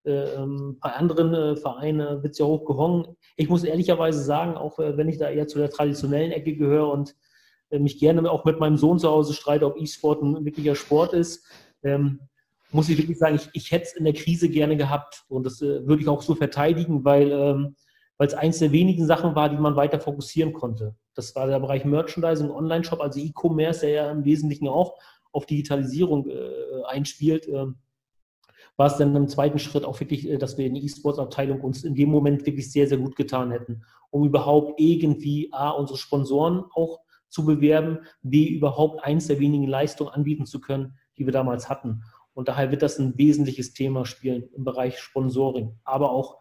ähm, 0.06 0.78
bei 0.82 0.92
anderen 0.92 1.34
äh, 1.34 1.56
Vereinen 1.56 2.24
wird 2.24 2.34
es 2.34 2.40
ja 2.40 2.46
hochgehangen. 2.46 3.16
Ich 3.38 3.50
muss 3.50 3.64
ehrlicherweise 3.64 4.22
sagen, 4.22 4.56
auch 4.56 4.80
äh, 4.80 4.98
wenn 4.98 5.08
ich 5.08 5.18
da 5.18 5.30
eher 5.30 5.48
zu 5.48 5.60
der 5.60 5.70
traditionellen 5.70 6.32
Ecke 6.32 6.56
gehöre 6.56 6.90
und 6.92 7.16
äh, 7.70 7.80
mich 7.80 8.00
gerne 8.00 8.30
auch 8.30 8.46
mit 8.46 8.60
meinem 8.60 8.78
Sohn 8.78 9.00
zu 9.00 9.10
Hause 9.10 9.34
streite, 9.34 9.66
ob 9.66 9.80
E-Sport 9.80 10.22
ein 10.22 10.46
wirklicher 10.46 10.76
Sport 10.76 11.14
ist, 11.14 11.46
ähm, 11.84 12.20
muss 12.72 12.90
ich 12.90 12.98
wirklich 12.98 13.18
sagen, 13.18 13.36
ich, 13.36 13.50
ich 13.54 13.72
hätte 13.72 13.86
es 13.86 13.94
in 13.94 14.04
der 14.04 14.14
Krise 14.14 14.50
gerne 14.50 14.76
gehabt 14.76 15.24
und 15.30 15.46
das 15.46 15.62
äh, 15.62 15.88
würde 15.88 16.02
ich 16.02 16.08
auch 16.08 16.22
so 16.22 16.36
verteidigen, 16.36 17.06
weil 17.06 17.32
ähm, 17.32 17.76
weil 18.24 18.30
es 18.30 18.36
eins 18.36 18.60
der 18.60 18.72
wenigen 18.72 19.06
Sachen 19.06 19.36
war, 19.36 19.50
die 19.50 19.58
man 19.58 19.76
weiter 19.76 20.00
fokussieren 20.00 20.54
konnte. 20.54 20.96
Das 21.14 21.36
war 21.36 21.46
der 21.46 21.60
Bereich 21.60 21.84
Merchandising, 21.84 22.52
Online-Shop, 22.52 23.02
also 23.02 23.20
E-Commerce, 23.20 23.82
der 23.82 23.90
ja 23.90 24.12
im 24.12 24.24
Wesentlichen 24.24 24.70
auch 24.70 24.98
auf 25.34 25.46
Digitalisierung 25.46 26.30
äh, 26.30 26.86
einspielt. 26.88 27.50
Ähm, 27.50 27.80
war 28.78 28.88
es 28.88 28.96
dann 28.96 29.14
im 29.14 29.28
zweiten 29.28 29.60
Schritt 29.60 29.84
auch 29.84 30.00
wirklich, 30.00 30.26
äh, 30.30 30.38
dass 30.38 30.58
wir 30.58 30.66
in 30.66 30.76
der 30.76 30.84
E-Sports-Abteilung 30.84 31.60
uns 31.60 31.84
in 31.84 31.96
dem 31.96 32.08
Moment 32.08 32.46
wirklich 32.46 32.72
sehr, 32.72 32.88
sehr 32.88 32.98
gut 32.98 33.18
getan 33.18 33.52
hätten, 33.52 33.84
um 34.10 34.26
überhaupt 34.26 34.80
irgendwie 34.80 35.50
A, 35.52 35.72
unsere 35.72 36.00
Sponsoren 36.00 36.64
auch 36.74 37.02
zu 37.28 37.46
bewerben, 37.46 38.00
B, 38.22 38.48
überhaupt 38.48 39.04
eins 39.04 39.28
der 39.28 39.42
wenigen 39.42 39.68
Leistungen 39.68 40.12
anbieten 40.12 40.46
zu 40.46 40.62
können, 40.62 40.98
die 41.18 41.26
wir 41.26 41.34
damals 41.34 41.68
hatten. 41.68 42.04
Und 42.34 42.48
daher 42.48 42.72
wird 42.72 42.84
das 42.84 43.00
ein 43.00 43.18
wesentliches 43.18 43.74
Thema 43.74 44.06
spielen 44.06 44.48
im 44.56 44.64
Bereich 44.64 44.98
Sponsoring, 44.98 45.78
aber 45.84 46.12
auch 46.12 46.38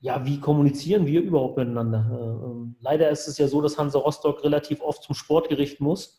ja, 0.00 0.24
wie 0.24 0.40
kommunizieren 0.40 1.06
wir 1.06 1.22
überhaupt 1.22 1.56
miteinander? 1.56 2.06
Äh, 2.10 2.46
ähm, 2.46 2.76
leider 2.80 3.10
ist 3.10 3.28
es 3.28 3.38
ja 3.38 3.48
so, 3.48 3.60
dass 3.60 3.78
Hansa 3.78 3.98
Rostock 3.98 4.44
relativ 4.44 4.80
oft 4.82 5.02
zum 5.02 5.14
Sportgericht 5.14 5.80
muss. 5.80 6.18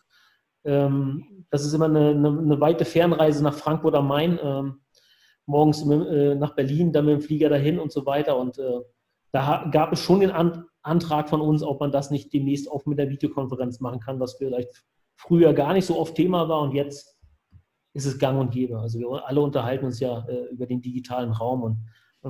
Ähm, 0.65 1.45
das 1.49 1.65
ist 1.65 1.73
immer 1.73 1.85
eine, 1.85 2.09
eine, 2.09 2.27
eine, 2.27 2.59
weite 2.59 2.85
Fernreise 2.85 3.43
nach 3.43 3.53
Frankfurt 3.53 3.95
am 3.95 4.07
Main, 4.07 4.39
ähm, 4.41 4.81
morgens 5.45 5.87
äh, 5.89 6.35
nach 6.35 6.55
Berlin, 6.55 6.91
dann 6.91 7.05
mit 7.05 7.13
dem 7.13 7.21
Flieger 7.21 7.49
dahin 7.49 7.79
und 7.79 7.91
so 7.91 8.05
weiter. 8.05 8.37
Und 8.37 8.57
äh, 8.57 8.79
da 9.31 9.69
gab 9.71 9.93
es 9.93 10.01
schon 10.01 10.21
den 10.21 10.31
Antrag 10.81 11.29
von 11.29 11.41
uns, 11.41 11.61
ob 11.61 11.79
man 11.79 11.91
das 11.91 12.09
nicht 12.09 12.33
demnächst 12.33 12.69
auch 12.69 12.85
mit 12.85 12.97
der 12.97 13.09
Videokonferenz 13.09 13.79
machen 13.79 13.99
kann, 13.99 14.19
was 14.19 14.35
vielleicht 14.35 14.83
früher 15.15 15.53
gar 15.53 15.73
nicht 15.73 15.85
so 15.85 15.99
oft 15.99 16.15
Thema 16.15 16.49
war 16.49 16.61
und 16.61 16.73
jetzt 16.73 17.17
ist 17.93 18.05
es 18.05 18.19
gang 18.19 18.39
und 18.39 18.51
gäbe. 18.51 18.79
Also 18.79 18.99
wir 18.99 19.27
alle 19.27 19.41
unterhalten 19.41 19.85
uns 19.85 19.99
ja 19.99 20.25
über 20.51 20.65
den 20.65 20.81
digitalen 20.81 21.31
Raum 21.31 21.63
und. 21.63 21.77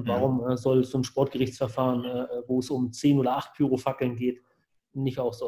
Warum 0.06 0.48
äh, 0.48 0.58
soll 0.58 0.84
so 0.84 0.98
ein 0.98 1.04
Sportgerichtsverfahren, 1.04 2.06
äh, 2.06 2.28
wo 2.48 2.60
es 2.60 2.70
um 2.70 2.92
10 2.92 3.20
oder 3.20 3.38
8 3.38 3.54
Pyrofackeln 3.54 4.16
geht, 4.16 4.42
nicht 4.94 5.20
aus 5.20 5.42
äh, 5.42 5.46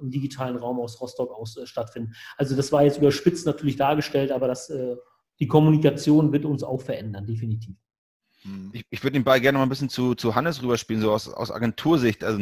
im 0.00 0.10
digitalen 0.10 0.56
Raum 0.56 0.80
aus 0.80 1.00
Rostock 1.00 1.32
aus 1.32 1.56
äh, 1.56 1.66
stattfinden? 1.66 2.12
Also 2.36 2.56
das 2.56 2.72
war 2.72 2.84
jetzt 2.84 2.98
überspitzt 2.98 3.46
natürlich 3.46 3.76
dargestellt, 3.76 4.32
aber 4.32 4.48
das, 4.48 4.70
äh, 4.70 4.96
die 5.38 5.48
Kommunikation 5.48 6.32
wird 6.32 6.44
uns 6.44 6.62
auch 6.62 6.80
verändern, 6.80 7.26
definitiv. 7.26 7.76
Mhm. 8.44 8.70
Ich, 8.72 8.84
ich 8.90 9.02
würde 9.02 9.14
den 9.14 9.24
Ball 9.24 9.40
gerne 9.40 9.58
mal 9.58 9.64
ein 9.64 9.70
bisschen 9.70 9.88
zu, 9.88 10.14
zu 10.14 10.34
Hannes 10.34 10.62
rüberspielen, 10.62 11.02
so 11.02 11.12
aus, 11.12 11.28
aus 11.28 11.50
Agentursicht. 11.50 12.24
Also 12.24 12.38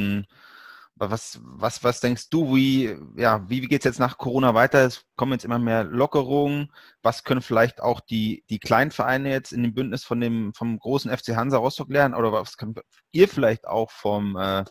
was, 0.99 1.41
was, 1.43 1.85
was 1.85 2.01
denkst 2.01 2.31
du, 2.31 2.55
wie, 2.55 2.97
ja, 3.17 3.49
wie 3.49 3.61
geht 3.61 3.81
es 3.81 3.85
jetzt 3.85 3.99
nach 4.01 4.19
Corona 4.19 4.55
weiter? 4.55 4.85
Es 4.85 5.05
kommen 5.17 5.33
jetzt 5.33 5.45
immer 5.45 5.59
mehr 5.59 5.85
Lockerungen. 5.85 6.73
Was 7.03 7.25
können 7.25 7.43
vielleicht 7.43 7.81
auch 7.81 8.01
die, 8.01 8.45
die 8.51 8.59
kleinen 8.59 8.91
Vereine 8.91 9.31
jetzt 9.31 9.53
in 9.53 9.63
dem 9.63 9.75
Bündnis 9.75 10.05
von 10.05 10.21
dem, 10.21 10.53
vom 10.55 10.79
großen 10.79 11.11
FC 11.17 11.37
Hansa 11.37 11.59
Rostock 11.59 11.91
lernen? 11.91 12.15
Oder 12.15 12.33
was 12.33 12.57
könnt 12.57 12.81
ihr 13.13 13.29
vielleicht 13.29 13.67
auch 13.67 13.91
vom, 13.91 14.37
äh, 14.37 14.65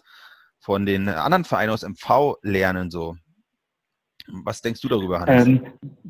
von 0.59 0.85
den 0.85 1.09
anderen 1.09 1.45
Vereinen 1.45 1.71
aus 1.71 1.83
MV 1.83 2.37
lernen? 2.41 2.91
So? 2.91 3.15
Was 4.27 4.61
denkst 4.61 4.81
du 4.81 4.89
darüber, 4.89 5.21
Hannes? 5.21 5.47
Ähm, 5.47 5.65
äh, 5.65 6.09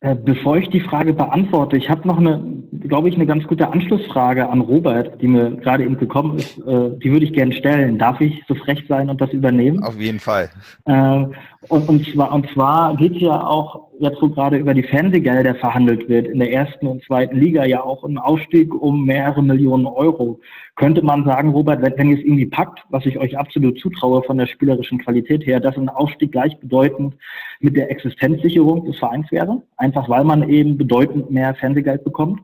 bevor 0.00 0.56
ich 0.56 0.68
die 0.70 0.80
Frage 0.80 1.12
beantworte, 1.12 1.76
ich 1.76 1.90
habe 1.90 2.08
noch 2.08 2.16
eine, 2.16 2.42
glaube 2.80 3.10
ich, 3.10 3.16
eine 3.16 3.26
ganz 3.26 3.46
gute 3.46 3.70
Anschlussfrage 3.70 4.48
an 4.48 4.62
Robert, 4.62 5.20
die 5.20 5.28
mir 5.28 5.50
gerade 5.56 5.84
eben 5.84 5.98
gekommen 5.98 6.38
ist. 6.38 6.58
Äh, 6.58 6.98
die 7.02 7.12
würde 7.12 7.26
ich 7.26 7.34
gerne 7.34 7.52
stellen. 7.52 7.98
Darf 7.98 8.20
ich 8.20 8.42
so 8.48 8.54
frech 8.54 8.82
sein 8.88 9.10
und 9.10 9.20
das 9.20 9.30
übernehmen? 9.32 9.82
Auf 9.82 10.00
jeden 10.00 10.18
Fall. 10.18 10.48
Äh, 10.86 11.26
und, 11.68 11.88
und 11.88 12.06
zwar, 12.10 12.32
und 12.32 12.48
zwar 12.50 12.96
geht 12.96 13.16
es 13.16 13.20
ja 13.20 13.46
auch 13.46 13.89
jetzt, 14.00 14.20
wo 14.22 14.30
gerade 14.30 14.56
über 14.56 14.72
die 14.72 14.82
Fernsehgelder 14.82 15.54
verhandelt 15.56 16.08
wird, 16.08 16.26
in 16.26 16.38
der 16.38 16.50
ersten 16.52 16.86
und 16.86 17.04
zweiten 17.04 17.36
Liga 17.36 17.64
ja 17.66 17.82
auch 17.82 18.02
ein 18.02 18.16
Ausstieg 18.16 18.74
um 18.74 19.04
mehrere 19.04 19.42
Millionen 19.42 19.86
Euro. 19.86 20.40
Könnte 20.74 21.02
man 21.02 21.24
sagen, 21.24 21.50
Robert, 21.50 21.82
wenn, 21.82 21.96
wenn 21.98 22.08
ihr 22.08 22.16
es 22.16 22.24
irgendwie 22.24 22.46
packt, 22.46 22.80
was 22.88 23.04
ich 23.04 23.18
euch 23.18 23.38
absolut 23.38 23.78
zutraue 23.78 24.22
von 24.22 24.38
der 24.38 24.46
spielerischen 24.46 24.98
Qualität 24.98 25.44
her, 25.46 25.60
dass 25.60 25.76
ein 25.76 25.90
Ausstieg 25.90 26.32
gleichbedeutend 26.32 27.14
mit 27.60 27.76
der 27.76 27.90
Existenzsicherung 27.90 28.86
des 28.86 28.98
Vereins 28.98 29.30
wäre? 29.30 29.62
Einfach 29.76 30.08
weil 30.08 30.24
man 30.24 30.48
eben 30.48 30.78
bedeutend 30.78 31.30
mehr 31.30 31.54
Fernsehgeld 31.54 32.02
bekommt? 32.02 32.40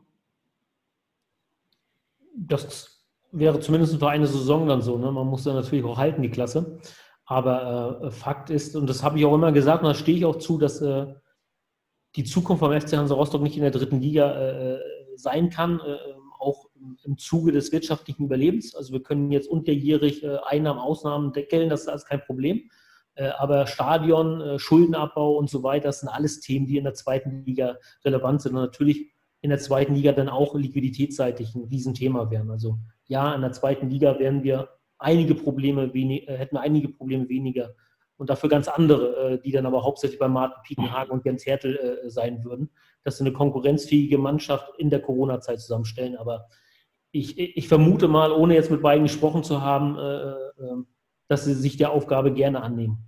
Das 2.35 3.03
wäre 3.31 3.59
zumindest 3.59 3.97
für 3.97 4.09
eine 4.09 4.27
Saison 4.27 4.67
dann 4.67 4.83
so. 4.83 4.99
Ne? 4.99 5.11
Man 5.11 5.25
muss 5.25 5.45
ja 5.45 5.53
natürlich 5.53 5.83
auch 5.83 5.97
halten, 5.97 6.21
die 6.21 6.29
Klasse. 6.29 6.77
Aber 7.25 7.99
äh, 8.03 8.11
Fakt 8.11 8.51
ist, 8.51 8.75
und 8.75 8.87
das 8.87 9.01
habe 9.03 9.17
ich 9.17 9.25
auch 9.25 9.33
immer 9.33 9.51
gesagt, 9.51 9.81
und 9.81 9.89
da 9.89 9.95
stehe 9.95 10.17
ich 10.17 10.25
auch 10.25 10.37
zu, 10.37 10.59
dass 10.59 10.81
äh, 10.81 11.07
die 12.17 12.23
Zukunft 12.23 12.59
vom 12.59 12.71
FC 12.71 12.97
Hansa 12.97 13.15
Rostock 13.15 13.41
nicht 13.41 13.55
in 13.55 13.61
der 13.61 13.71
dritten 13.71 14.01
Liga 14.01 14.33
äh, 14.33 14.79
sein 15.15 15.49
kann, 15.49 15.79
äh, 15.79 15.97
auch 16.39 16.67
im 17.03 17.17
Zuge 17.17 17.51
des 17.51 17.71
wirtschaftlichen 17.71 18.25
Überlebens. 18.25 18.75
Also 18.75 18.93
wir 18.93 19.03
können 19.03 19.31
jetzt 19.31 19.47
unterjährig 19.47 20.23
äh, 20.23 20.37
Einnahmen, 20.45 20.79
Ausnahmen 20.79 21.31
deckeln, 21.31 21.69
das 21.69 21.81
ist 21.81 21.87
alles 21.87 22.05
kein 22.05 22.21
Problem. 22.21 22.69
Äh, 23.15 23.29
aber 23.37 23.67
Stadion, 23.67 24.59
Schuldenabbau 24.59 25.37
und 25.37 25.49
so 25.49 25.63
weiter, 25.63 25.85
das 25.85 26.01
sind 26.01 26.09
alles 26.09 26.39
Themen, 26.41 26.65
die 26.65 26.77
in 26.77 26.83
der 26.83 26.95
zweiten 26.95 27.45
Liga 27.45 27.77
relevant 28.03 28.41
sind 28.41 28.55
und 28.55 28.61
natürlich 28.61 29.11
in 29.41 29.51
der 29.51 29.59
zweiten 29.59 29.93
Liga 29.93 30.11
dann 30.11 30.29
auch 30.29 30.55
liquiditätsseitig 30.55 31.55
ein 31.55 31.65
Riesenthema 31.65 32.31
werden. 32.31 32.49
Also 32.49 32.79
ja, 33.05 33.33
in 33.35 33.41
der 33.41 33.51
zweiten 33.51 33.89
Liga 33.89 34.19
werden 34.19 34.43
wir 34.43 34.69
einige 34.97 35.35
Probleme 35.35 35.93
wenig, 35.93 36.27
äh, 36.27 36.37
hätten 36.37 36.57
einige 36.57 36.89
Probleme 36.89 37.29
weniger 37.29 37.75
und 38.17 38.29
dafür 38.29 38.49
ganz 38.49 38.67
andere, 38.67 39.33
äh, 39.33 39.41
die 39.41 39.51
dann 39.51 39.65
aber 39.65 39.83
hauptsächlich 39.83 40.19
bei 40.19 40.27
Martin 40.27 40.61
Piekenhagen 40.63 41.11
und 41.11 41.25
Jens 41.25 41.45
Hertel 41.45 41.77
äh, 41.77 42.09
sein 42.09 42.43
würden, 42.43 42.69
dass 43.03 43.17
sie 43.17 43.23
eine 43.23 43.33
konkurrenzfähige 43.33 44.17
Mannschaft 44.17 44.73
in 44.77 44.89
der 44.89 45.01
Corona-Zeit 45.01 45.61
zusammenstellen. 45.61 46.17
Aber 46.17 46.47
ich, 47.11 47.39
ich, 47.39 47.67
vermute 47.67 48.07
mal, 48.07 48.31
ohne 48.31 48.53
jetzt 48.53 48.69
mit 48.69 48.81
beiden 48.81 49.03
gesprochen 49.03 49.43
zu 49.43 49.61
haben, 49.61 49.97
dass 51.29 51.45
sie 51.45 51.53
sich 51.53 51.77
der 51.77 51.91
Aufgabe 51.91 52.33
gerne 52.33 52.61
annehmen. 52.61 53.07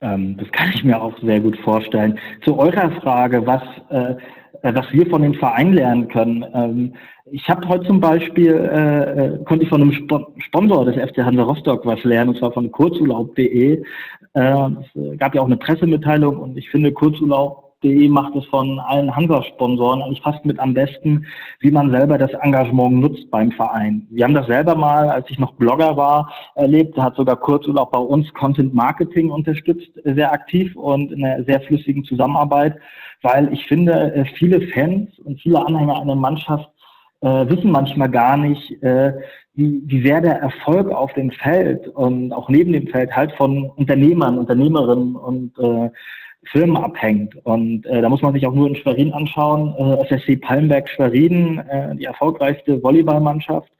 Ähm, 0.00 0.36
das 0.38 0.50
kann 0.52 0.70
ich 0.72 0.82
mir 0.82 1.00
auch 1.00 1.18
sehr 1.20 1.40
gut 1.40 1.58
vorstellen. 1.58 2.18
Zu 2.44 2.58
eurer 2.58 2.90
Frage, 3.00 3.46
was, 3.46 3.62
äh, 3.90 4.16
was 4.62 4.92
wir 4.92 5.06
von 5.06 5.22
den 5.22 5.34
Vereinen 5.34 5.72
lernen 5.72 6.08
können. 6.08 6.44
Ähm, 6.54 6.94
ich 7.32 7.48
habe 7.48 7.66
heute 7.68 7.86
zum 7.86 8.00
Beispiel, 8.00 8.52
äh, 8.52 9.26
äh, 9.26 9.44
konnte 9.44 9.64
ich 9.64 9.68
von 9.70 9.82
einem 9.82 9.92
Sp 9.94 10.26
Sponsor 10.38 10.84
des 10.84 10.96
FC 10.96 11.18
Hansa 11.18 11.42
Rostock 11.42 11.86
was 11.86 12.02
lernen, 12.04 12.30
und 12.30 12.38
zwar 12.38 12.52
von 12.52 12.70
kurzurlaub.de. 12.70 13.82
Äh, 14.34 14.68
es 14.74 15.18
gab 15.18 15.34
ja 15.34 15.42
auch 15.42 15.46
eine 15.46 15.56
Pressemitteilung 15.56 16.38
und 16.38 16.56
ich 16.56 16.68
finde, 16.70 16.92
kurzurlaub.de 17.80 18.08
macht 18.08 18.34
es 18.36 18.44
von 18.46 18.78
allen 18.78 19.14
Hansa-Sponsoren 19.14 20.02
eigentlich 20.02 20.22
fast 20.22 20.44
mit 20.44 20.58
am 20.58 20.74
besten, 20.74 21.26
wie 21.60 21.70
man 21.70 21.90
selber 21.90 22.18
das 22.18 22.32
Engagement 22.32 22.96
nutzt 23.00 23.30
beim 23.30 23.52
Verein. 23.52 24.06
Wir 24.10 24.24
haben 24.24 24.34
das 24.34 24.46
selber 24.46 24.74
mal, 24.74 25.08
als 25.08 25.28
ich 25.30 25.38
noch 25.38 25.54
Blogger 25.54 25.96
war, 25.96 26.32
erlebt. 26.54 26.96
Da 26.96 27.04
hat 27.04 27.16
sogar 27.16 27.36
Kurzurlaub 27.36 27.90
bei 27.92 27.98
uns 27.98 28.32
Content 28.34 28.74
Marketing 28.74 29.30
unterstützt, 29.30 29.90
sehr 30.04 30.32
aktiv 30.32 30.74
und 30.76 31.12
in 31.12 31.24
einer 31.24 31.44
sehr 31.44 31.60
flüssigen 31.62 32.04
Zusammenarbeit, 32.04 32.76
weil 33.22 33.52
ich 33.52 33.66
finde, 33.66 34.14
äh, 34.14 34.24
viele 34.36 34.60
Fans 34.68 35.18
und 35.20 35.40
viele 35.40 35.64
Anhänger 35.64 36.00
einer 36.00 36.16
Mannschaft 36.16 36.68
äh, 37.22 37.48
wissen 37.48 37.70
manchmal 37.70 38.10
gar 38.10 38.36
nicht, 38.36 38.82
äh, 38.82 39.12
wie, 39.54 39.82
wie 39.84 40.02
sehr 40.02 40.20
der 40.20 40.36
Erfolg 40.36 40.90
auf 40.90 41.12
dem 41.14 41.30
Feld 41.30 41.86
und 41.88 42.32
auch 42.32 42.48
neben 42.48 42.72
dem 42.72 42.86
Feld 42.86 43.14
halt 43.14 43.32
von 43.32 43.68
Unternehmern, 43.70 44.38
Unternehmerinnen 44.38 45.16
und 45.16 45.58
äh, 45.58 45.90
Firmen 46.44 46.76
abhängt. 46.76 47.36
Und 47.44 47.86
äh, 47.86 48.00
da 48.00 48.08
muss 48.08 48.22
man 48.22 48.32
sich 48.32 48.46
auch 48.46 48.54
nur 48.54 48.68
in 48.68 48.76
Schwerin 48.76 49.12
anschauen. 49.12 49.74
Äh, 49.78 50.06
SSC 50.06 50.36
Palmberg 50.36 50.88
Schwerin, 50.88 51.58
äh, 51.58 51.94
die 51.96 52.04
erfolgreichste 52.04 52.82
Volleyballmannschaft 52.82 53.70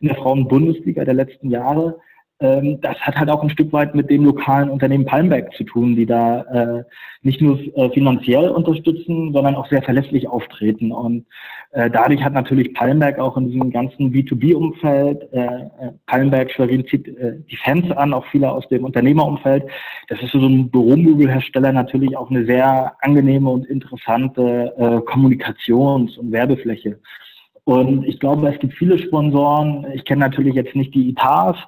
in 0.00 0.08
der 0.08 0.16
Frauenbundesliga 0.16 1.04
der 1.04 1.14
letzten 1.14 1.50
Jahre. 1.50 1.98
Ähm, 2.40 2.80
das 2.80 2.98
hat 3.00 3.16
halt 3.16 3.28
auch 3.28 3.42
ein 3.42 3.50
Stück 3.50 3.70
weit 3.72 3.94
mit 3.94 4.08
dem 4.08 4.24
lokalen 4.24 4.70
Unternehmen 4.70 5.04
Palmberg 5.04 5.52
zu 5.54 5.64
tun, 5.64 5.94
die 5.94 6.06
da 6.06 6.40
äh, 6.42 6.84
nicht 7.22 7.42
nur 7.42 7.58
äh, 7.76 7.90
finanziell 7.90 8.48
unterstützen, 8.48 9.32
sondern 9.34 9.54
auch 9.54 9.68
sehr 9.68 9.82
verlässlich 9.82 10.26
auftreten. 10.26 10.90
Und 10.90 11.26
äh, 11.72 11.90
dadurch 11.90 12.22
hat 12.22 12.32
natürlich 12.32 12.72
Palmberg 12.72 13.18
auch 13.18 13.36
in 13.36 13.50
diesem 13.50 13.70
ganzen 13.70 14.10
B2B-Umfeld, 14.10 15.30
äh, 15.34 15.44
äh, 15.44 15.92
Palmberg, 16.06 16.50
Schwerin 16.50 16.86
zieht 16.86 17.08
äh, 17.08 17.34
die 17.50 17.56
Fans 17.56 17.90
an, 17.92 18.14
auch 18.14 18.24
viele 18.26 18.50
aus 18.50 18.66
dem 18.68 18.84
Unternehmerumfeld. 18.84 19.64
Das 20.08 20.22
ist 20.22 20.30
für 20.30 20.40
so 20.40 20.46
ein 20.46 20.70
Büromöbelhersteller 20.70 21.72
natürlich 21.72 22.16
auch 22.16 22.30
eine 22.30 22.46
sehr 22.46 22.94
angenehme 23.02 23.50
und 23.50 23.66
interessante 23.66 24.72
äh, 24.78 25.10
Kommunikations- 25.10 26.16
und 26.16 26.32
Werbefläche. 26.32 26.98
Und 27.64 28.04
ich 28.04 28.18
glaube, 28.18 28.48
es 28.48 28.58
gibt 28.58 28.74
viele 28.74 28.98
Sponsoren, 28.98 29.86
ich 29.94 30.04
kenne 30.04 30.20
natürlich 30.20 30.54
jetzt 30.54 30.74
nicht 30.74 30.94
die 30.94 31.10
Etats, 31.10 31.58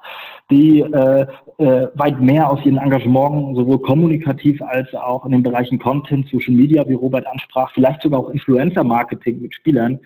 die 0.49 0.81
äh, 0.81 1.25
äh, 1.57 1.87
weit 1.95 2.19
mehr 2.19 2.49
aus 2.49 2.63
ihren 2.65 2.77
Engagements 2.77 3.57
sowohl 3.57 3.79
kommunikativ 3.79 4.61
als 4.61 4.93
auch 4.93 5.25
in 5.25 5.31
den 5.31 5.43
Bereichen 5.43 5.79
Content, 5.79 6.27
Social 6.29 6.53
Media, 6.53 6.87
wie 6.87 6.93
Robert 6.93 7.25
ansprach, 7.27 7.71
vielleicht 7.73 8.01
sogar 8.01 8.19
auch 8.21 8.29
Influencer-Marketing 8.29 9.41
mit 9.41 9.53
Spielern 9.53 9.99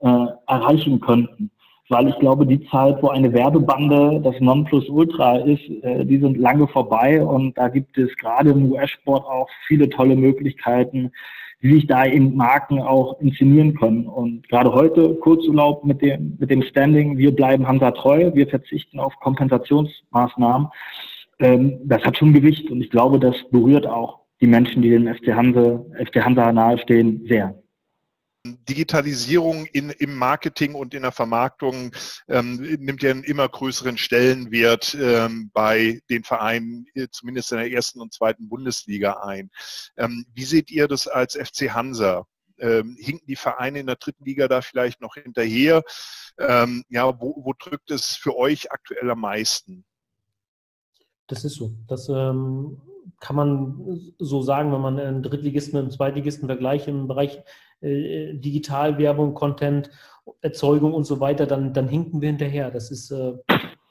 äh, 0.00 0.26
erreichen 0.46 1.00
könnten. 1.00 1.50
Weil 1.90 2.08
ich 2.08 2.18
glaube, 2.18 2.46
die 2.46 2.66
Zeit, 2.68 3.02
wo 3.02 3.08
eine 3.08 3.32
Werbebande 3.32 4.20
das 4.22 4.40
Nonplusultra 4.40 5.38
ist, 5.38 5.62
äh, 5.82 6.04
die 6.04 6.18
sind 6.18 6.38
lange 6.38 6.66
vorbei 6.66 7.22
und 7.22 7.56
da 7.58 7.68
gibt 7.68 7.96
es 7.98 8.14
gerade 8.16 8.50
im 8.50 8.72
US-Sport 8.72 9.24
auch 9.26 9.48
viele 9.66 9.88
tolle 9.90 10.16
Möglichkeiten, 10.16 11.12
wie 11.64 11.76
sich 11.76 11.86
da 11.86 12.04
eben 12.04 12.36
Marken 12.36 12.78
auch 12.78 13.18
inszenieren 13.20 13.74
können. 13.74 14.06
Und 14.06 14.46
gerade 14.50 14.70
heute 14.74 15.14
Kurzurlaub 15.14 15.82
mit 15.82 16.02
dem, 16.02 16.36
mit 16.38 16.50
dem 16.50 16.62
Standing, 16.62 17.16
wir 17.16 17.34
bleiben 17.34 17.66
Hansa 17.66 17.90
treu, 17.92 18.32
wir 18.34 18.46
verzichten 18.46 19.00
auf 19.00 19.18
Kompensationsmaßnahmen, 19.20 20.68
ähm, 21.38 21.78
das 21.84 22.04
hat 22.04 22.18
schon 22.18 22.34
Gewicht 22.34 22.70
und 22.70 22.82
ich 22.82 22.90
glaube, 22.90 23.18
das 23.18 23.34
berührt 23.50 23.86
auch 23.86 24.20
die 24.42 24.46
Menschen, 24.46 24.82
die 24.82 24.90
dem 24.90 25.06
FC 25.06 25.28
Hansa, 25.34 25.82
FC 25.98 26.22
Hansa 26.22 26.52
nahestehen, 26.52 27.24
sehr. 27.26 27.54
Digitalisierung 28.44 29.64
in, 29.66 29.90
im 29.90 30.16
Marketing 30.16 30.74
und 30.74 30.92
in 30.92 31.02
der 31.02 31.12
Vermarktung 31.12 31.92
ähm, 32.28 32.56
nimmt 32.56 33.02
ja 33.02 33.10
einen 33.10 33.24
immer 33.24 33.48
größeren 33.48 33.96
Stellenwert 33.96 34.94
ähm, 35.00 35.50
bei 35.54 36.02
den 36.10 36.24
Vereinen, 36.24 36.86
äh, 36.94 37.08
zumindest 37.10 37.52
in 37.52 37.58
der 37.58 37.72
ersten 37.72 38.02
und 38.02 38.12
zweiten 38.12 38.48
Bundesliga 38.48 39.22
ein. 39.22 39.50
Ähm, 39.96 40.26
wie 40.34 40.44
seht 40.44 40.70
ihr 40.70 40.88
das 40.88 41.08
als 41.08 41.36
FC 41.36 41.72
Hansa? 41.72 42.26
Ähm, 42.58 42.96
hinken 43.00 43.26
die 43.26 43.36
Vereine 43.36 43.80
in 43.80 43.86
der 43.86 43.96
dritten 43.96 44.24
Liga 44.24 44.46
da 44.46 44.60
vielleicht 44.60 45.00
noch 45.00 45.14
hinterher? 45.14 45.82
Ähm, 46.38 46.84
ja, 46.88 47.18
wo, 47.18 47.42
wo 47.44 47.54
drückt 47.58 47.90
es 47.90 48.14
für 48.14 48.36
euch 48.36 48.70
aktuell 48.70 49.10
am 49.10 49.20
meisten? 49.20 49.86
Das 51.28 51.44
ist 51.44 51.54
so. 51.54 51.72
Das 51.88 52.10
ähm, 52.10 52.80
kann 53.20 53.36
man 53.36 54.14
so 54.18 54.42
sagen, 54.42 54.72
wenn 54.72 54.80
man 54.80 54.98
einen 54.98 55.22
Drittligisten 55.22 55.74
mit 55.74 55.82
einem 55.82 55.90
Zweitligisten 55.90 56.46
vergleicht 56.46 56.88
im 56.88 57.08
Bereich 57.08 57.42
äh, 57.84 58.34
Digitalwerbung, 58.34 59.34
Content, 59.34 59.90
Erzeugung 60.40 60.94
und 60.94 61.04
so 61.04 61.20
weiter, 61.20 61.46
dann, 61.46 61.72
dann 61.72 61.88
hinken 61.88 62.20
wir 62.20 62.28
hinterher. 62.28 62.70
Das 62.70 62.90
ist 62.90 63.10
äh, 63.10 63.34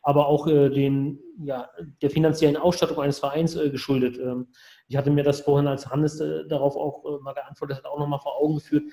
aber 0.03 0.27
auch 0.27 0.47
äh, 0.47 0.69
den, 0.69 1.19
ja, 1.43 1.69
der 2.01 2.09
finanziellen 2.09 2.57
Ausstattung 2.57 2.99
eines 2.99 3.19
Vereins 3.19 3.55
äh, 3.55 3.69
geschuldet. 3.69 4.19
Ähm, 4.19 4.47
ich 4.87 4.97
hatte 4.97 5.09
mir 5.09 5.23
das 5.23 5.41
vorhin, 5.41 5.67
als 5.67 5.89
Hannes 5.89 6.19
äh, 6.19 6.45
darauf 6.47 6.75
auch 6.75 7.21
mal 7.21 7.33
geantwortet 7.33 7.77
hat, 7.77 7.85
auch 7.85 7.97
nochmal 7.97 8.19
vor 8.19 8.39
Augen 8.39 8.55
geführt, 8.55 8.83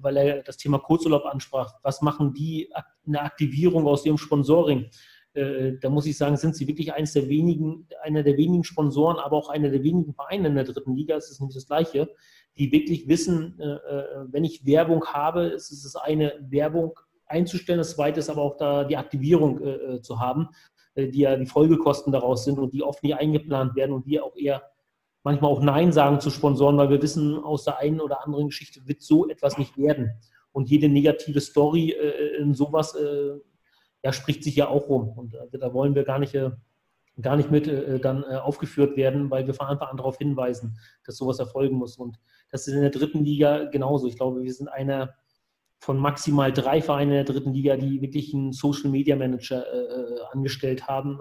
weil 0.00 0.16
er 0.16 0.42
das 0.42 0.56
Thema 0.56 0.80
Kurzurlaub 0.80 1.24
ansprach. 1.24 1.74
Was 1.84 2.02
machen 2.02 2.34
die 2.34 2.68
eine 3.06 3.22
Aktivierung 3.22 3.86
aus 3.86 4.04
ihrem 4.04 4.18
Sponsoring? 4.18 4.90
da 5.34 5.88
muss 5.88 6.06
ich 6.06 6.18
sagen, 6.18 6.36
sind 6.36 6.56
sie 6.56 6.66
wirklich 6.66 6.92
eines 6.92 7.12
der 7.12 7.28
wenigen, 7.28 7.86
einer 8.02 8.24
der 8.24 8.36
wenigen 8.36 8.64
Sponsoren, 8.64 9.18
aber 9.18 9.36
auch 9.36 9.50
einer 9.50 9.68
der 9.68 9.84
wenigen 9.84 10.12
Vereine 10.12 10.48
in 10.48 10.56
der 10.56 10.64
dritten 10.64 10.96
Liga. 10.96 11.14
Es 11.14 11.30
ist 11.30 11.38
nämlich 11.38 11.54
das 11.54 11.66
Gleiche, 11.68 12.08
die 12.58 12.72
wirklich 12.72 13.08
wissen, 13.08 13.58
äh, 13.60 13.64
äh, 13.64 14.04
wenn 14.30 14.44
ich 14.44 14.66
Werbung 14.66 15.04
habe, 15.06 15.44
ist 15.44 15.70
es 15.70 15.96
eine, 15.96 16.34
Werbung 16.40 16.98
einzustellen, 17.26 17.78
das 17.78 17.92
zweite 17.92 18.20
ist 18.20 18.30
aber 18.30 18.42
auch 18.42 18.56
da 18.56 18.84
die 18.84 18.96
Aktivierung 18.96 19.62
äh, 19.62 20.00
zu 20.00 20.18
haben, 20.18 20.48
die 20.96 21.20
ja 21.20 21.36
die 21.36 21.46
Folgekosten 21.46 22.12
daraus 22.12 22.44
sind 22.44 22.58
und 22.58 22.72
die 22.72 22.82
oft 22.82 23.04
nie 23.04 23.14
eingeplant 23.14 23.76
werden 23.76 23.92
und 23.92 24.06
wir 24.06 24.24
auch 24.24 24.34
eher 24.34 24.62
manchmal 25.22 25.52
auch 25.52 25.62
Nein 25.62 25.92
sagen 25.92 26.18
zu 26.18 26.30
Sponsoren, 26.30 26.76
weil 26.76 26.90
wir 26.90 27.00
wissen, 27.00 27.38
aus 27.38 27.64
der 27.64 27.78
einen 27.78 28.00
oder 28.00 28.24
anderen 28.24 28.46
Geschichte 28.46 28.80
wird 28.86 29.02
so 29.02 29.28
etwas 29.28 29.58
nicht 29.58 29.78
werden. 29.78 30.10
Und 30.50 30.70
jede 30.70 30.88
negative 30.88 31.40
Story 31.40 31.94
in 32.40 32.52
sowas 32.54 32.96
ja, 34.02 34.12
spricht 34.12 34.42
sich 34.42 34.56
ja 34.56 34.68
auch 34.68 34.88
rum. 34.88 35.10
Und 35.10 35.36
da 35.52 35.72
wollen 35.72 35.94
wir 35.94 36.02
gar 36.02 36.18
nicht 36.18 36.34
gar 37.20 37.36
nicht 37.36 37.50
mit 37.50 37.66
äh, 37.66 37.98
dann 37.98 38.22
äh, 38.24 38.36
aufgeführt 38.36 38.96
werden, 38.96 39.30
weil 39.30 39.46
wir 39.46 39.54
von 39.54 39.66
Anfang 39.66 39.88
an 39.88 39.96
darauf 39.96 40.18
hinweisen, 40.18 40.78
dass 41.04 41.16
sowas 41.16 41.38
erfolgen 41.38 41.76
muss. 41.76 41.96
Und 41.96 42.18
das 42.50 42.66
ist 42.66 42.74
in 42.74 42.80
der 42.80 42.90
dritten 42.90 43.24
Liga 43.24 43.64
genauso. 43.64 44.06
Ich 44.06 44.16
glaube, 44.16 44.42
wir 44.42 44.52
sind 44.52 44.68
einer 44.68 45.14
von 45.80 45.98
maximal 45.98 46.52
drei 46.52 46.82
Vereinen 46.82 47.10
in 47.10 47.24
der 47.24 47.34
dritten 47.34 47.52
Liga, 47.52 47.76
die 47.76 48.02
wirklich 48.02 48.34
einen 48.34 48.52
Social 48.52 48.90
Media 48.90 49.16
Manager 49.16 49.64
äh, 49.72 49.78
äh 49.78 50.20
angestellt 50.32 50.88
haben, 50.88 51.20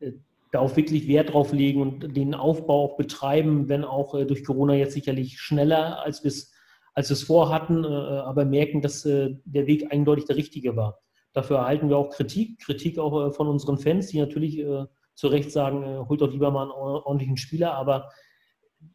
äh, 0.00 0.06
äh, 0.06 0.12
darauf 0.52 0.76
wirklich 0.76 1.06
Wert 1.06 1.32
drauf 1.32 1.52
legen 1.52 1.82
und 1.82 2.16
den 2.16 2.34
Aufbau 2.34 2.84
auch 2.84 2.96
betreiben, 2.96 3.68
wenn 3.68 3.84
auch 3.84 4.12
durch 4.26 4.44
Corona 4.44 4.74
jetzt 4.74 4.94
sicherlich 4.94 5.38
schneller, 5.38 6.02
als 6.02 6.24
wir 6.24 6.28
es 6.28 6.52
als 6.92 7.08
wir 7.08 7.14
es 7.14 7.22
vorhatten, 7.22 7.84
aber 7.84 8.44
merken, 8.44 8.82
dass 8.82 9.02
der 9.02 9.38
Weg 9.44 9.92
eindeutig 9.92 10.24
der 10.24 10.34
richtige 10.34 10.74
war. 10.74 10.98
Dafür 11.32 11.58
erhalten 11.58 11.88
wir 11.88 11.96
auch 11.96 12.10
Kritik, 12.10 12.60
Kritik 12.60 12.98
auch 12.98 13.28
äh, 13.28 13.32
von 13.32 13.46
unseren 13.46 13.78
Fans, 13.78 14.08
die 14.08 14.18
natürlich 14.18 14.58
äh, 14.58 14.86
zu 15.14 15.28
Recht 15.28 15.52
sagen, 15.52 15.82
äh, 15.82 15.98
holt 16.08 16.20
doch 16.20 16.30
lieber 16.30 16.50
mal 16.50 16.64
einen 16.64 16.72
ordentlichen 16.72 17.36
Spieler. 17.36 17.74
Aber 17.74 18.10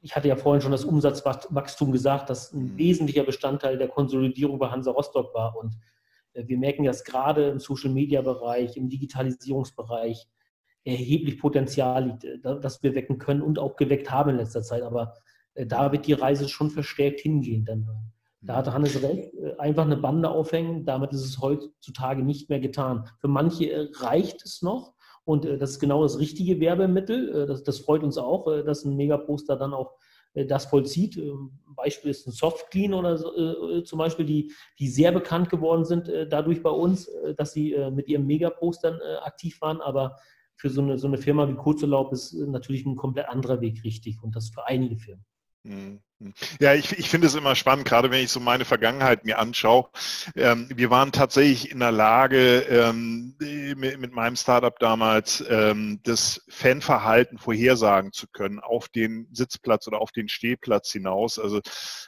ich 0.02 0.16
hatte 0.16 0.28
ja 0.28 0.36
vorhin 0.36 0.62
schon 0.62 0.72
das 0.72 0.86
Umsatzwachstum 0.86 1.92
gesagt, 1.92 2.30
das 2.30 2.54
ein 2.54 2.74
mhm. 2.74 2.78
wesentlicher 2.78 3.24
Bestandteil 3.24 3.78
der 3.78 3.88
Konsolidierung 3.88 4.60
bei 4.60 4.70
Hansa 4.70 4.92
Rostock 4.92 5.34
war. 5.34 5.56
Und 5.56 5.78
wir 6.34 6.58
merken 6.58 6.84
dass 6.84 7.04
gerade 7.04 7.50
im 7.50 7.60
Social-Media-Bereich, 7.60 8.76
im 8.76 8.90
Digitalisierungsbereich 8.90 10.28
erheblich 10.84 11.40
Potenzial 11.40 12.08
liegt, 12.08 12.28
das 12.44 12.84
wir 12.84 12.94
wecken 12.94 13.18
können 13.18 13.42
und 13.42 13.58
auch 13.58 13.76
geweckt 13.78 14.12
haben 14.12 14.32
in 14.32 14.38
letzter 14.38 14.62
Zeit. 14.62 14.84
Aber 14.84 15.14
da 15.56 15.92
wird 15.92 16.08
die 16.08 16.14
Reise 16.14 16.50
schon 16.50 16.70
verstärkt 16.70 17.22
hingehen. 17.22 17.64
Dann 17.64 18.12
da 18.46 18.58
hatte 18.58 18.74
Hannes 18.74 19.02
recht, 19.02 19.34
äh, 19.34 19.56
einfach 19.58 19.86
eine 19.86 19.98
Bande 19.98 20.30
aufhängen, 20.30 20.86
damit 20.86 21.14
ist 21.14 21.26
es 21.26 21.42
heutzutage 21.42 22.24
nicht 22.24 22.50
mehr 22.50 22.60
getan. 22.60 23.10
Für 23.20 23.28
manche 23.28 23.72
äh, 23.72 23.88
reicht 23.96 24.44
es 24.44 24.62
noch 24.62 24.94
und 25.26 25.46
äh, 25.46 25.58
das 25.58 25.72
ist 25.72 25.80
genau 25.80 26.04
das 26.04 26.20
richtige 26.20 26.60
Werbemittel. 26.60 27.48
Das, 27.48 27.64
das 27.64 27.80
freut 27.80 28.04
uns 28.04 28.18
auch, 28.18 28.46
dass 28.64 28.86
ein 28.86 28.96
Megaposter 28.96 29.58
dann 29.58 29.74
auch 29.74 29.96
das 30.34 30.66
vollzieht. 30.66 31.18
Ähm, 31.18 31.60
Beispiel 31.76 32.12
ist 32.12 32.28
ein 32.28 32.32
Softclean 32.32 32.94
oder 32.94 33.18
so, 33.18 33.82
zum 33.82 34.00
Beispiel, 34.00 34.26
die, 34.26 34.54
die 34.80 34.88
sehr 34.88 35.12
bekannt 35.12 35.50
geworden 35.50 35.84
sind 35.84 36.10
dadurch 36.30 36.64
bei 36.64 36.70
uns, 36.70 37.12
dass 37.36 37.52
sie 37.52 37.76
mit 37.92 38.08
ihren 38.08 38.26
Megapostern 38.26 38.98
aktiv 39.24 39.60
waren, 39.60 39.82
aber 39.82 40.16
für 40.56 40.70
so 40.70 40.82
eine, 40.82 40.98
so 40.98 41.08
eine 41.08 41.18
Firma 41.18 41.50
wie 41.50 41.56
Kurzurlaub 41.56 42.14
ist 42.14 42.34
natürlich 42.34 42.86
ein 42.86 42.96
komplett 42.96 43.28
anderer 43.28 43.60
Weg 43.60 43.84
richtig 43.84 44.24
und 44.24 44.38
das 44.38 44.50
für 44.50 44.66
einige 44.66 44.96
Firmen. 44.96 45.26
Ja, 46.62 46.74
ich, 46.74 46.98
ich 46.98 47.10
finde 47.10 47.28
es 47.28 47.36
immer 47.36 47.56
spannend, 47.56 47.86
gerade 47.86 48.10
wenn 48.10 48.24
ich 48.24 48.32
so 48.32 48.40
meine 48.40 48.64
Vergangenheit 48.64 49.26
mir 49.26 49.38
anschaue. 49.38 49.90
Ähm, 50.36 50.70
wir 50.74 50.90
waren 50.90 51.12
tatsächlich 51.12 51.72
in 51.72 51.80
der 51.80 51.92
Lage, 51.92 52.60
ähm, 52.62 53.36
mit, 53.40 54.00
mit, 54.00 54.14
meinem 54.14 54.38
Startup 54.38 54.78
damals 54.80 55.44
ähm, 55.50 56.00
das 56.04 56.42
Fanverhalten 56.48 57.38
vorhersagen 57.38 58.14
zu 58.14 58.28
können 58.28 58.62
auf 58.62 58.88
den 58.88 59.28
Sitzplatz 59.34 59.88
oder 59.88 60.00
auf 60.00 60.14
den 60.14 60.30
Stehplatz 60.30 60.90
hinaus. 60.90 61.38
Also 61.38 61.58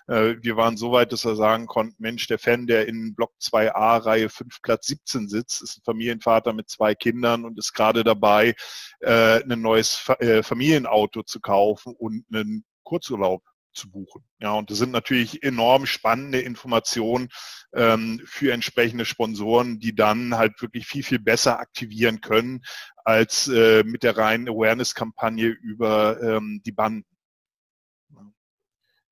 äh, 0.07 0.35
wir 0.41 0.55
waren 0.55 0.77
so 0.77 0.93
weit, 0.93 1.11
dass 1.11 1.25
wir 1.25 1.35
sagen 1.35 1.65
konnten, 1.65 2.01
Mensch, 2.01 2.27
der 2.27 2.39
Fan, 2.39 2.65
der 2.65 2.87
in 2.87 3.13
Block 3.13 3.33
2a, 3.41 4.05
Reihe 4.05 4.29
5, 4.29 4.61
Platz 4.61 4.87
17 4.87 5.27
sitzt, 5.27 5.61
ist 5.61 5.79
ein 5.79 5.83
Familienvater 5.83 6.53
mit 6.53 6.69
zwei 6.69 6.95
Kindern 6.95 7.43
und 7.43 7.59
ist 7.59 7.73
gerade 7.73 8.05
dabei, 8.05 8.55
äh, 9.01 9.43
ein 9.43 9.61
neues 9.61 10.07
äh, 10.19 10.43
Familienauto 10.43 11.23
zu 11.23 11.41
kaufen 11.41 11.93
und 11.93 12.23
einen 12.31 12.63
Kurzurlaub 12.83 13.43
zu 13.77 13.89
buchen. 13.89 14.23
Ja, 14.39 14.53
und 14.53 14.71
das 14.71 14.79
sind 14.79 14.91
natürlich 14.91 15.43
enorm 15.43 15.85
spannende 15.85 16.41
Informationen 16.41 17.29
ähm, 17.73 18.21
für 18.25 18.51
entsprechende 18.51 19.05
Sponsoren, 19.05 19.79
die 19.79 19.95
dann 19.95 20.35
halt 20.35 20.61
wirklich 20.61 20.87
viel, 20.87 21.03
viel 21.03 21.19
besser 21.19 21.59
aktivieren 21.59 22.21
können 22.21 22.63
als 23.05 23.47
äh, 23.47 23.83
mit 23.83 24.03
der 24.03 24.17
reinen 24.17 24.49
Awareness-Kampagne 24.49 25.47
über 25.47 26.21
ähm, 26.21 26.61
die 26.65 26.71
Banden. 26.71 27.05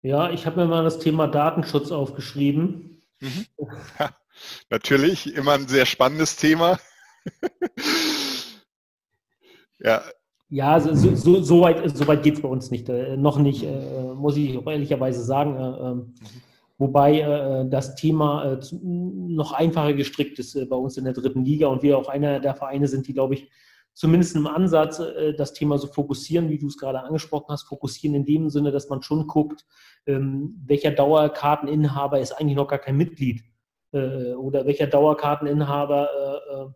Ja, 0.02 0.30
ich 0.30 0.46
habe 0.46 0.58
mir 0.58 0.68
mal 0.68 0.84
das 0.84 1.00
Thema 1.00 1.28
Datenschutz 1.28 1.92
aufgeschrieben. 1.92 3.02
Mhm. 3.20 3.46
Ja, 4.00 4.16
natürlich, 4.70 5.34
immer 5.34 5.54
ein 5.54 5.68
sehr 5.68 5.86
spannendes 5.86 6.36
Thema. 6.36 6.80
ja, 9.80 10.04
ja, 10.50 10.80
so, 10.80 11.16
so, 11.16 11.42
so 11.42 11.62
weit, 11.62 11.98
so 11.98 12.08
weit 12.08 12.24
geht 12.24 12.36
es 12.36 12.42
bei 12.42 12.48
uns 12.48 12.70
nicht. 12.70 12.88
Äh, 12.90 13.18
noch 13.18 13.40
nicht, 13.40 13.64
äh, 13.64 14.14
muss 14.14 14.38
ich 14.38 14.56
ehrlicherweise 14.56 15.24
sagen. 15.24 15.56
Äh, 15.56 15.90
ähm, 15.90 16.14
wobei 16.78 17.20
äh, 17.20 17.70
das 17.70 17.96
Thema 17.96 18.54
äh, 18.54 18.60
noch 18.82 19.54
einfacher 19.54 19.94
gestrickt 19.94 20.38
ist 20.38 20.56
äh, 20.56 20.66
bei 20.66 20.76
uns 20.76 20.98
in 20.98 21.06
der 21.06 21.14
dritten 21.14 21.44
Liga 21.44 21.68
und 21.68 21.82
wir 21.82 21.98
auch 21.98 22.10
einer 22.10 22.40
der 22.40 22.54
Vereine 22.54 22.88
sind, 22.88 23.08
die, 23.08 23.14
glaube 23.14 23.34
ich, 23.36 23.50
zumindest 23.94 24.36
im 24.36 24.46
Ansatz 24.46 25.02
das 25.38 25.54
Thema 25.54 25.78
so 25.78 25.88
fokussieren, 25.88 26.50
wie 26.50 26.58
du 26.58 26.68
es 26.68 26.78
gerade 26.78 27.00
angesprochen 27.02 27.46
hast, 27.48 27.64
fokussieren 27.64 28.14
in 28.14 28.26
dem 28.26 28.50
Sinne, 28.50 28.72
dass 28.72 28.90
man 28.90 29.02
schon 29.02 29.26
guckt, 29.26 29.66
ähm, 30.06 30.62
welcher 30.66 30.92
Dauerkarteninhaber 30.92 32.20
ist 32.20 32.34
eigentlich 32.34 32.58
noch 32.58 32.68
gar 32.68 32.80
kein 32.80 32.98
Mitglied 32.98 33.42
oder 33.94 34.66
welcher 34.66 34.88
Dauerkarteninhaber 34.88 36.76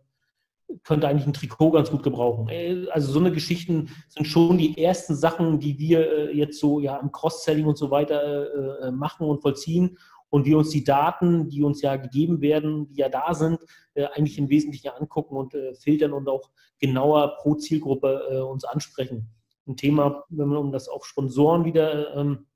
könnte 0.84 1.08
eigentlich 1.08 1.26
ein 1.26 1.32
Trikot 1.32 1.72
ganz 1.72 1.90
gut 1.90 2.02
gebrauchen. 2.02 2.48
Äh, 2.48 2.86
also 2.90 3.12
so 3.12 3.18
eine 3.18 3.32
Geschichten 3.32 3.90
sind 4.08 4.26
schon 4.26 4.58
die 4.58 4.82
ersten 4.82 5.14
Sachen, 5.14 5.58
die 5.58 5.78
wir 5.78 6.30
äh, 6.30 6.36
jetzt 6.36 6.58
so 6.58 6.80
ja 6.80 6.96
im 6.98 7.12
Cross-Selling 7.12 7.66
und 7.66 7.78
so 7.78 7.90
weiter 7.90 8.82
äh, 8.82 8.90
machen 8.90 9.26
und 9.26 9.42
vollziehen 9.42 9.98
und 10.28 10.46
wir 10.46 10.58
uns 10.58 10.70
die 10.70 10.84
Daten, 10.84 11.48
die 11.48 11.62
uns 11.62 11.82
ja 11.82 11.96
gegeben 11.96 12.40
werden, 12.40 12.88
die 12.88 13.00
ja 13.00 13.08
da 13.08 13.34
sind, 13.34 13.58
eigentlich 14.14 14.38
im 14.38 14.48
Wesentlichen 14.48 14.90
angucken 14.90 15.36
und 15.36 15.56
filtern 15.82 16.12
und 16.12 16.28
auch 16.28 16.50
genauer 16.78 17.36
pro 17.38 17.56
Zielgruppe 17.56 18.46
uns 18.46 18.64
ansprechen. 18.64 19.28
Ein 19.66 19.76
Thema, 19.76 20.22
wenn 20.28 20.46
man 20.46 20.58
um 20.58 20.70
das 20.70 20.88
auf 20.88 21.04
Sponsoren 21.04 21.64
wieder 21.64 22.14
ähm, 22.14 22.46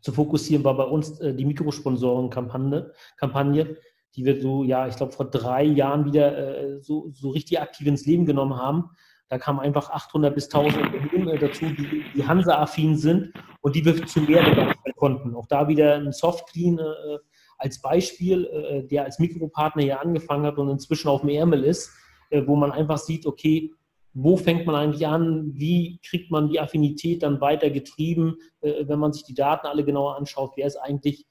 zu 0.00 0.12
fokussieren, 0.12 0.64
war 0.64 0.74
bei 0.74 0.84
uns 0.84 1.18
die 1.18 1.44
Mikrosponsoren-Kampagne. 1.44 2.94
Kampagne 3.18 3.76
die 4.16 4.24
wir 4.24 4.40
so, 4.40 4.64
ja, 4.64 4.88
ich 4.88 4.96
glaube, 4.96 5.12
vor 5.12 5.30
drei 5.30 5.64
Jahren 5.64 6.04
wieder 6.04 6.36
äh, 6.36 6.80
so, 6.80 7.10
so 7.12 7.30
richtig 7.30 7.60
aktiv 7.60 7.86
ins 7.86 8.06
Leben 8.06 8.26
genommen 8.26 8.56
haben, 8.56 8.90
Da 9.28 9.38
kamen 9.38 9.60
einfach 9.60 9.90
800 9.90 10.34
bis 10.34 10.46
1000 10.46 10.94
Unternehmen 10.94 11.38
dazu, 11.38 11.66
die, 11.66 12.04
die 12.14 12.26
Hansa-affin 12.26 12.96
sind 12.96 13.32
und 13.60 13.76
die 13.76 13.84
wir 13.84 14.06
zu 14.06 14.20
mehr 14.20 14.42
begeistern 14.42 14.92
konnten. 14.96 15.36
Auch 15.36 15.46
da 15.46 15.68
wieder 15.68 15.96
ein 15.96 16.12
Softclean 16.12 16.78
äh, 16.78 17.18
als 17.58 17.80
Beispiel, 17.82 18.46
äh, 18.46 18.86
der 18.86 19.04
als 19.04 19.18
Mikropartner 19.18 19.82
hier 19.82 20.00
angefangen 20.00 20.46
hat 20.46 20.58
und 20.58 20.70
inzwischen 20.70 21.08
auf 21.08 21.20
dem 21.20 21.30
Ärmel 21.30 21.64
ist, 21.64 21.92
äh, 22.30 22.42
wo 22.46 22.56
man 22.56 22.72
einfach 22.72 22.98
sieht, 22.98 23.26
okay, 23.26 23.70
wo 24.14 24.36
fängt 24.36 24.66
man 24.66 24.74
eigentlich 24.74 25.06
an, 25.06 25.52
wie 25.54 26.00
kriegt 26.02 26.30
man 26.30 26.48
die 26.48 26.58
Affinität 26.58 27.22
dann 27.22 27.40
weiter 27.40 27.70
getrieben, 27.70 28.36
äh, 28.60 28.88
wenn 28.88 28.98
man 28.98 29.12
sich 29.12 29.24
die 29.24 29.34
Daten 29.34 29.66
alle 29.66 29.84
genauer 29.84 30.16
anschaut, 30.16 30.52
wer 30.56 30.66
ist 30.66 30.76
eigentlich 30.76 31.26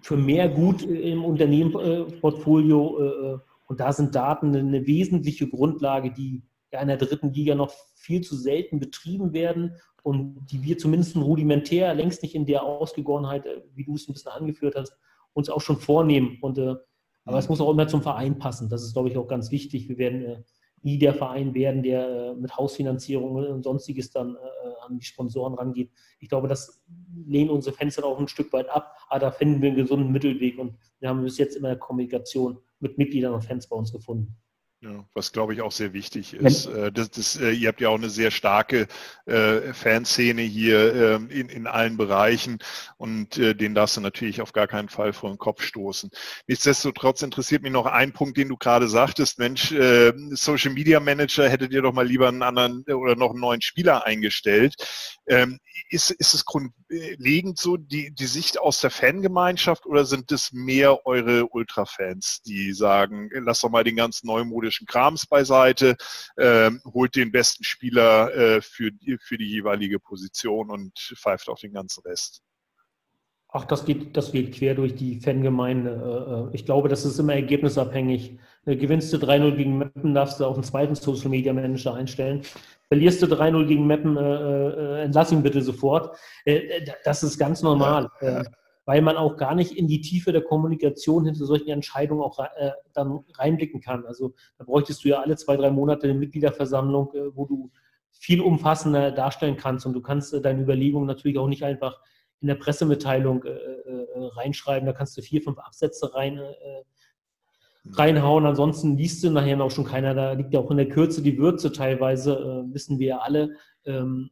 für 0.00 0.16
mehr 0.16 0.48
gut 0.48 0.82
im 0.82 1.24
Unternehmensportfolio 1.24 3.40
und 3.66 3.80
da 3.80 3.92
sind 3.92 4.14
Daten 4.14 4.56
eine 4.56 4.86
wesentliche 4.86 5.48
Grundlage, 5.48 6.10
die 6.10 6.42
in 6.70 6.88
der 6.88 6.96
dritten 6.96 7.32
Liga 7.32 7.54
noch 7.54 7.72
viel 7.94 8.22
zu 8.22 8.36
selten 8.36 8.78
betrieben 8.78 9.32
werden 9.32 9.74
und 10.02 10.46
die 10.50 10.62
wir 10.62 10.78
zumindest 10.78 11.16
rudimentär, 11.16 11.92
längst 11.94 12.22
nicht 12.22 12.34
in 12.34 12.46
der 12.46 12.62
Ausgegorenheit, 12.62 13.44
wie 13.74 13.84
du 13.84 13.94
es 13.94 14.08
ein 14.08 14.14
bisschen 14.14 14.32
angeführt 14.32 14.74
hast, 14.76 14.96
uns 15.34 15.50
auch 15.50 15.60
schon 15.60 15.76
vornehmen. 15.76 16.38
Und, 16.40 16.58
äh, 16.58 16.76
aber 17.24 17.38
es 17.38 17.48
muss 17.48 17.60
auch 17.60 17.70
immer 17.70 17.88
zum 17.88 18.02
Verein 18.02 18.38
passen. 18.38 18.70
Das 18.70 18.82
ist, 18.82 18.94
glaube 18.94 19.10
ich, 19.10 19.18
auch 19.18 19.28
ganz 19.28 19.50
wichtig. 19.50 19.88
Wir 19.88 19.98
werden 19.98 20.22
äh, 20.22 20.42
nie 20.82 20.98
der 20.98 21.14
Verein 21.14 21.54
werden, 21.54 21.82
der 21.82 22.08
äh, 22.08 22.34
mit 22.34 22.56
Hausfinanzierung 22.56 23.34
und 23.34 23.62
sonstiges 23.62 24.10
dann 24.10 24.36
äh, 24.36 24.38
an 24.86 24.98
die 24.98 25.04
Sponsoren 25.04 25.54
rangeht. 25.54 25.90
Ich 26.20 26.28
glaube, 26.28 26.48
das 26.48 26.80
lehnen 27.26 27.50
unsere 27.50 27.74
Fans 27.74 27.96
dann 27.96 28.04
auch 28.04 28.18
ein 28.18 28.28
Stück 28.28 28.52
weit 28.52 28.68
ab, 28.68 28.96
aber 29.08 29.20
da 29.20 29.30
finden 29.30 29.60
wir 29.60 29.68
einen 29.68 29.76
gesunden 29.76 30.12
Mittelweg 30.12 30.58
und 30.58 30.76
wir 31.00 31.08
haben 31.08 31.22
bis 31.22 31.38
jetzt 31.38 31.56
immer 31.56 31.76
Kommunikation 31.76 32.58
mit 32.80 32.98
Mitgliedern 32.98 33.34
und 33.34 33.44
Fans 33.44 33.68
bei 33.68 33.76
uns 33.76 33.92
gefunden. 33.92 34.36
Ja, 34.80 35.04
was 35.12 35.32
glaube 35.32 35.54
ich 35.54 35.60
auch 35.60 35.72
sehr 35.72 35.92
wichtig 35.92 36.34
ist. 36.34 36.66
Äh, 36.66 36.92
das, 36.92 37.10
das, 37.10 37.34
äh, 37.34 37.50
ihr 37.50 37.66
habt 37.66 37.80
ja 37.80 37.88
auch 37.88 37.96
eine 37.96 38.10
sehr 38.10 38.30
starke 38.30 38.86
äh, 39.26 39.72
Fanszene 39.72 40.42
hier 40.42 40.94
äh, 40.94 41.14
in, 41.16 41.48
in 41.48 41.66
allen 41.66 41.96
Bereichen 41.96 42.60
und 42.96 43.36
äh, 43.38 43.56
den 43.56 43.74
darfst 43.74 43.96
du 43.96 44.00
natürlich 44.00 44.40
auf 44.40 44.52
gar 44.52 44.68
keinen 44.68 44.88
Fall 44.88 45.12
vor 45.12 45.30
den 45.30 45.38
Kopf 45.38 45.62
stoßen. 45.62 46.10
Nichtsdestotrotz 46.46 47.22
interessiert 47.22 47.62
mich 47.62 47.72
noch 47.72 47.86
ein 47.86 48.12
Punkt, 48.12 48.36
den 48.36 48.50
du 48.50 48.56
gerade 48.56 48.86
sagtest. 48.86 49.40
Mensch, 49.40 49.72
äh, 49.72 50.12
Social 50.30 50.72
Media 50.72 51.00
Manager 51.00 51.48
hättet 51.48 51.72
ihr 51.72 51.82
doch 51.82 51.92
mal 51.92 52.06
lieber 52.06 52.28
einen 52.28 52.44
anderen 52.44 52.84
oder 52.84 53.16
noch 53.16 53.30
einen 53.30 53.40
neuen 53.40 53.62
Spieler 53.62 54.06
eingestellt. 54.06 54.76
Ähm, 55.26 55.58
ist, 55.90 56.10
ist 56.10 56.34
es 56.34 56.44
grundlegend 56.44 57.58
so 57.58 57.76
die, 57.76 58.12
die 58.12 58.26
Sicht 58.26 58.58
aus 58.60 58.80
der 58.80 58.90
Fangemeinschaft 58.90 59.86
oder 59.86 60.04
sind 60.04 60.32
es 60.32 60.52
mehr 60.52 61.04
eure 61.06 61.46
Ultra-Fans, 61.46 62.42
die 62.42 62.72
sagen, 62.72 63.30
lass 63.32 63.60
doch 63.60 63.70
mal 63.70 63.84
den 63.84 63.96
ganzen 63.96 64.26
neumodischen 64.68 64.86
Krams 64.86 65.26
beiseite, 65.26 65.96
äh, 66.36 66.70
holt 66.92 67.16
den 67.16 67.32
besten 67.32 67.64
Spieler 67.64 68.34
äh, 68.34 68.60
für, 68.60 68.90
für 69.20 69.38
die 69.38 69.48
jeweilige 69.48 69.98
Position 69.98 70.70
und 70.70 70.98
pfeift 70.98 71.48
auf 71.48 71.60
den 71.60 71.72
ganzen 71.72 72.02
Rest? 72.02 72.42
Ach, 73.50 73.64
das 73.64 73.86
geht, 73.86 74.14
das 74.14 74.30
geht 74.30 74.54
quer 74.54 74.74
durch 74.74 74.94
die 74.94 75.20
Fangemeinde. 75.20 76.50
Äh, 76.52 76.54
ich 76.54 76.66
glaube, 76.66 76.88
das 76.88 77.06
ist 77.06 77.18
immer 77.18 77.34
ergebnisabhängig. 77.34 78.38
Äh, 78.66 78.76
gewinnst 78.76 79.12
du 79.12 79.16
3-0 79.16 79.56
gegen 79.56 79.78
Meppen, 79.78 80.14
darfst 80.14 80.38
du 80.38 80.44
auch 80.44 80.54
einen 80.54 80.64
zweiten 80.64 80.94
Social 80.94 81.30
Media 81.30 81.52
Manager 81.54 81.94
einstellen. 81.94 82.42
Verlierst 82.88 83.22
du 83.22 83.26
3-0 83.26 83.66
gegen 83.66 83.86
Meppen, 83.86 84.16
äh, 84.16 84.20
äh, 84.20 85.02
entlass 85.04 85.32
ihn 85.32 85.42
bitte 85.42 85.62
sofort. 85.62 86.16
Äh, 86.44 86.84
das 87.04 87.22
ist 87.22 87.38
ganz 87.38 87.62
normal, 87.62 88.10
äh, 88.20 88.44
weil 88.88 89.02
man 89.02 89.18
auch 89.18 89.36
gar 89.36 89.54
nicht 89.54 89.72
in 89.72 89.86
die 89.86 90.00
Tiefe 90.00 90.32
der 90.32 90.40
Kommunikation 90.40 91.26
hinter 91.26 91.44
solchen 91.44 91.68
Entscheidungen 91.68 92.22
auch 92.22 92.38
äh, 92.38 92.70
dann 92.94 93.22
reinblicken 93.34 93.82
kann. 93.82 94.06
Also 94.06 94.32
da 94.56 94.64
bräuchtest 94.64 95.04
du 95.04 95.10
ja 95.10 95.20
alle 95.20 95.36
zwei, 95.36 95.58
drei 95.58 95.70
Monate 95.70 96.04
eine 96.04 96.18
Mitgliederversammlung, 96.18 97.12
äh, 97.12 97.36
wo 97.36 97.44
du 97.44 97.70
viel 98.12 98.40
umfassender 98.40 99.10
darstellen 99.10 99.58
kannst 99.58 99.84
und 99.84 99.92
du 99.92 100.00
kannst 100.00 100.32
deine 100.42 100.62
Überlegungen 100.62 101.06
natürlich 101.06 101.36
auch 101.36 101.48
nicht 101.48 101.64
einfach 101.64 102.00
in 102.40 102.48
der 102.48 102.54
Pressemitteilung 102.54 103.44
reinschreiben. 104.36 104.86
Da 104.86 104.92
kannst 104.92 105.18
du 105.18 105.22
vier, 105.22 105.42
fünf 105.42 105.58
Absätze 105.58 106.14
rein 106.14 106.40
reinhauen. 107.92 108.46
Ansonsten 108.46 108.96
liest 108.96 109.22
du 109.22 109.30
nachher 109.30 109.60
auch 109.60 109.70
schon 109.70 109.84
keiner. 109.84 110.14
Da 110.14 110.32
liegt 110.32 110.54
ja 110.54 110.60
auch 110.60 110.70
in 110.70 110.78
der 110.78 110.88
Kürze 110.88 111.20
die 111.20 111.36
Würze 111.36 111.72
teilweise, 111.72 112.32
äh, 112.32 112.74
wissen 112.74 112.98
wir 112.98 113.08
ja 113.08 113.18
alle. 113.18 113.50
Ähm, 113.84 114.30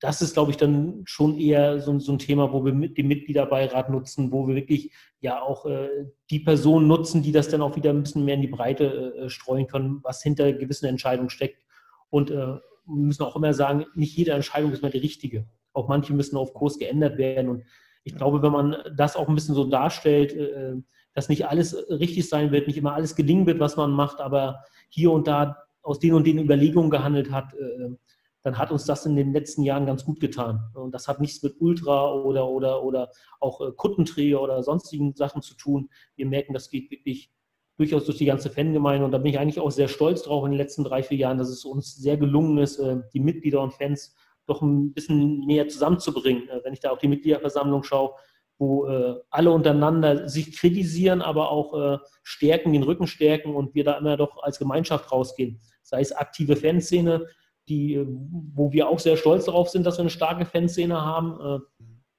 das 0.00 0.20
ist, 0.20 0.34
glaube 0.34 0.50
ich, 0.50 0.56
dann 0.56 1.02
schon 1.04 1.38
eher 1.38 1.80
so, 1.80 1.96
so, 1.98 2.12
ein 2.12 2.18
Thema, 2.18 2.52
wo 2.52 2.64
wir 2.64 2.72
mit 2.72 2.98
dem 2.98 3.06
Mitgliederbeirat 3.08 3.88
nutzen, 3.88 4.32
wo 4.32 4.48
wir 4.48 4.56
wirklich 4.56 4.92
ja 5.20 5.40
auch 5.40 5.64
äh, 5.66 5.88
die 6.30 6.40
Personen 6.40 6.88
nutzen, 6.88 7.22
die 7.22 7.32
das 7.32 7.48
dann 7.48 7.62
auch 7.62 7.76
wieder 7.76 7.90
ein 7.90 8.02
bisschen 8.02 8.24
mehr 8.24 8.34
in 8.34 8.42
die 8.42 8.48
Breite 8.48 9.14
äh, 9.14 9.30
streuen 9.30 9.68
können, 9.68 10.00
was 10.02 10.22
hinter 10.22 10.52
gewissen 10.52 10.86
Entscheidungen 10.86 11.30
steckt. 11.30 11.62
Und 12.08 12.30
äh, 12.30 12.34
wir 12.34 12.60
müssen 12.86 13.22
auch 13.22 13.36
immer 13.36 13.54
sagen, 13.54 13.86
nicht 13.94 14.16
jede 14.16 14.32
Entscheidung 14.32 14.72
ist 14.72 14.82
mehr 14.82 14.90
die 14.90 14.98
richtige. 14.98 15.46
Auch 15.72 15.88
manche 15.88 16.12
müssen 16.12 16.36
auf 16.36 16.52
Kurs 16.52 16.78
geändert 16.78 17.16
werden. 17.16 17.48
Und 17.48 17.64
ich 18.02 18.16
glaube, 18.16 18.42
wenn 18.42 18.52
man 18.52 18.76
das 18.96 19.14
auch 19.14 19.28
ein 19.28 19.34
bisschen 19.36 19.54
so 19.54 19.64
darstellt, 19.64 20.32
äh, 20.34 20.74
dass 21.14 21.28
nicht 21.28 21.46
alles 21.46 21.76
richtig 21.90 22.28
sein 22.28 22.50
wird, 22.50 22.66
nicht 22.66 22.76
immer 22.76 22.94
alles 22.94 23.14
gelingen 23.14 23.46
wird, 23.46 23.60
was 23.60 23.76
man 23.76 23.92
macht, 23.92 24.20
aber 24.20 24.64
hier 24.88 25.12
und 25.12 25.28
da 25.28 25.56
aus 25.82 25.98
den 25.98 26.14
und 26.14 26.26
den 26.26 26.38
Überlegungen 26.38 26.90
gehandelt 26.90 27.30
hat, 27.30 27.54
äh, 27.54 27.96
dann 28.42 28.58
hat 28.58 28.70
uns 28.70 28.84
das 28.84 29.06
in 29.06 29.16
den 29.16 29.32
letzten 29.32 29.62
Jahren 29.62 29.86
ganz 29.86 30.04
gut 30.04 30.20
getan. 30.20 30.70
Und 30.74 30.94
das 30.94 31.08
hat 31.08 31.20
nichts 31.20 31.42
mit 31.42 31.60
Ultra 31.60 32.12
oder, 32.14 32.48
oder, 32.48 32.82
oder 32.82 33.10
auch 33.38 33.60
äh, 33.60 33.72
Kuttenträger 33.72 34.40
oder 34.40 34.62
sonstigen 34.62 35.14
Sachen 35.14 35.42
zu 35.42 35.54
tun. 35.54 35.90
Wir 36.16 36.26
merken, 36.26 36.54
das 36.54 36.70
geht 36.70 36.90
wirklich 36.90 37.30
durchaus 37.76 38.04
durch 38.04 38.18
die 38.18 38.26
ganze 38.26 38.50
Fangemeinde. 38.50 39.04
Und 39.04 39.12
da 39.12 39.18
bin 39.18 39.32
ich 39.32 39.38
eigentlich 39.38 39.60
auch 39.60 39.70
sehr 39.70 39.88
stolz 39.88 40.22
drauf 40.22 40.44
in 40.44 40.52
den 40.52 40.58
letzten 40.58 40.84
drei, 40.84 41.02
vier 41.02 41.18
Jahren, 41.18 41.38
dass 41.38 41.48
es 41.48 41.64
uns 41.64 41.96
sehr 41.96 42.16
gelungen 42.16 42.58
ist, 42.58 42.78
äh, 42.78 43.00
die 43.12 43.20
Mitglieder 43.20 43.60
und 43.62 43.74
Fans 43.74 44.14
doch 44.46 44.62
ein 44.62 44.92
bisschen 44.92 45.40
näher 45.40 45.68
zusammenzubringen. 45.68 46.48
Wenn 46.64 46.72
ich 46.72 46.80
da 46.80 46.90
auf 46.90 46.98
die 46.98 47.08
Mitgliederversammlung 47.08 47.82
schaue, 47.84 48.14
wo 48.58 48.86
äh, 48.86 49.14
alle 49.30 49.50
untereinander 49.52 50.28
sich 50.28 50.56
kritisieren, 50.56 51.22
aber 51.22 51.50
auch 51.50 51.94
äh, 51.94 51.98
stärken, 52.22 52.72
den 52.72 52.82
Rücken 52.82 53.06
stärken 53.06 53.54
und 53.54 53.74
wir 53.74 53.84
da 53.84 53.96
immer 53.96 54.16
doch 54.18 54.42
als 54.42 54.58
Gemeinschaft 54.58 55.10
rausgehen. 55.10 55.60
Sei 55.82 56.00
es 56.00 56.12
aktive 56.12 56.56
Fanszene, 56.56 57.26
die, 57.70 57.94
äh, 57.94 58.06
wo 58.06 58.72
wir 58.72 58.88
auch 58.88 58.98
sehr 58.98 59.16
stolz 59.16 59.46
darauf 59.46 59.70
sind, 59.70 59.86
dass 59.86 59.96
wir 59.96 60.02
eine 60.02 60.10
starke 60.10 60.44
Fanszene 60.44 61.00
haben, 61.00 61.40
äh, 61.40 61.58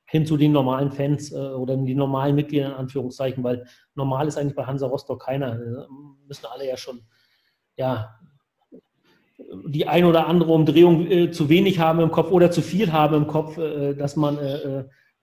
hin 0.06 0.26
zu 0.26 0.36
den 0.36 0.52
normalen 0.52 0.92
Fans 0.92 1.32
äh, 1.32 1.36
oder 1.36 1.78
den 1.78 1.98
normalen 1.98 2.36
Mitgliedern 2.36 2.72
in 2.72 2.78
Anführungszeichen, 2.78 3.44
weil 3.44 3.66
normal 3.94 4.28
ist 4.28 4.38
eigentlich 4.38 4.56
bei 4.56 4.66
Hansa 4.66 4.88
Rostock 4.88 5.24
keiner. 5.24 5.60
Wir 5.60 5.88
müssen 6.28 6.46
alle 6.48 6.68
ja 6.68 6.76
schon 6.76 7.02
ja, 7.78 8.16
die 9.68 9.88
ein 9.88 10.06
oder 10.06 10.28
andere 10.28 10.52
Umdrehung 10.52 11.06
äh, 11.10 11.32
zu 11.32 11.50
wenig 11.50 11.80
haben 11.80 12.00
im 12.00 12.12
Kopf 12.12 12.32
oder 12.32 12.52
zu 12.52 12.62
viel 12.62 12.92
haben 12.92 13.16
im 13.16 13.28
Kopf, 13.28 13.56
dass 13.56 14.16
man 14.16 14.38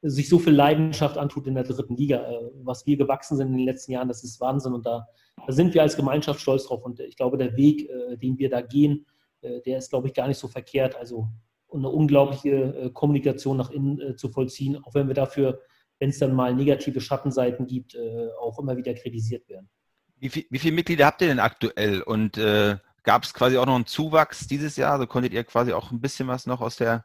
sich 0.02 0.28
so 0.28 0.38
viel 0.38 0.52
Leidenschaft 0.52 1.18
antut 1.18 1.46
in 1.46 1.54
der 1.54 1.64
dritten 1.64 1.96
Liga. 1.96 2.18
Äh, 2.18 2.50
was 2.62 2.86
wir 2.86 2.96
gewachsen 2.96 3.36
sind 3.36 3.48
in 3.48 3.58
den 3.58 3.66
letzten 3.66 3.92
Jahren, 3.92 4.08
das 4.08 4.22
ist 4.22 4.40
Wahnsinn 4.40 4.72
und 4.72 4.86
da, 4.86 5.06
da 5.46 5.52
sind 5.52 5.74
wir 5.74 5.82
als 5.82 5.96
Gemeinschaft 5.96 6.40
stolz 6.40 6.66
drauf 6.66 6.84
und 6.84 7.00
ich 7.00 7.16
glaube, 7.16 7.36
der 7.36 7.56
Weg, 7.56 7.88
äh, 7.88 8.16
den 8.16 8.38
wir 8.38 8.48
da 8.48 8.60
gehen, 8.60 9.06
äh, 9.06 9.17
der 9.42 9.78
ist, 9.78 9.90
glaube 9.90 10.08
ich, 10.08 10.14
gar 10.14 10.28
nicht 10.28 10.38
so 10.38 10.48
verkehrt. 10.48 10.96
Also 10.96 11.28
eine 11.72 11.88
unglaubliche 11.88 12.90
Kommunikation 12.94 13.56
nach 13.56 13.70
innen 13.70 14.16
zu 14.16 14.30
vollziehen, 14.30 14.82
auch 14.82 14.94
wenn 14.94 15.06
wir 15.06 15.14
dafür, 15.14 15.60
wenn 15.98 16.10
es 16.10 16.18
dann 16.18 16.34
mal 16.34 16.54
negative 16.54 17.00
Schattenseiten 17.00 17.66
gibt, 17.66 17.96
auch 18.40 18.58
immer 18.58 18.76
wieder 18.76 18.94
kritisiert 18.94 19.48
werden. 19.48 19.68
Wie, 20.16 20.28
viel, 20.30 20.46
wie 20.50 20.58
viele 20.58 20.74
Mitglieder 20.74 21.06
habt 21.06 21.20
ihr 21.20 21.28
denn 21.28 21.38
aktuell 21.38 22.02
und 22.02 22.38
äh, 22.38 22.78
gab 23.04 23.24
es 23.24 23.32
quasi 23.32 23.56
auch 23.56 23.66
noch 23.66 23.76
einen 23.76 23.86
Zuwachs 23.86 24.46
dieses 24.46 24.76
Jahr? 24.76 24.92
Also 24.92 25.06
konntet 25.06 25.32
ihr 25.32 25.44
quasi 25.44 25.72
auch 25.72 25.92
ein 25.92 26.00
bisschen 26.00 26.28
was 26.28 26.46
noch 26.46 26.60
aus 26.60 26.76
der 26.76 27.04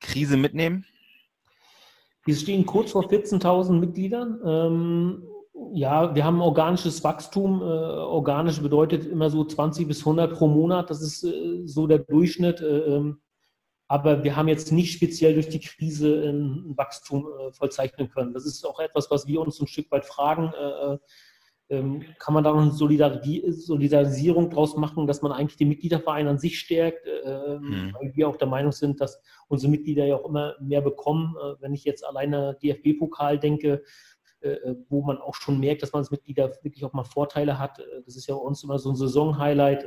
Krise 0.00 0.36
mitnehmen? 0.36 0.84
Wir 2.24 2.36
stehen 2.36 2.66
kurz 2.66 2.92
vor 2.92 3.10
14.000 3.10 3.72
Mitgliedern. 3.72 4.40
Ähm, 4.44 5.24
ja, 5.72 6.14
wir 6.14 6.24
haben 6.24 6.40
organisches 6.40 7.04
Wachstum. 7.04 7.60
Äh, 7.60 7.64
organisch 7.64 8.60
bedeutet 8.60 9.06
immer 9.06 9.30
so 9.30 9.44
20 9.44 9.86
bis 9.86 10.00
100 10.00 10.32
pro 10.32 10.48
Monat. 10.48 10.90
Das 10.90 11.02
ist 11.02 11.24
äh, 11.24 11.66
so 11.66 11.86
der 11.86 11.98
Durchschnitt. 11.98 12.60
Äh, 12.60 12.96
ähm, 12.96 13.20
aber 13.88 14.24
wir 14.24 14.36
haben 14.36 14.48
jetzt 14.48 14.72
nicht 14.72 14.94
speziell 14.94 15.34
durch 15.34 15.50
die 15.50 15.60
Krise 15.60 16.30
ein 16.30 16.72
Wachstum 16.76 17.26
äh, 17.26 17.52
vollzeichnen 17.52 18.08
können. 18.08 18.32
Das 18.32 18.46
ist 18.46 18.64
auch 18.64 18.80
etwas, 18.80 19.10
was 19.10 19.26
wir 19.26 19.40
uns 19.40 19.60
ein 19.60 19.66
Stück 19.66 19.90
weit 19.90 20.06
fragen. 20.06 20.52
Äh, 20.58 20.94
äh, 20.94 20.98
ähm, 21.68 22.02
kann 22.18 22.34
man 22.34 22.44
da 22.44 22.52
noch 22.52 22.60
eine 22.60 22.72
Solidarisierung 22.72 24.50
draus 24.50 24.76
machen, 24.76 25.06
dass 25.06 25.22
man 25.22 25.32
eigentlich 25.32 25.56
den 25.56 25.68
Mitgliederverein 25.68 26.28
an 26.28 26.38
sich 26.38 26.58
stärkt, 26.58 27.06
äh, 27.06 27.58
mhm. 27.58 27.94
weil 27.98 28.14
wir 28.14 28.28
auch 28.28 28.36
der 28.36 28.48
Meinung 28.48 28.72
sind, 28.72 29.00
dass 29.00 29.22
unsere 29.48 29.70
Mitglieder 29.70 30.04
ja 30.04 30.16
auch 30.16 30.28
immer 30.28 30.54
mehr 30.60 30.82
bekommen. 30.82 31.34
Äh, 31.36 31.54
wenn 31.60 31.72
ich 31.72 31.84
jetzt 31.84 32.04
alleine 32.04 32.58
DFB-Pokal 32.62 33.38
denke, 33.38 33.72
äh, 33.74 33.80
wo 34.88 35.02
man 35.02 35.18
auch 35.18 35.34
schon 35.34 35.60
merkt, 35.60 35.82
dass 35.82 35.92
man 35.92 36.00
als 36.00 36.10
Mitglieder 36.10 36.50
wirklich 36.62 36.84
auch 36.84 36.92
mal 36.92 37.04
Vorteile 37.04 37.58
hat. 37.58 37.80
Das 38.04 38.16
ist 38.16 38.26
ja 38.26 38.34
bei 38.34 38.40
uns 38.40 38.64
immer 38.64 38.78
so 38.78 38.90
ein 38.90 38.96
Saison-Highlight. 38.96 39.84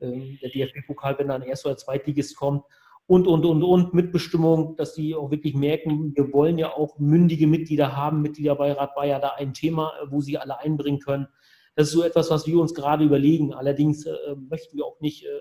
Der 0.00 0.50
DFB-Pokal, 0.50 1.18
wenn 1.18 1.28
dann 1.28 1.42
erst 1.42 1.66
oder 1.66 1.76
Zweitligist 1.76 2.36
kommt 2.36 2.64
und, 3.10 3.26
und, 3.26 3.44
und, 3.44 3.64
und, 3.64 3.92
Mitbestimmung, 3.92 4.76
dass 4.76 4.94
die 4.94 5.16
auch 5.16 5.32
wirklich 5.32 5.54
merken, 5.54 6.14
wir 6.14 6.32
wollen 6.32 6.58
ja 6.58 6.72
auch 6.72 6.96
mündige 7.00 7.48
Mitglieder 7.48 7.96
haben. 7.96 8.22
Mitgliederbeirat 8.22 8.94
war 8.94 9.04
ja 9.04 9.18
da 9.18 9.30
ein 9.30 9.52
Thema, 9.52 9.92
wo 10.10 10.20
sie 10.20 10.38
alle 10.38 10.60
einbringen 10.60 11.00
können. 11.00 11.26
Das 11.74 11.88
ist 11.88 11.94
so 11.94 12.04
etwas, 12.04 12.30
was 12.30 12.46
wir 12.46 12.60
uns 12.60 12.72
gerade 12.72 13.02
überlegen. 13.02 13.52
Allerdings 13.52 14.06
äh, 14.06 14.14
möchten 14.48 14.76
wir 14.76 14.86
auch 14.86 15.00
nicht 15.00 15.24
äh, 15.24 15.40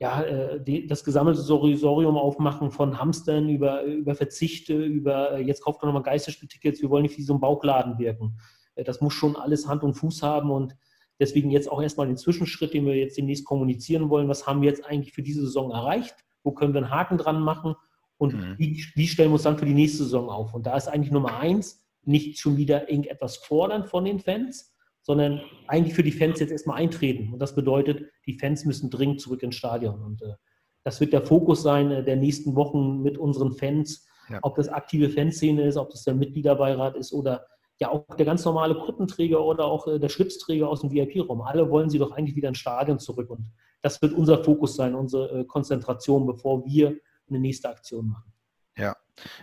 ja, 0.00 0.22
äh, 0.22 0.62
die, 0.62 0.86
das 0.86 1.04
gesammelte 1.04 1.40
Sorium 1.40 2.16
aufmachen 2.16 2.70
von 2.70 2.98
Hamstern 2.98 3.48
über, 3.48 3.82
über 3.84 4.14
Verzichte, 4.14 4.74
über 4.74 5.38
äh, 5.38 5.42
jetzt 5.42 5.62
kauft 5.62 5.82
man 5.82 5.88
nochmal 5.88 6.02
Geisterspieltickets, 6.02 6.82
wir 6.82 6.90
wollen 6.90 7.02
nicht 7.02 7.16
wie 7.16 7.22
so 7.22 7.34
ein 7.34 7.40
Bauchladen 7.40 7.98
wirken. 7.98 8.38
Äh, 8.74 8.84
das 8.84 9.00
muss 9.00 9.14
schon 9.14 9.36
alles 9.36 9.68
Hand 9.68 9.82
und 9.82 9.94
Fuß 9.94 10.22
haben 10.22 10.50
und 10.50 10.76
deswegen 11.20 11.50
jetzt 11.50 11.70
auch 11.70 11.80
erstmal 11.80 12.08
den 12.08 12.16
Zwischenschritt, 12.16 12.74
den 12.74 12.86
wir 12.86 12.96
jetzt 12.96 13.16
demnächst 13.16 13.44
kommunizieren 13.44 14.10
wollen. 14.10 14.28
Was 14.28 14.46
haben 14.46 14.62
wir 14.62 14.68
jetzt 14.68 14.84
eigentlich 14.84 15.14
für 15.14 15.22
diese 15.22 15.42
Saison 15.42 15.70
erreicht? 15.70 16.16
Wo 16.42 16.52
können 16.52 16.74
wir 16.74 16.82
einen 16.82 16.90
Haken 16.90 17.16
dran 17.16 17.40
machen? 17.40 17.74
Und 18.16 18.34
mhm. 18.34 18.54
wie, 18.58 18.84
wie 18.94 19.06
stellen 19.06 19.30
wir 19.30 19.34
uns 19.34 19.42
dann 19.42 19.58
für 19.58 19.66
die 19.66 19.74
nächste 19.74 20.04
Saison 20.04 20.28
auf? 20.28 20.54
Und 20.54 20.66
da 20.66 20.76
ist 20.76 20.88
eigentlich 20.88 21.12
Nummer 21.12 21.38
eins, 21.38 21.84
nicht 22.02 22.38
schon 22.38 22.56
wieder 22.56 22.90
irgendetwas 22.90 23.36
fordern 23.36 23.84
von 23.84 24.04
den 24.04 24.18
Fans, 24.18 24.73
sondern 25.04 25.42
eigentlich 25.68 25.94
für 25.94 26.02
die 26.02 26.12
Fans 26.12 26.40
jetzt 26.40 26.50
erstmal 26.50 26.78
eintreten. 26.78 27.32
Und 27.32 27.38
das 27.38 27.54
bedeutet, 27.54 28.10
die 28.26 28.38
Fans 28.38 28.64
müssen 28.64 28.90
dringend 28.90 29.20
zurück 29.20 29.42
ins 29.42 29.54
Stadion. 29.54 30.02
Und 30.02 30.22
äh, 30.22 30.34
das 30.82 31.00
wird 31.00 31.12
der 31.12 31.22
Fokus 31.22 31.62
sein 31.62 31.90
äh, 31.90 32.02
der 32.02 32.16
nächsten 32.16 32.56
Wochen 32.56 33.02
mit 33.02 33.18
unseren 33.18 33.52
Fans, 33.52 34.06
ja. 34.30 34.38
ob 34.42 34.56
das 34.56 34.68
aktive 34.68 35.10
Fanszene 35.10 35.62
ist, 35.66 35.76
ob 35.76 35.90
das 35.90 36.04
der 36.04 36.14
Mitgliederbeirat 36.14 36.96
ist 36.96 37.12
oder 37.12 37.46
ja 37.80 37.90
auch 37.90 38.04
der 38.16 38.24
ganz 38.24 38.44
normale 38.44 38.74
Kuttenträger 38.74 39.44
oder 39.44 39.66
auch 39.66 39.86
äh, 39.86 39.98
der 39.98 40.08
Schlipsträger 40.08 40.68
aus 40.68 40.80
dem 40.80 40.90
VIP-Raum. 40.90 41.42
Alle 41.42 41.70
wollen 41.70 41.90
sie 41.90 41.98
doch 41.98 42.12
eigentlich 42.12 42.36
wieder 42.36 42.48
ins 42.48 42.58
Stadion 42.58 42.98
zurück. 42.98 43.28
Und 43.28 43.52
das 43.82 44.00
wird 44.00 44.14
unser 44.14 44.42
Fokus 44.42 44.74
sein, 44.74 44.94
unsere 44.94 45.40
äh, 45.40 45.44
Konzentration, 45.44 46.26
bevor 46.26 46.64
wir 46.64 46.96
eine 47.28 47.40
nächste 47.40 47.68
Aktion 47.68 48.08
machen. 48.08 48.33
Ja. 48.76 48.96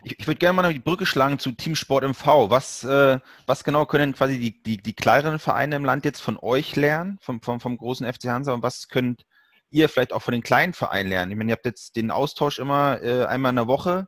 Ich, 0.03 0.19
ich 0.19 0.27
würde 0.27 0.39
gerne 0.39 0.61
mal 0.61 0.73
die 0.73 0.79
Brücke 0.79 1.05
schlagen 1.05 1.39
zu 1.39 1.51
Team 1.53 1.75
Sport 1.75 2.03
MV. 2.03 2.49
Was, 2.49 2.83
äh, 2.83 3.19
was 3.45 3.63
genau 3.63 3.85
können 3.85 4.13
quasi 4.13 4.37
die, 4.37 4.61
die, 4.61 4.77
die 4.77 4.93
kleineren 4.93 5.39
Vereine 5.39 5.77
im 5.77 5.85
Land 5.85 6.05
jetzt 6.05 6.21
von 6.21 6.37
euch 6.37 6.75
lernen, 6.75 7.17
vom, 7.21 7.41
vom, 7.41 7.59
vom 7.59 7.77
großen 7.77 8.11
FC 8.11 8.25
Hansa, 8.25 8.53
und 8.53 8.63
was 8.63 8.89
könnt 8.89 9.25
ihr 9.69 9.87
vielleicht 9.89 10.13
auch 10.13 10.21
von 10.21 10.33
den 10.33 10.43
kleinen 10.43 10.73
Vereinen 10.73 11.09
lernen? 11.09 11.31
Ich 11.31 11.37
meine, 11.37 11.51
ihr 11.51 11.55
habt 11.55 11.65
jetzt 11.65 11.95
den 11.95 12.11
Austausch 12.11 12.59
immer 12.59 13.01
äh, 13.01 13.25
einmal 13.25 13.51
in 13.51 13.57
der 13.57 13.67
Woche. 13.67 14.07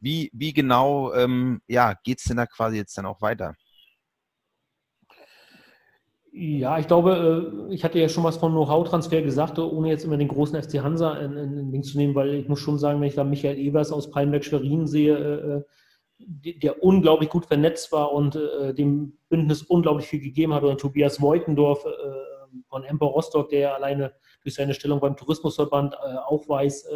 Wie, 0.00 0.30
wie 0.32 0.52
genau 0.52 1.12
ähm, 1.14 1.60
ja, 1.66 1.94
geht 2.04 2.18
es 2.18 2.24
denn 2.24 2.36
da 2.38 2.46
quasi 2.46 2.76
jetzt 2.76 2.96
dann 2.98 3.06
auch 3.06 3.20
weiter? 3.20 3.54
Ja, 6.38 6.78
ich 6.78 6.86
glaube, 6.86 7.64
äh, 7.70 7.74
ich 7.74 7.82
hatte 7.82 7.98
ja 7.98 8.10
schon 8.10 8.22
was 8.22 8.36
von 8.36 8.52
Know-how-Transfer 8.52 9.22
gesagt, 9.22 9.58
ohne 9.58 9.88
jetzt 9.88 10.04
immer 10.04 10.18
den 10.18 10.28
großen 10.28 10.62
FC 10.62 10.82
Hansa 10.82 11.14
in, 11.16 11.34
in, 11.34 11.56
in 11.56 11.72
Ding 11.72 11.82
zu 11.82 11.96
nehmen, 11.96 12.14
weil 12.14 12.34
ich 12.34 12.46
muss 12.46 12.60
schon 12.60 12.78
sagen, 12.78 13.00
wenn 13.00 13.08
ich 13.08 13.14
da 13.14 13.24
Michael 13.24 13.56
Evers 13.56 13.90
aus 13.90 14.10
Palmberg-Schwerin 14.10 14.86
sehe, 14.86 15.16
äh, 15.16 15.54
äh, 16.52 16.58
der 16.60 16.82
unglaublich 16.82 17.30
gut 17.30 17.46
vernetzt 17.46 17.90
war 17.92 18.12
und 18.12 18.38
dem 18.78 19.18
Bündnis 19.28 19.62
unglaublich 19.62 20.06
viel 20.06 20.20
gegeben 20.20 20.54
hat, 20.54 20.62
oder 20.62 20.78
Tobias 20.78 21.20
Voitendorf 21.20 21.84
von 22.70 22.84
Emper 22.84 23.04
Rostock, 23.04 23.50
der 23.50 23.74
alleine 23.74 24.14
durch 24.42 24.54
seine 24.54 24.72
Stellung 24.72 24.98
beim 24.98 25.14
Tourismusverband 25.14 25.94
auch 26.26 26.48
weiß, 26.48 26.88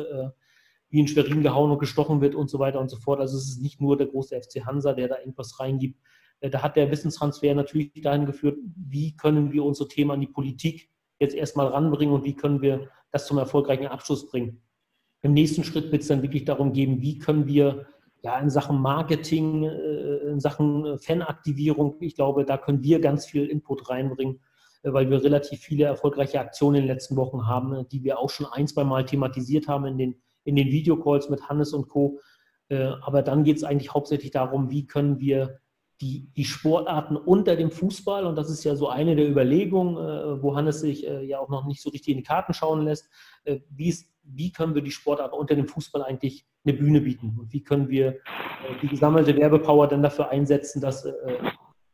wie 0.89 1.01
in 1.01 1.07
Schwerin 1.07 1.43
gehauen 1.43 1.71
und 1.71 1.81
gestochen 1.81 2.23
wird 2.23 2.35
und 2.35 2.49
so 2.49 2.59
weiter 2.61 2.81
und 2.81 2.89
so 2.89 2.97
fort. 2.97 3.21
Also 3.21 3.37
es 3.37 3.47
ist 3.47 3.61
nicht 3.61 3.79
nur 3.79 3.99
der 3.99 4.07
große 4.07 4.41
FC 4.41 4.65
Hansa, 4.65 4.95
der 4.95 5.09
da 5.09 5.19
irgendwas 5.19 5.61
reingibt, 5.61 6.01
da 6.41 6.63
hat 6.63 6.77
der 6.77 6.91
Wissenstransfer 6.91 7.55
natürlich 7.55 7.93
dahin 8.01 8.27
geführt, 8.27 8.59
wie 8.77 9.17
können 9.17 9.53
wir 9.53 9.65
unsere 9.65 9.89
Themen 9.89 10.11
an 10.11 10.21
die 10.21 10.27
Politik 10.27 10.89
jetzt 11.19 11.35
erstmal 11.35 11.67
ranbringen 11.67 12.15
und 12.15 12.25
wie 12.25 12.35
können 12.35 12.63
wir 12.63 12.89
das 13.13 13.27
zum 13.27 13.39
erfolgreichen 13.39 13.87
Abschluss 13.87 14.27
bringen. 14.31 14.63
Im 15.23 15.35
nächsten 15.35 15.65
Schritt 15.65 15.93
wird 15.93 16.03
es 16.03 16.09
dann 16.09 16.23
wirklich 16.23 16.47
darum 16.47 16.73
gehen, 16.73 17.03
wie 17.03 17.19
können 17.19 17.47
wir 17.47 17.87
ja 18.23 18.39
in 18.39 18.49
Sachen 18.49 18.81
Marketing, 18.81 19.65
äh, 19.65 20.17
in 20.31 20.41
Sachen 20.41 20.99
Fanaktivierung, 20.99 21.97
ich 22.01 22.15
glaube, 22.15 22.45
da 22.45 22.57
können 22.57 22.83
wir 22.83 23.01
ganz 23.01 23.27
viel 23.27 23.47
Input 23.47 23.91
reinbringen, 23.91 24.41
äh, 24.83 24.93
weil 24.93 25.11
wir 25.11 25.23
relativ 25.23 25.61
viele 25.61 25.85
erfolgreiche 25.85 26.41
Aktionen 26.41 26.77
in 26.77 26.83
den 26.83 26.89
letzten 26.89 27.17
Wochen 27.17 27.47
haben, 27.47 27.87
die 27.89 28.03
wir 28.03 28.19
auch 28.19 28.31
schon 28.31 28.47
ein, 28.47 28.67
zwei 28.67 28.85
Mal 28.85 29.05
thematisiert 29.05 29.69
haben 29.69 29.85
in 29.87 29.99
den, 29.99 30.23
in 30.45 30.57
den 30.57 30.69
Videocalls 30.69 31.29
mit 31.29 31.49
Hannes 31.49 31.75
und 31.75 31.89
Co. 31.89 32.19
Aber 33.03 33.23
dann 33.23 33.43
geht 33.43 33.57
es 33.57 33.65
eigentlich 33.65 33.93
hauptsächlich 33.93 34.31
darum, 34.31 34.71
wie 34.71 34.87
können 34.87 35.19
wir 35.19 35.59
die, 36.01 36.31
die 36.35 36.45
Sportarten 36.45 37.17
unter 37.17 37.57
dem 37.57 37.71
Fußball, 37.71 38.25
und 38.25 38.37
das 38.37 38.49
ist 38.49 38.65
ja 38.65 38.75
so 38.75 38.89
eine 38.89 39.17
der 39.17 39.29
Überlegungen, 39.29 39.97
äh, 39.97 40.43
wo 40.43 40.57
Hannes 40.57 40.81
sich 40.81 41.07
äh, 41.07 41.25
ja 41.25 41.39
auch 41.39 41.51
noch 41.51 41.67
nicht 41.67 41.83
so 41.83 41.91
richtig 41.91 42.13
in 42.13 42.19
die 42.19 42.25
Karten 42.25 42.55
schauen 42.55 42.85
lässt, 42.85 43.11
äh, 43.45 43.61
wie, 43.69 43.95
wie 44.23 44.51
können 44.51 44.75
wir 44.75 44.83
die 44.83 44.91
Sportarten 44.91 45.35
unter 45.35 45.55
dem 45.55 45.69
Fußball 45.69 46.03
eigentlich 46.03 46.47
eine 46.65 46.75
Bühne 46.75 47.03
bieten? 47.03 47.37
Und 47.39 47.53
wie 47.53 47.63
können 47.63 47.91
wir 47.91 48.09
äh, 48.09 48.17
die 48.81 48.89
gesammelte 48.89 49.37
Werbepower 49.37 49.89
dann 49.89 50.03
dafür 50.03 50.31
einsetzen, 50.31 50.81
dass, 50.81 51.05
äh, 51.05 51.13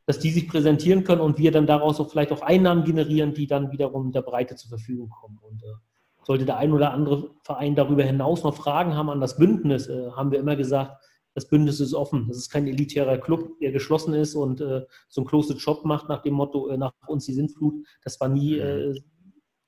dass 0.06 0.20
die 0.20 0.30
sich 0.30 0.48
präsentieren 0.48 1.02
können 1.02 1.20
und 1.20 1.38
wir 1.38 1.50
dann 1.50 1.66
daraus 1.66 1.98
auch 1.98 2.08
vielleicht 2.08 2.30
auch 2.30 2.42
Einnahmen 2.42 2.84
generieren, 2.84 3.34
die 3.34 3.48
dann 3.48 3.72
wiederum 3.72 4.12
der 4.12 4.22
Breite 4.22 4.54
zur 4.54 4.68
Verfügung 4.68 5.08
kommen. 5.08 5.38
Und 5.42 5.64
äh, 5.64 5.74
sollte 6.22 6.44
der 6.44 6.58
ein 6.58 6.72
oder 6.72 6.92
andere 6.92 7.30
Verein 7.42 7.74
darüber 7.74 8.04
hinaus 8.04 8.44
noch 8.44 8.54
Fragen 8.54 8.94
haben 8.94 9.10
an 9.10 9.20
das 9.20 9.36
Bündnis, 9.36 9.88
haben 9.88 10.32
wir 10.32 10.40
immer 10.40 10.56
gesagt, 10.56 11.00
das 11.36 11.48
Bündnis 11.48 11.80
ist 11.80 11.92
offen. 11.92 12.28
Das 12.28 12.38
ist 12.38 12.48
kein 12.48 12.66
elitärer 12.66 13.18
Club, 13.18 13.58
der 13.60 13.70
geschlossen 13.70 14.14
ist 14.14 14.34
und 14.34 14.62
äh, 14.62 14.86
so 15.08 15.20
einen 15.20 15.28
Closed 15.28 15.60
Shop 15.60 15.84
macht 15.84 16.08
nach 16.08 16.22
dem 16.22 16.32
Motto, 16.32 16.68
äh, 16.68 16.78
nach 16.78 16.94
uns 17.06 17.26
die 17.26 17.34
Sintflut. 17.34 17.74
Das 18.02 18.18
war 18.20 18.28
nie 18.28 18.56
äh, 18.56 18.98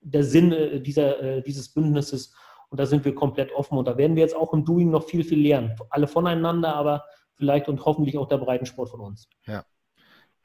der 0.01 0.25
Sinn 0.25 0.51
äh, 0.51 0.81
dieser, 0.81 1.21
äh, 1.21 1.43
dieses 1.43 1.75
Bündnisses. 1.75 2.35
Und 2.71 2.81
da 2.81 2.87
sind 2.87 3.05
wir 3.05 3.15
komplett 3.15 3.53
offen. 3.53 3.77
Und 3.77 3.87
da 3.87 3.99
werden 3.99 4.17
wir 4.17 4.23
jetzt 4.23 4.35
auch 4.35 4.55
im 4.55 4.65
Doing 4.65 4.91
noch 4.91 5.05
viel, 5.05 5.23
viel 5.23 5.43
lernen. 5.43 5.77
Alle 5.91 6.09
voneinander, 6.09 6.75
aber 6.75 7.05
vielleicht 7.35 7.69
und 7.69 7.85
hoffentlich 7.85 8.17
auch 8.17 8.29
der 8.29 8.39
Breitensport 8.39 8.89
von 8.89 9.01
uns. 9.01 9.29
Ja. 9.45 9.63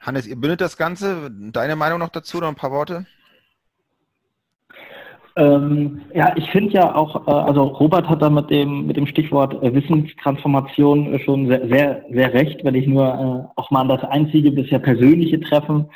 Hannes, 0.00 0.26
ihr 0.26 0.36
bündet 0.36 0.60
das 0.60 0.76
Ganze. 0.76 1.30
Deine 1.30 1.74
Meinung 1.74 2.00
noch 2.00 2.10
dazu, 2.10 2.38
noch 2.38 2.48
ein 2.48 2.54
paar 2.54 2.70
Worte? 2.70 3.06
Ähm, 5.36 6.02
ja, 6.14 6.32
ich 6.36 6.48
finde 6.50 6.74
ja 6.74 6.94
auch, 6.94 7.26
äh, 7.26 7.30
also 7.30 7.64
Robert 7.64 8.08
hat 8.08 8.22
da 8.22 8.30
mit 8.30 8.50
dem, 8.50 8.86
mit 8.86 8.96
dem 8.96 9.06
Stichwort 9.06 9.60
äh, 9.64 9.74
Wissenstransformation 9.74 11.18
schon 11.24 11.48
sehr, 11.48 11.66
sehr, 11.66 12.04
sehr 12.10 12.32
recht, 12.32 12.64
wenn 12.64 12.76
ich 12.76 12.86
nur 12.86 13.04
äh, 13.04 13.60
auch 13.60 13.70
mal 13.72 13.80
an 13.80 13.88
das 13.88 14.04
einzige 14.04 14.52
bisher 14.52 14.78
persönliche 14.78 15.40
Treffen 15.40 15.86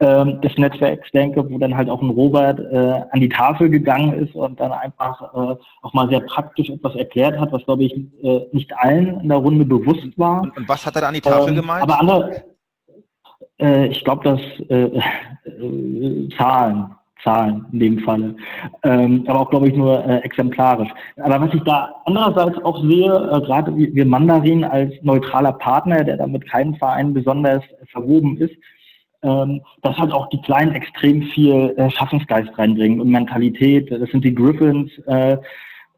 ähm, 0.00 0.40
des 0.40 0.56
Netzwerks 0.58 1.08
denke, 1.12 1.48
wo 1.48 1.58
dann 1.58 1.76
halt 1.76 1.88
auch 1.88 2.02
ein 2.02 2.10
Robert 2.10 2.58
äh, 2.58 3.02
an 3.10 3.20
die 3.20 3.28
Tafel 3.28 3.70
gegangen 3.70 4.12
ist 4.14 4.34
und 4.34 4.58
dann 4.58 4.72
einfach 4.72 5.22
äh, 5.34 5.56
auch 5.82 5.92
mal 5.92 6.08
sehr 6.08 6.20
praktisch 6.20 6.68
etwas 6.70 6.96
erklärt 6.96 7.38
hat, 7.38 7.52
was 7.52 7.64
glaube 7.66 7.84
ich 7.84 7.92
äh, 8.24 8.46
nicht 8.50 8.72
allen 8.76 9.20
in 9.20 9.28
der 9.28 9.38
Runde 9.38 9.64
bewusst 9.64 10.18
war. 10.18 10.42
Und, 10.42 10.56
und 10.56 10.68
was 10.68 10.84
hat 10.84 10.96
er 10.96 11.02
da 11.02 11.08
an 11.08 11.14
die 11.14 11.20
Tafel 11.20 11.50
ähm, 11.50 11.56
gemeint? 11.56 11.82
Aber 11.84 12.00
andere, 12.00 12.44
äh, 13.60 13.86
ich 13.86 14.02
glaube, 14.02 14.24
dass 14.24 14.40
äh, 14.68 15.00
äh, 15.44 16.28
Zahlen 16.36 16.96
Zahlen 17.22 17.66
in 17.72 17.80
dem 17.80 17.98
Falle. 18.00 18.34
Ähm, 18.82 19.24
aber 19.26 19.40
auch, 19.40 19.50
glaube 19.50 19.68
ich, 19.68 19.74
nur 19.74 20.04
äh, 20.04 20.18
exemplarisch. 20.18 20.90
Aber 21.16 21.40
was 21.40 21.54
ich 21.54 21.62
da 21.62 21.94
andererseits 22.04 22.58
auch 22.64 22.80
sehe, 22.82 23.12
äh, 23.12 23.40
gerade 23.40 23.76
wir 23.76 24.06
Mandarin 24.06 24.64
als 24.64 24.92
neutraler 25.02 25.52
Partner, 25.52 26.04
der 26.04 26.16
da 26.16 26.26
mit 26.26 26.48
keinem 26.48 26.74
Verein 26.74 27.12
besonders 27.12 27.62
verwoben 27.90 28.36
ist, 28.38 28.54
ähm, 29.22 29.60
dass 29.82 29.98
halt 29.98 30.12
auch 30.12 30.28
die 30.30 30.40
Kleinen 30.40 30.72
extrem 30.72 31.22
viel 31.22 31.74
äh, 31.76 31.90
Schaffensgeist 31.90 32.56
reinbringen 32.58 33.00
und 33.00 33.10
Mentalität. 33.10 33.90
Das 33.90 34.10
sind 34.10 34.24
die 34.24 34.34
Griffins, 34.34 34.90
äh, 35.06 35.36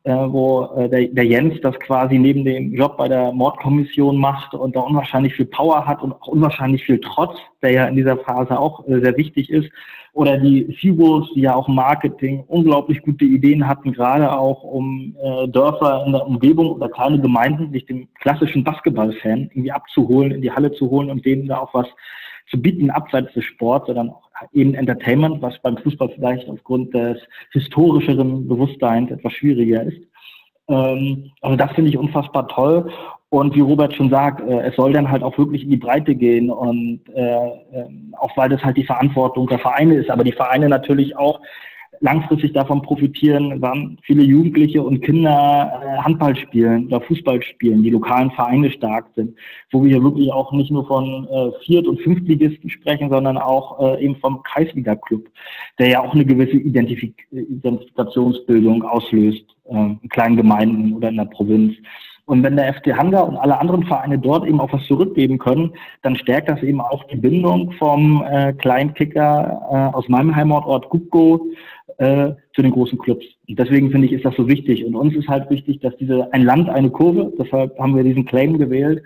äh, 0.04 0.12
wo 0.12 0.64
äh, 0.76 0.88
der, 0.88 1.06
der 1.08 1.24
Jens 1.24 1.60
das 1.60 1.78
quasi 1.78 2.18
neben 2.18 2.44
dem 2.44 2.74
Job 2.74 2.96
bei 2.96 3.08
der 3.08 3.32
Mordkommission 3.32 4.16
macht 4.16 4.52
und 4.54 4.74
da 4.74 4.80
unwahrscheinlich 4.80 5.34
viel 5.34 5.46
Power 5.46 5.86
hat 5.86 6.02
und 6.02 6.12
auch 6.12 6.26
unwahrscheinlich 6.26 6.84
viel 6.84 7.00
Trotz, 7.00 7.38
der 7.62 7.72
ja 7.72 7.86
in 7.86 7.96
dieser 7.96 8.16
Phase 8.16 8.58
auch 8.58 8.86
äh, 8.88 9.00
sehr 9.00 9.16
wichtig 9.16 9.50
ist. 9.50 9.70
Oder 10.14 10.36
die 10.36 10.66
Heroes, 10.78 11.30
die 11.34 11.42
ja 11.42 11.54
auch 11.54 11.68
im 11.68 11.76
Marketing 11.76 12.44
unglaublich 12.48 13.00
gute 13.00 13.24
Ideen 13.24 13.66
hatten, 13.66 13.92
gerade 13.92 14.30
auch 14.30 14.62
um 14.62 15.16
äh, 15.22 15.48
Dörfer 15.48 16.04
in 16.04 16.12
der 16.12 16.26
Umgebung 16.26 16.72
oder 16.72 16.88
kleine 16.88 17.20
Gemeinden, 17.20 17.72
sich 17.72 17.86
dem 17.86 18.08
klassischen 18.20 18.62
Basketballfan 18.62 19.50
irgendwie 19.52 19.72
abzuholen, 19.72 20.32
in 20.32 20.42
die 20.42 20.52
Halle 20.52 20.72
zu 20.72 20.90
holen 20.90 21.10
und 21.10 21.24
denen 21.24 21.46
da 21.46 21.58
auch 21.58 21.72
was 21.72 21.86
zu 22.52 22.60
bieten, 22.60 22.90
abseits 22.90 23.32
des 23.32 23.44
Sports, 23.44 23.86
sondern 23.86 24.10
auch 24.10 24.30
eben 24.52 24.74
Entertainment, 24.74 25.40
was 25.40 25.58
beim 25.62 25.78
Fußball 25.78 26.10
vielleicht 26.10 26.48
aufgrund 26.48 26.94
des 26.94 27.18
historischeren 27.52 28.46
Bewusstseins 28.46 29.10
etwas 29.10 29.32
schwieriger 29.32 29.82
ist. 29.82 29.98
Ähm, 30.68 31.30
also 31.40 31.56
das 31.56 31.72
finde 31.72 31.90
ich 31.90 31.98
unfassbar 31.98 32.46
toll. 32.48 32.92
Und 33.30 33.54
wie 33.54 33.60
Robert 33.60 33.94
schon 33.94 34.10
sagt, 34.10 34.46
äh, 34.46 34.60
es 34.60 34.76
soll 34.76 34.92
dann 34.92 35.10
halt 35.10 35.22
auch 35.22 35.36
wirklich 35.38 35.64
in 35.64 35.70
die 35.70 35.78
Breite 35.78 36.14
gehen 36.14 36.50
und 36.50 37.00
äh, 37.14 37.46
äh, 37.46 37.88
auch 38.18 38.36
weil 38.36 38.50
das 38.50 38.62
halt 38.62 38.76
die 38.76 38.84
Verantwortung 38.84 39.46
der 39.46 39.58
Vereine 39.58 39.94
ist, 39.94 40.10
aber 40.10 40.22
die 40.22 40.32
Vereine 40.32 40.68
natürlich 40.68 41.16
auch 41.16 41.40
langfristig 42.02 42.52
davon 42.52 42.82
profitieren, 42.82 43.54
wann 43.60 43.96
viele 44.02 44.24
Jugendliche 44.24 44.82
und 44.82 45.00
Kinder 45.02 45.80
äh, 45.82 45.98
Handball 46.02 46.36
spielen 46.36 46.86
oder 46.86 47.00
Fußball 47.00 47.40
spielen, 47.42 47.82
die 47.82 47.90
lokalen 47.90 48.30
Vereine 48.32 48.70
stark 48.70 49.06
sind, 49.14 49.36
wo 49.70 49.82
wir 49.82 49.90
hier 49.90 50.02
wirklich 50.02 50.30
auch 50.32 50.52
nicht 50.52 50.70
nur 50.70 50.86
von 50.86 51.26
äh, 51.28 51.52
Viert- 51.64 51.86
und 51.86 52.00
Fünftligisten 52.02 52.68
sprechen, 52.68 53.08
sondern 53.08 53.38
auch 53.38 53.80
äh, 53.80 54.04
eben 54.04 54.16
vom 54.16 54.42
Kreisliga-Club, 54.42 55.28
der 55.78 55.88
ja 55.88 56.00
auch 56.00 56.12
eine 56.12 56.26
gewisse 56.26 56.56
Identifik 56.56 57.26
Identifikationsbildung 57.30 58.82
auslöst 58.82 59.44
äh, 59.66 59.74
in 59.74 60.08
kleinen 60.08 60.36
Gemeinden 60.36 60.94
oder 60.94 61.08
in 61.08 61.16
der 61.16 61.26
Provinz. 61.26 61.74
Und 62.24 62.42
wenn 62.44 62.56
der 62.56 62.72
FC 62.72 62.96
Hansa 62.96 63.20
und 63.20 63.36
alle 63.36 63.58
anderen 63.58 63.84
Vereine 63.84 64.18
dort 64.18 64.46
eben 64.46 64.60
auch 64.60 64.72
was 64.72 64.84
zurückgeben 64.86 65.38
können, 65.38 65.72
dann 66.02 66.16
stärkt 66.16 66.48
das 66.48 66.62
eben 66.62 66.80
auch 66.80 67.04
die 67.04 67.16
Bindung 67.16 67.72
vom 67.72 68.24
äh, 68.24 68.52
Kleinkicker 68.52 69.60
äh, 69.70 69.96
aus 69.96 70.08
meinem 70.08 70.34
Heimatort 70.34 70.88
Gubko 70.88 71.46
äh, 72.02 72.34
zu 72.54 72.62
den 72.62 72.72
großen 72.72 72.98
Clubs. 72.98 73.24
Und 73.48 73.58
deswegen 73.58 73.92
finde 73.92 74.08
ich, 74.08 74.12
ist 74.12 74.24
das 74.24 74.34
so 74.34 74.48
wichtig. 74.48 74.84
Und 74.84 74.96
uns 74.96 75.14
ist 75.14 75.28
halt 75.28 75.48
wichtig, 75.50 75.78
dass 75.80 75.96
diese 75.98 76.32
ein 76.32 76.42
Land, 76.42 76.68
eine 76.68 76.90
Kurve, 76.90 77.32
deshalb 77.38 77.78
haben 77.78 77.94
wir 77.94 78.02
diesen 78.02 78.24
Claim 78.24 78.58
gewählt, 78.58 79.04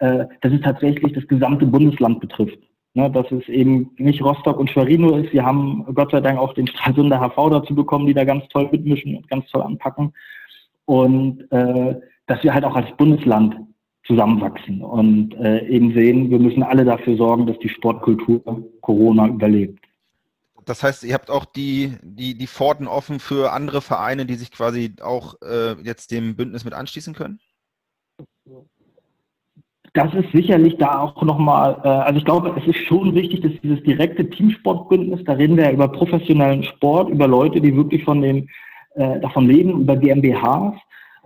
äh, 0.00 0.24
dass 0.40 0.52
es 0.52 0.60
tatsächlich 0.60 1.12
das 1.12 1.28
gesamte 1.28 1.64
Bundesland 1.64 2.18
betrifft. 2.18 2.58
Ne, 2.96 3.10
dass 3.10 3.30
es 3.32 3.48
eben 3.48 3.90
nicht 3.98 4.22
Rostock 4.22 4.58
und 4.58 4.70
Schwerin 4.70 5.00
nur 5.00 5.18
ist. 5.18 5.32
Wir 5.32 5.44
haben 5.44 5.84
Gott 5.94 6.12
sei 6.12 6.20
Dank 6.20 6.38
auch 6.38 6.54
den 6.54 6.68
Stralsunder 6.68 7.18
HV 7.18 7.50
dazu 7.50 7.74
bekommen, 7.74 8.06
die 8.06 8.14
da 8.14 8.24
ganz 8.24 8.46
toll 8.48 8.68
mitmischen 8.70 9.16
und 9.16 9.28
ganz 9.28 9.48
toll 9.50 9.62
anpacken. 9.62 10.12
Und 10.84 11.40
äh, 11.50 11.96
dass 12.26 12.42
wir 12.44 12.54
halt 12.54 12.64
auch 12.64 12.76
als 12.76 12.88
Bundesland 12.96 13.56
zusammenwachsen 14.04 14.80
und 14.80 15.34
äh, 15.34 15.66
eben 15.66 15.92
sehen, 15.92 16.30
wir 16.30 16.38
müssen 16.38 16.62
alle 16.62 16.84
dafür 16.84 17.16
sorgen, 17.16 17.46
dass 17.46 17.58
die 17.58 17.68
Sportkultur 17.68 18.40
Corona 18.80 19.26
überlebt. 19.26 19.83
Das 20.66 20.82
heißt, 20.82 21.04
ihr 21.04 21.14
habt 21.14 21.30
auch 21.30 21.44
die, 21.44 21.96
die, 22.02 22.36
die 22.36 22.46
Pforten 22.46 22.86
offen 22.86 23.20
für 23.20 23.52
andere 23.52 23.82
Vereine, 23.82 24.26
die 24.26 24.34
sich 24.34 24.50
quasi 24.50 24.94
auch 25.02 25.34
äh, 25.42 25.72
jetzt 25.82 26.10
dem 26.10 26.36
Bündnis 26.36 26.64
mit 26.64 26.74
anschließen 26.74 27.14
können? 27.14 27.40
Das 29.92 30.12
ist 30.14 30.32
sicherlich 30.32 30.76
da 30.78 30.98
auch 30.98 31.22
nochmal, 31.22 31.80
äh, 31.84 31.88
also 31.88 32.18
ich 32.18 32.24
glaube, 32.24 32.54
es 32.58 32.66
ist 32.66 32.84
schon 32.86 33.14
wichtig, 33.14 33.42
dass 33.42 33.52
dieses 33.62 33.82
direkte 33.84 34.28
Teamsportbündnis, 34.28 35.22
da 35.24 35.34
reden 35.34 35.56
wir 35.56 35.64
ja 35.64 35.70
über 35.70 35.88
professionellen 35.88 36.64
Sport, 36.64 37.10
über 37.10 37.28
Leute, 37.28 37.60
die 37.60 37.76
wirklich 37.76 38.02
von 38.04 38.20
dem, 38.20 38.48
äh, 38.94 39.20
davon 39.20 39.46
leben, 39.46 39.82
über 39.82 39.96
GmbHs, 39.96 40.74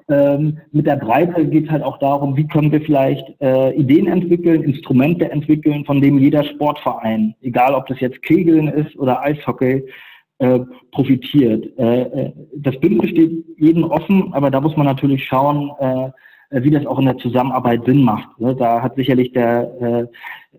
ähm, 0.09 0.59
mit 0.72 0.86
der 0.86 0.96
Breite 0.96 1.46
geht 1.46 1.66
es 1.66 1.70
halt 1.70 1.82
auch 1.82 1.98
darum, 1.98 2.36
wie 2.36 2.48
können 2.48 2.72
wir 2.72 2.80
vielleicht 2.80 3.26
äh, 3.40 3.74
Ideen 3.74 4.06
entwickeln, 4.06 4.62
Instrumente 4.62 5.30
entwickeln, 5.30 5.84
von 5.84 6.00
denen 6.00 6.18
jeder 6.18 6.44
Sportverein, 6.44 7.34
egal 7.42 7.74
ob 7.74 7.86
das 7.86 8.00
jetzt 8.00 8.22
Kegeln 8.22 8.68
ist 8.68 8.96
oder 8.96 9.22
Eishockey, 9.22 9.84
äh, 10.38 10.61
profitiert. 10.92 11.66
Äh, 11.78 12.02
äh 12.02 12.32
das 12.56 12.78
Bündnis 12.80 13.11
steht 13.11 13.44
jedem 13.59 13.84
offen, 13.84 14.32
aber 14.32 14.50
da 14.50 14.61
muss 14.61 14.76
man 14.76 14.86
natürlich 14.86 15.24
schauen, 15.26 15.70
äh, 15.80 16.11
wie 16.62 16.70
das 16.70 16.86
auch 16.86 16.98
in 16.98 17.06
der 17.06 17.18
Zusammenarbeit 17.18 17.84
Sinn 17.84 18.02
macht. 18.02 18.40
Ne? 18.40 18.54
Da 18.54 18.80
hat 18.80 18.96
sicherlich 18.96 19.32
der 19.32 20.09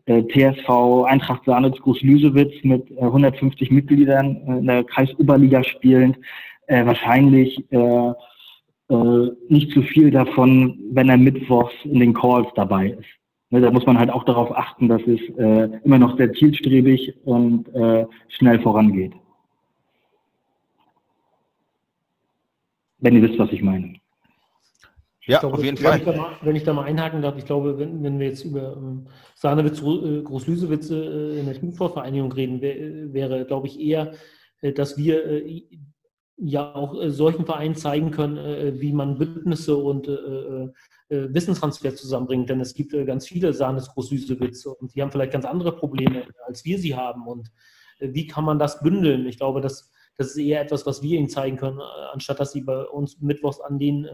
äh, 0.06 0.24
TSV 0.24 1.06
Eintracht 1.06 1.44
Sanitz 1.46 1.80
Groß-Lüsewitz 1.80 2.54
mit 2.64 2.86
150 3.00 3.72
Mitgliedern 3.72 4.36
in 4.48 4.68
der 4.68 4.84
Kreisoberliga 4.84 5.64
spielend 5.64 6.18
wahrscheinlich 6.68 7.64
äh, 8.90 9.30
nicht 9.50 9.72
zu 9.72 9.82
viel 9.82 10.12
davon, 10.12 10.80
wenn 10.92 11.10
er 11.10 11.18
mittwochs 11.18 11.74
in 11.84 12.00
den 12.00 12.14
Calls 12.14 12.48
dabei 12.56 12.90
ist. 12.92 13.08
Ne, 13.52 13.62
da 13.62 13.72
muss 13.72 13.86
man 13.86 13.98
halt 13.98 14.12
auch 14.12 14.26
darauf 14.26 14.56
achten, 14.56 14.88
dass 14.88 15.02
es 15.04 15.20
äh, 15.38 15.80
immer 15.84 15.98
noch 15.98 16.18
sehr 16.18 16.32
zielstrebig 16.34 17.16
und 17.24 17.68
äh, 17.74 18.06
schnell 18.28 18.60
vorangeht. 18.60 19.14
Wenn 23.00 23.16
ihr 23.16 23.22
wisst, 23.24 23.40
was 23.40 23.52
ich 23.52 23.64
meine. 23.64 23.96
Ja, 25.26 25.40
glaube, 25.40 25.58
auf 25.58 25.64
jeden 25.64 25.78
Fall. 25.78 26.00
Ich 26.00 26.06
mal, 26.06 26.38
wenn 26.42 26.56
ich 26.56 26.64
da 26.64 26.74
mal 26.74 26.86
einhaken 26.86 27.22
darf, 27.22 27.38
ich 27.38 27.46
glaube, 27.46 27.78
wenn, 27.78 28.04
wenn 28.04 28.20
wir 28.20 28.28
jetzt 28.28 28.44
über 28.44 28.76
ähm, 28.76 29.08
Sahnewitz, 29.36 29.80
äh, 29.80 30.22
Großlüsewitz 30.24 30.90
äh, 30.90 31.40
in 31.40 31.46
der 31.46 31.54
Teamsportvereinigung 31.60 32.32
reden, 32.32 32.62
wär, 32.62 33.14
wäre, 33.14 33.46
glaube 33.46 33.68
ich, 33.68 33.80
eher, 33.80 34.14
äh, 34.62 34.74
dass 34.74 34.98
wir 34.98 35.26
äh, 35.26 35.64
ja 36.40 36.74
auch 36.74 37.00
äh, 37.00 37.12
solchen 37.12 37.46
Vereinen 37.46 37.76
zeigen 37.76 38.12
können, 38.12 38.38
äh, 38.38 38.80
wie 38.80 38.94
man 38.94 39.18
Bündnisse 39.18 39.76
und 39.76 40.08
äh, 40.08 40.12
äh, 40.12 40.70
äh 41.10 41.34
Wissenstransfer 41.34 41.96
zusammenbringt. 41.96 42.50
Denn 42.50 42.62
es 42.62 42.74
gibt 42.74 42.94
äh, 42.94 43.06
ganz 43.06 43.28
viele 43.28 43.54
Sahnes 43.54 43.90
Großsüßewitze 43.90 44.74
und 44.74 44.96
die 44.96 45.02
haben 45.02 45.12
vielleicht 45.12 45.34
ganz 45.34 45.46
andere 45.46 45.76
Probleme, 45.76 46.26
als 46.46 46.66
wir 46.66 46.80
sie 46.80 46.96
haben. 46.96 47.28
Und 47.28 47.52
wie 48.00 48.28
kann 48.28 48.46
man 48.46 48.60
das 48.60 48.80
bündeln? 48.82 49.26
Ich 49.28 49.38
glaube, 49.38 49.60
das, 49.60 49.92
das 50.16 50.28
ist 50.28 50.38
eher 50.38 50.62
etwas, 50.62 50.86
was 50.86 51.02
wir 51.02 51.18
ihnen 51.20 51.28
zeigen 51.28 51.58
können, 51.58 51.82
anstatt 52.14 52.40
dass 52.40 52.54
sie 52.54 52.62
bei 52.62 52.84
uns 52.84 53.20
mittwochs 53.20 53.60
an 53.60 53.78
den, 53.78 54.08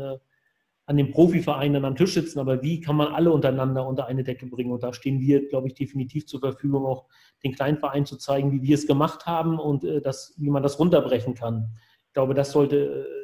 an 0.87 0.97
den 0.97 1.11
Profivereinen 1.11 1.85
am 1.85 1.95
Tisch 1.95 2.15
sitzen. 2.15 2.39
Aber 2.39 2.63
wie 2.63 2.81
kann 2.81 2.95
man 2.95 3.13
alle 3.13 3.31
untereinander 3.31 3.85
unter 3.85 4.07
eine 4.07 4.23
Decke 4.23 4.47
bringen? 4.47 4.71
Und 4.71 4.81
da 4.81 4.91
stehen 4.91 5.19
wir, 5.19 5.47
glaube 5.49 5.67
ich, 5.67 5.75
definitiv 5.75 6.25
zur 6.25 6.39
Verfügung, 6.39 6.87
auch 6.87 7.05
den 7.43 7.53
kleinen 7.53 7.77
Vereinen 7.77 8.07
zu 8.07 8.17
zeigen, 8.17 8.51
wie 8.51 8.63
wir 8.63 8.73
es 8.73 8.87
gemacht 8.87 9.27
haben 9.27 9.59
und 9.59 9.83
das, 10.03 10.33
wie 10.37 10.49
man 10.49 10.63
das 10.63 10.79
runterbrechen 10.79 11.35
kann 11.35 11.75
glaube, 12.15 12.33
das 12.33 12.51
sollte 12.51 12.77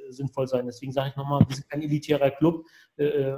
äh, 0.07 0.11
sinnvoll 0.11 0.47
sein. 0.47 0.67
Deswegen 0.67 0.91
sage 0.91 1.09
ich 1.09 1.15
nochmal, 1.15 1.41
wir 1.47 1.55
sind 1.55 1.67
kein 1.67 1.81
elitärer 1.81 2.29
Club. 2.29 2.65
Äh, 2.97 3.05
äh 3.05 3.37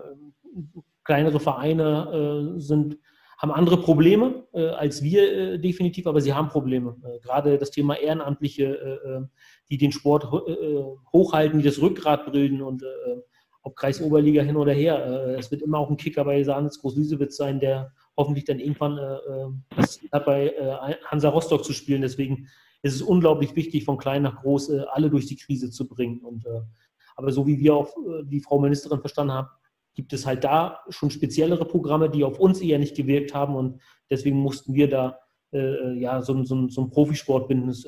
kleinere 1.03 1.39
Vereine 1.39 2.55
äh, 2.55 2.59
sind, 2.59 2.97
haben 3.37 3.51
andere 3.51 3.77
Probleme 3.77 4.47
äh, 4.53 4.67
als 4.67 5.03
wir 5.03 5.53
äh, 5.53 5.59
definitiv, 5.59 6.07
aber 6.07 6.21
sie 6.21 6.33
haben 6.33 6.47
Probleme. 6.47 6.95
gerade 7.21 7.57
das 7.57 7.71
Thema 7.71 7.95
Ehrenamtliche, 7.95 9.29
die 9.69 9.77
den 9.77 9.91
Sport 9.91 10.31
hochhalten, 11.11 11.59
die 11.59 11.65
das 11.65 11.81
Rückgrat 11.81 12.31
bilden 12.31 12.61
und 12.61 12.83
ob 13.63 13.75
Kreisoberliga 13.75 14.41
hin 14.43 14.57
oder 14.57 14.73
her. 14.73 15.35
es 15.37 15.51
wird 15.51 15.61
immer 15.61 15.79
auch 15.79 15.89
ein 15.89 15.97
Kicker 15.97 16.25
bei 16.25 16.43
Sanitz 16.43 16.79
Groß-Lüsewitz 16.79 17.37
sein, 17.37 17.59
der 17.59 17.91
hoffentlich 18.17 18.45
dann 18.45 18.59
irgendwann 18.59 18.97
das 19.75 19.99
hat 20.11 20.25
bei 20.25 20.53
Hansa 21.05 21.29
Rostock 21.29 21.63
zu 21.63 21.73
spielen. 21.73 22.01
Deswegen 22.01 22.47
es 22.83 22.95
ist 22.95 23.01
unglaublich 23.01 23.55
wichtig, 23.55 23.85
von 23.85 23.97
klein 23.97 24.23
nach 24.23 24.41
groß 24.41 24.69
äh, 24.69 24.81
alle 24.91 25.09
durch 25.09 25.25
die 25.25 25.37
Krise 25.37 25.71
zu 25.71 25.87
bringen. 25.87 26.19
Und, 26.19 26.45
äh, 26.45 26.61
aber 27.15 27.31
so 27.31 27.47
wie 27.47 27.57
wir 27.57 27.75
auch 27.75 27.95
äh, 27.97 28.23
die 28.25 28.41
Frau 28.41 28.59
Ministerin 28.59 28.99
verstanden 28.99 29.33
haben, 29.33 29.47
gibt 29.95 30.11
es 30.11 30.25
halt 30.25 30.43
da 30.43 30.81
schon 30.89 31.09
speziellere 31.09 31.65
Programme, 31.65 32.09
die 32.09 32.23
auf 32.23 32.39
uns 32.39 32.59
eher 32.59 32.79
nicht 32.79 32.95
gewirkt 32.95 33.33
haben. 33.33 33.55
Und 33.55 33.81
deswegen 34.09 34.37
mussten 34.37 34.73
wir 34.73 34.89
da 34.89 35.17
äh, 35.53 35.97
ja, 35.97 36.21
so, 36.21 36.43
so, 36.43 36.67
so 36.67 36.81
ein 36.81 36.89
Profisportbündnis 36.89 37.87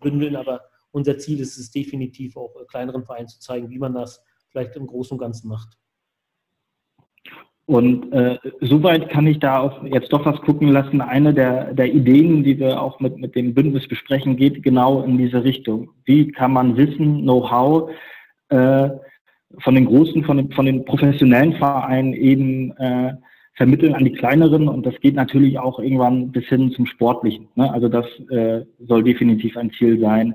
bündeln. 0.00 0.34
Aber 0.34 0.62
unser 0.90 1.18
Ziel 1.18 1.40
ist 1.40 1.58
es 1.58 1.70
definitiv 1.70 2.36
auch 2.36 2.54
kleineren 2.66 3.04
Vereinen 3.04 3.28
zu 3.28 3.38
zeigen, 3.38 3.70
wie 3.70 3.78
man 3.78 3.94
das 3.94 4.24
vielleicht 4.48 4.74
im 4.76 4.86
Großen 4.86 5.14
und 5.14 5.18
Ganzen 5.18 5.48
macht. 5.48 5.78
Und 7.66 8.12
äh, 8.12 8.38
soweit 8.60 9.08
kann 9.08 9.26
ich 9.26 9.38
da 9.38 9.60
auch 9.60 9.84
jetzt 9.84 10.12
doch 10.12 10.26
was 10.26 10.40
gucken 10.40 10.68
lassen. 10.68 11.00
Eine 11.00 11.32
der, 11.32 11.72
der 11.74 11.92
Ideen, 11.92 12.42
die 12.42 12.58
wir 12.58 12.80
auch 12.80 12.98
mit, 12.98 13.18
mit 13.18 13.36
dem 13.36 13.54
Bündnis 13.54 13.86
besprechen, 13.86 14.36
geht 14.36 14.62
genau 14.62 15.02
in 15.02 15.16
diese 15.16 15.44
Richtung. 15.44 15.90
Wie 16.04 16.32
kann 16.32 16.52
man 16.52 16.76
Wissen, 16.76 17.22
Know-how 17.22 17.90
äh, 18.48 18.90
von 19.58 19.74
den 19.74 19.84
großen, 19.84 20.24
von 20.24 20.38
den, 20.38 20.52
von 20.52 20.66
den 20.66 20.84
professionellen 20.84 21.54
Vereinen 21.54 22.14
eben 22.14 22.76
äh, 22.78 23.14
vermitteln 23.54 23.94
an 23.94 24.04
die 24.04 24.12
kleineren 24.12 24.68
und 24.68 24.86
das 24.86 24.98
geht 25.00 25.14
natürlich 25.14 25.58
auch 25.58 25.78
irgendwann 25.78 26.32
bis 26.32 26.46
hin 26.46 26.72
zum 26.72 26.86
Sportlichen. 26.86 27.48
Ne? 27.54 27.70
Also 27.72 27.88
das 27.88 28.06
äh, 28.30 28.64
soll 28.80 29.04
definitiv 29.04 29.56
ein 29.56 29.70
Ziel 29.72 30.00
sein, 30.00 30.34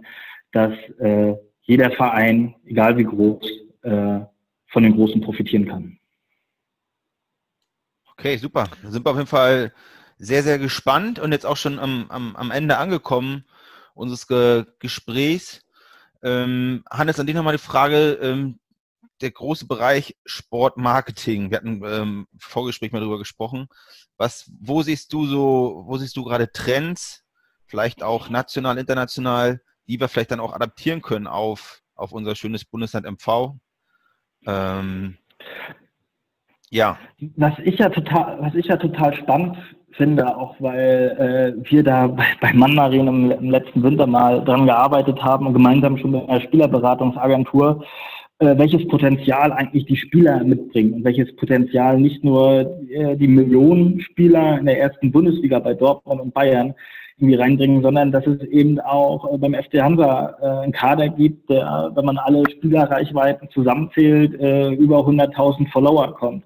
dass 0.52 0.74
äh, 1.00 1.34
jeder 1.64 1.92
Verein, 1.92 2.56
egal 2.66 2.98
wie 2.98 3.04
groß, 3.04 3.50
äh, 3.82 4.20
von 4.68 4.84
den 4.84 4.96
Großen 4.96 5.20
profitieren 5.22 5.68
kann. 5.68 5.97
Okay, 8.20 8.38
super. 8.38 8.68
Da 8.82 8.90
sind 8.90 9.06
wir 9.06 9.12
auf 9.12 9.18
jeden 9.18 9.28
Fall 9.28 9.72
sehr, 10.18 10.42
sehr 10.42 10.58
gespannt 10.58 11.20
und 11.20 11.32
jetzt 11.32 11.46
auch 11.46 11.56
schon 11.56 11.78
am, 11.78 12.10
am, 12.10 12.36
am 12.36 12.50
Ende 12.50 12.78
angekommen 12.78 13.46
unseres 13.94 14.28
Ge 14.28 14.66
Gesprächs. 14.80 15.62
Ähm, 16.24 16.84
Hannes, 16.90 17.20
an 17.20 17.28
dich 17.28 17.36
nochmal 17.36 17.56
die 17.56 17.64
Frage, 17.64 18.14
ähm, 18.14 18.60
der 19.22 19.30
große 19.30 19.68
Bereich 19.68 20.18
Sportmarketing. 20.26 21.52
Wir 21.52 21.58
hatten 21.58 21.84
ähm, 21.86 22.28
im 22.32 22.40
Vorgespräch 22.40 22.92
mal 22.92 23.02
darüber 23.02 23.20
gesprochen. 23.20 23.68
Was, 24.18 24.50
wo 24.62 24.82
siehst 24.82 25.14
du 25.14 25.28
so, 25.28 25.84
wo 25.86 25.98
siehst 25.98 26.18
du 26.18 26.24
gerade 26.24 26.52
Trends, 26.52 27.24
vielleicht 27.68 28.02
auch 28.02 28.30
national, 28.30 28.80
international, 28.80 29.62
die 29.88 30.00
wir 30.00 30.08
vielleicht 30.08 30.32
dann 30.32 30.40
auch 30.40 30.54
adaptieren 30.54 31.04
können 31.04 31.28
auf, 31.28 31.84
auf 31.94 32.14
unser 32.14 32.36
schönes 32.36 32.66
Bundesland 32.66 33.06
MV? 33.06 33.58
Ähm, 34.48 35.20
ja. 36.70 36.98
Was 37.36 37.54
ich 37.64 37.78
ja 37.80 37.90
total, 37.90 38.38
was 38.42 38.56
ich 38.56 38.66
ja 38.66 38.78
total 38.78 39.14
spannend 39.16 39.58
finde, 39.92 40.38
auch 40.38 40.56
weil 40.60 41.56
äh, 41.60 41.72
wir 41.72 41.84
da 41.84 42.08
bei, 42.08 42.26
bei 42.40 42.54
Mandarin 42.54 43.08
im, 43.08 43.32
im, 43.32 43.50
letzten 43.50 43.84
Winter 43.84 44.08
mal 44.08 44.44
dran 44.44 44.66
gearbeitet 44.66 45.22
haben 45.22 45.48
und 45.48 45.54
gemeinsam 45.54 45.98
schon 45.98 46.12
mit 46.12 46.30
einer 46.30 46.42
Spielerberatungsagentur, 46.42 47.84
äh, 48.40 48.58
welches 48.58 48.88
Potenzial 48.88 49.52
eigentlich 49.52 49.86
die 49.86 49.98
Spieler 49.98 50.44
mitbringen 50.44 50.94
und 50.94 51.04
welches 51.04 51.36
Potenzial 51.36 52.00
nicht 52.00 52.24
nur 52.24 52.80
äh, 52.90 53.18
die 53.18 53.28
Millionen 53.28 54.00
Spieler 54.02 54.60
in 54.60 54.66
der 54.66 54.80
ersten 54.80 55.12
Bundesliga 55.12 55.60
bei 55.60 55.74
Dortmund 55.74 56.22
und 56.22 56.34
Bayern 56.34 56.76
irgendwie 57.20 57.36
reinbringen, 57.36 57.82
sondern 57.82 58.12
dass 58.12 58.28
es 58.28 58.42
eben 58.44 58.80
auch 58.80 59.34
äh, 59.34 59.38
beim 59.38 59.56
FC 59.56 59.82
Hansa 59.82 60.36
äh, 60.42 60.64
einen 60.64 60.72
Kader 60.72 61.10
gibt, 61.10 61.50
der, 61.50 61.92
wenn 61.96 62.06
man 62.06 62.18
alle 62.18 62.44
Spielerreichweiten 62.50 63.50
zusammenzählt, 63.50 64.40
äh, 64.40 64.70
über 64.74 65.00
100.000 65.00 65.70
Follower 65.72 66.14
kommt. 66.14 66.44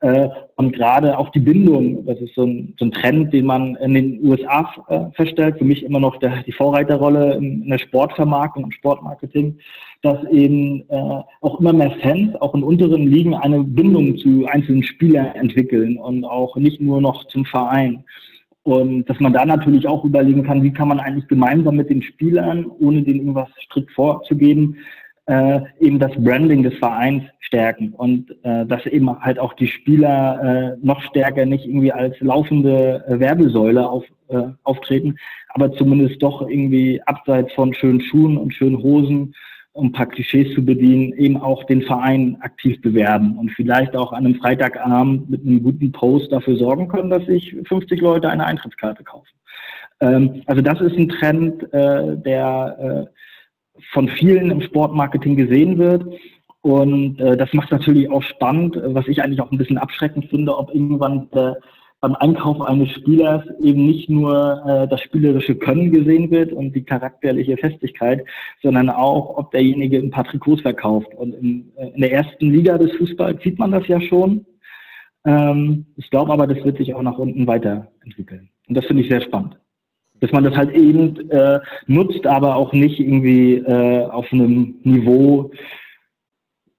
Äh, 0.00 0.28
und 0.56 0.72
gerade 0.72 1.18
auch 1.18 1.30
die 1.30 1.40
Bindung, 1.40 2.04
das 2.06 2.18
ist 2.20 2.34
so 2.34 2.44
ein, 2.44 2.74
so 2.78 2.86
ein 2.86 2.92
Trend, 2.92 3.32
den 3.32 3.46
man 3.46 3.76
in 3.76 3.94
den 3.94 4.26
USA 4.26 4.70
äh, 4.88 5.00
feststellt, 5.14 5.58
für 5.58 5.64
mich 5.64 5.82
immer 5.84 6.00
noch 6.00 6.18
der, 6.18 6.42
die 6.42 6.52
Vorreiterrolle 6.52 7.34
in, 7.34 7.62
in 7.62 7.70
der 7.70 7.78
Sportvermarktung 7.78 8.64
und 8.64 8.74
Sportmarketing, 8.74 9.58
dass 10.02 10.22
eben 10.30 10.88
äh, 10.88 11.22
auch 11.40 11.60
immer 11.60 11.74
mehr 11.74 11.90
Fans, 12.02 12.34
auch 12.40 12.54
in 12.54 12.62
unteren 12.62 13.08
Ligen, 13.08 13.34
eine 13.34 13.62
Bindung 13.62 14.16
zu 14.16 14.46
einzelnen 14.46 14.82
Spielern 14.82 15.34
entwickeln 15.34 15.98
und 15.98 16.24
auch 16.24 16.56
nicht 16.56 16.80
nur 16.80 17.00
noch 17.02 17.26
zum 17.28 17.44
Verein. 17.44 18.04
Und 18.70 19.06
dass 19.06 19.18
man 19.18 19.32
da 19.32 19.44
natürlich 19.44 19.88
auch 19.88 20.04
überlegen 20.04 20.44
kann, 20.44 20.62
wie 20.62 20.72
kann 20.72 20.86
man 20.86 21.00
eigentlich 21.00 21.26
gemeinsam 21.26 21.74
mit 21.74 21.90
den 21.90 22.02
Spielern, 22.02 22.66
ohne 22.78 23.02
denen 23.02 23.18
irgendwas 23.18 23.48
strikt 23.64 23.90
vorzugeben, 23.90 24.76
äh, 25.26 25.60
eben 25.80 25.98
das 25.98 26.12
Branding 26.16 26.62
des 26.62 26.74
Vereins 26.78 27.24
stärken. 27.40 27.92
Und 27.94 28.30
äh, 28.44 28.64
dass 28.66 28.86
eben 28.86 29.10
halt 29.18 29.40
auch 29.40 29.54
die 29.54 29.66
Spieler 29.66 30.76
äh, 30.78 30.86
noch 30.86 31.02
stärker 31.02 31.46
nicht 31.46 31.66
irgendwie 31.66 31.90
als 31.90 32.14
laufende 32.20 33.04
äh, 33.08 33.18
Werbesäule 33.18 33.88
auf, 33.88 34.04
äh, 34.28 34.42
auftreten, 34.62 35.16
aber 35.48 35.72
zumindest 35.72 36.22
doch 36.22 36.48
irgendwie 36.48 37.02
abseits 37.06 37.52
von 37.54 37.74
schönen 37.74 38.00
Schuhen 38.00 38.36
und 38.36 38.54
schönen 38.54 38.80
Hosen 38.80 39.34
um 39.72 39.86
ein 39.86 39.92
paar 39.92 40.06
Klischees 40.06 40.54
zu 40.54 40.64
bedienen, 40.64 41.12
eben 41.12 41.36
auch 41.36 41.64
den 41.64 41.82
Verein 41.82 42.36
aktiv 42.40 42.80
bewerben 42.82 43.38
und 43.38 43.50
vielleicht 43.52 43.94
auch 43.94 44.12
an 44.12 44.26
einem 44.26 44.34
Freitagabend 44.36 45.30
mit 45.30 45.46
einem 45.46 45.62
guten 45.62 45.92
Post 45.92 46.32
dafür 46.32 46.56
sorgen 46.56 46.88
können, 46.88 47.10
dass 47.10 47.24
sich 47.26 47.56
50 47.68 48.00
Leute 48.00 48.28
eine 48.28 48.46
Eintrittskarte 48.46 49.04
kaufen. 49.04 49.28
Ähm, 50.00 50.42
also 50.46 50.60
das 50.60 50.80
ist 50.80 50.96
ein 50.96 51.08
Trend, 51.08 51.62
äh, 51.72 52.16
der 52.16 53.08
äh, 53.08 53.80
von 53.92 54.08
vielen 54.08 54.50
im 54.50 54.60
Sportmarketing 54.60 55.36
gesehen 55.36 55.78
wird. 55.78 56.04
Und 56.62 57.18
äh, 57.20 57.36
das 57.36 57.52
macht 57.54 57.70
natürlich 57.70 58.10
auch 58.10 58.22
spannend, 58.22 58.78
was 58.82 59.08
ich 59.08 59.22
eigentlich 59.22 59.40
auch 59.40 59.50
ein 59.50 59.58
bisschen 59.58 59.78
abschreckend 59.78 60.26
finde, 60.26 60.56
ob 60.56 60.74
irgendwann 60.74 61.30
der, 61.30 61.56
beim 62.00 62.14
Einkauf 62.14 62.60
eines 62.62 62.90
Spielers 62.92 63.44
eben 63.60 63.86
nicht 63.86 64.08
nur 64.08 64.62
äh, 64.66 64.88
das 64.88 65.02
spielerische 65.02 65.54
Können 65.54 65.92
gesehen 65.92 66.30
wird 66.30 66.52
und 66.52 66.74
die 66.74 66.82
charakterliche 66.82 67.56
Festigkeit, 67.56 68.24
sondern 68.62 68.88
auch, 68.88 69.36
ob 69.36 69.50
derjenige 69.50 69.98
ein 69.98 70.10
paar 70.10 70.24
Trikots 70.24 70.62
verkauft. 70.62 71.14
Und 71.14 71.34
in, 71.34 71.72
äh, 71.76 71.88
in 71.88 72.00
der 72.00 72.12
ersten 72.12 72.50
Liga 72.50 72.78
des 72.78 72.92
Fußballs 72.96 73.42
sieht 73.42 73.58
man 73.58 73.72
das 73.72 73.86
ja 73.86 74.00
schon. 74.00 74.46
Ähm, 75.26 75.86
ich 75.96 76.08
glaube 76.10 76.32
aber, 76.32 76.46
das 76.46 76.64
wird 76.64 76.78
sich 76.78 76.94
auch 76.94 77.02
nach 77.02 77.18
unten 77.18 77.46
weiterentwickeln. 77.46 78.48
Und 78.66 78.76
das 78.76 78.86
finde 78.86 79.02
ich 79.02 79.10
sehr 79.10 79.20
spannend 79.20 79.56
dass 80.20 80.32
man 80.32 80.44
das 80.44 80.54
halt 80.54 80.72
eben 80.72 81.30
äh, 81.30 81.60
nutzt, 81.86 82.26
aber 82.26 82.56
auch 82.56 82.72
nicht 82.72 83.00
irgendwie 83.00 83.54
äh, 83.54 84.04
auf 84.04 84.30
einem 84.32 84.78
Niveau, 84.82 85.50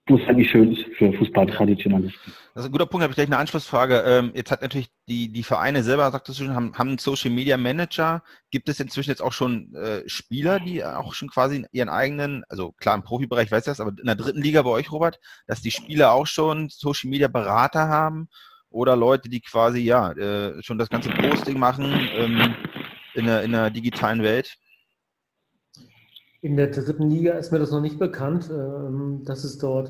wo 0.07 0.15
es 0.15 0.35
nicht 0.35 0.51
schön 0.51 0.73
ist 0.73 0.83
für 0.95 1.11
Fußballtraditionalisten. 1.13 2.33
Das 2.53 2.63
ist 2.63 2.69
ein 2.69 2.71
guter 2.73 2.85
Punkt, 2.85 3.03
habe 3.03 3.11
ich 3.11 3.15
gleich 3.15 3.27
eine 3.27 3.37
Anschlussfrage. 3.37 4.03
Ähm, 4.05 4.31
jetzt 4.35 4.51
hat 4.51 4.61
natürlich 4.61 4.91
die, 5.07 5.31
die 5.31 5.43
Vereine 5.43 5.83
selber, 5.83 6.11
sagtest 6.11 6.39
du 6.39 6.43
schon, 6.43 6.55
haben, 6.55 6.77
haben 6.77 6.89
einen 6.89 6.97
Social 6.97 7.31
Media 7.31 7.55
Manager. 7.55 8.23
Gibt 8.49 8.67
es 8.67 8.81
inzwischen 8.81 9.09
jetzt 9.09 9.21
auch 9.21 9.31
schon 9.31 9.73
äh, 9.73 10.03
Spieler, 10.07 10.59
die 10.59 10.83
auch 10.83 11.13
schon 11.13 11.29
quasi 11.29 11.65
ihren 11.71 11.87
eigenen, 11.87 12.43
also 12.49 12.73
klar 12.73 12.95
im 12.95 13.03
Profibereich 13.03 13.51
weiß 13.51 13.63
das, 13.63 13.79
aber 13.79 13.91
in 13.97 14.05
der 14.05 14.15
dritten 14.15 14.41
Liga 14.41 14.63
bei 14.63 14.69
euch, 14.69 14.91
Robert, 14.91 15.19
dass 15.47 15.61
die 15.61 15.71
Spieler 15.71 16.11
auch 16.11 16.27
schon 16.27 16.67
Social 16.69 17.09
Media 17.09 17.29
Berater 17.29 17.87
haben 17.87 18.27
oder 18.69 18.97
Leute, 18.97 19.29
die 19.29 19.39
quasi 19.39 19.79
ja 19.79 20.11
äh, 20.11 20.61
schon 20.61 20.77
das 20.77 20.89
ganze 20.89 21.09
Posting 21.09 21.57
machen, 21.57 22.09
ähm, 22.13 22.55
in 23.13 23.27
der, 23.27 23.43
in 23.43 23.53
der 23.53 23.69
digitalen 23.69 24.23
Welt? 24.23 24.57
In 26.41 26.57
der 26.57 26.67
dritten 26.67 27.09
Liga 27.09 27.33
ist 27.33 27.51
mir 27.51 27.59
das 27.59 27.71
noch 27.71 27.81
nicht 27.81 27.99
bekannt, 27.99 28.49
ähm, 28.51 29.23
dass 29.23 29.45
es 29.45 29.57
dort 29.57 29.89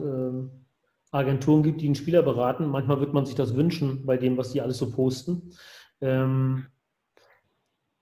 Agenturen 1.12 1.64
gibt, 1.64 1.82
die 1.82 1.86
einen 1.86 1.96
Spieler 1.96 2.24
beraten. 2.24 2.68
Manchmal 2.68 3.00
wird 3.00 3.14
man 3.14 3.26
sich 3.26 3.36
das 3.36 3.56
wünschen 3.56 4.06
bei 4.06 4.18
dem, 4.18 4.38
was 4.38 4.52
die 4.52 4.62
alles 4.62 4.78
so 4.78 4.92
posten. 4.92 5.52
Ähm, 6.00 6.68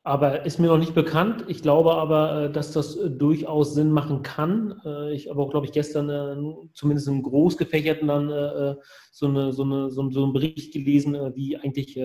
aber 0.03 0.45
ist 0.45 0.59
mir 0.59 0.67
noch 0.67 0.77
nicht 0.77 0.95
bekannt. 0.95 1.45
Ich 1.49 1.61
glaube 1.61 1.93
aber, 1.93 2.45
äh, 2.45 2.51
dass 2.51 2.71
das 2.71 2.95
äh, 2.95 3.11
durchaus 3.11 3.73
Sinn 3.73 3.91
machen 3.91 4.23
kann. 4.23 4.81
Äh, 4.85 5.13
ich 5.13 5.29
habe 5.29 5.41
auch, 5.41 5.51
glaube 5.51 5.65
ich, 5.65 5.71
gestern 5.71 6.67
zumindest 6.73 7.07
im 7.09 7.21
Großgefächerten 7.21 8.07
dann 8.07 8.29
so, 9.11 9.27
eine, 9.27 9.51
so, 9.53 9.63
eine, 9.63 9.89
so, 9.91 10.01
einen 10.01 10.33
Bericht 10.33 10.73
gelesen, 10.73 11.15
wie 11.35 11.57
eigentlich 11.57 11.99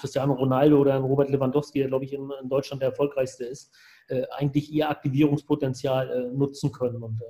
Cristiano 0.00 0.34
Ronaldo 0.34 0.78
oder 0.78 0.98
Robert 0.98 1.30
Lewandowski, 1.30 1.78
der, 1.78 1.88
glaube 1.88 2.04
ich, 2.04 2.12
in, 2.12 2.30
Deutschland 2.44 2.82
der 2.82 2.90
erfolgreichste 2.90 3.44
ist, 3.44 3.72
eigentlich 4.36 4.70
ihr 4.70 4.90
Aktivierungspotenzial 4.90 6.32
nutzen 6.34 6.72
können. 6.72 7.02
Und 7.02 7.22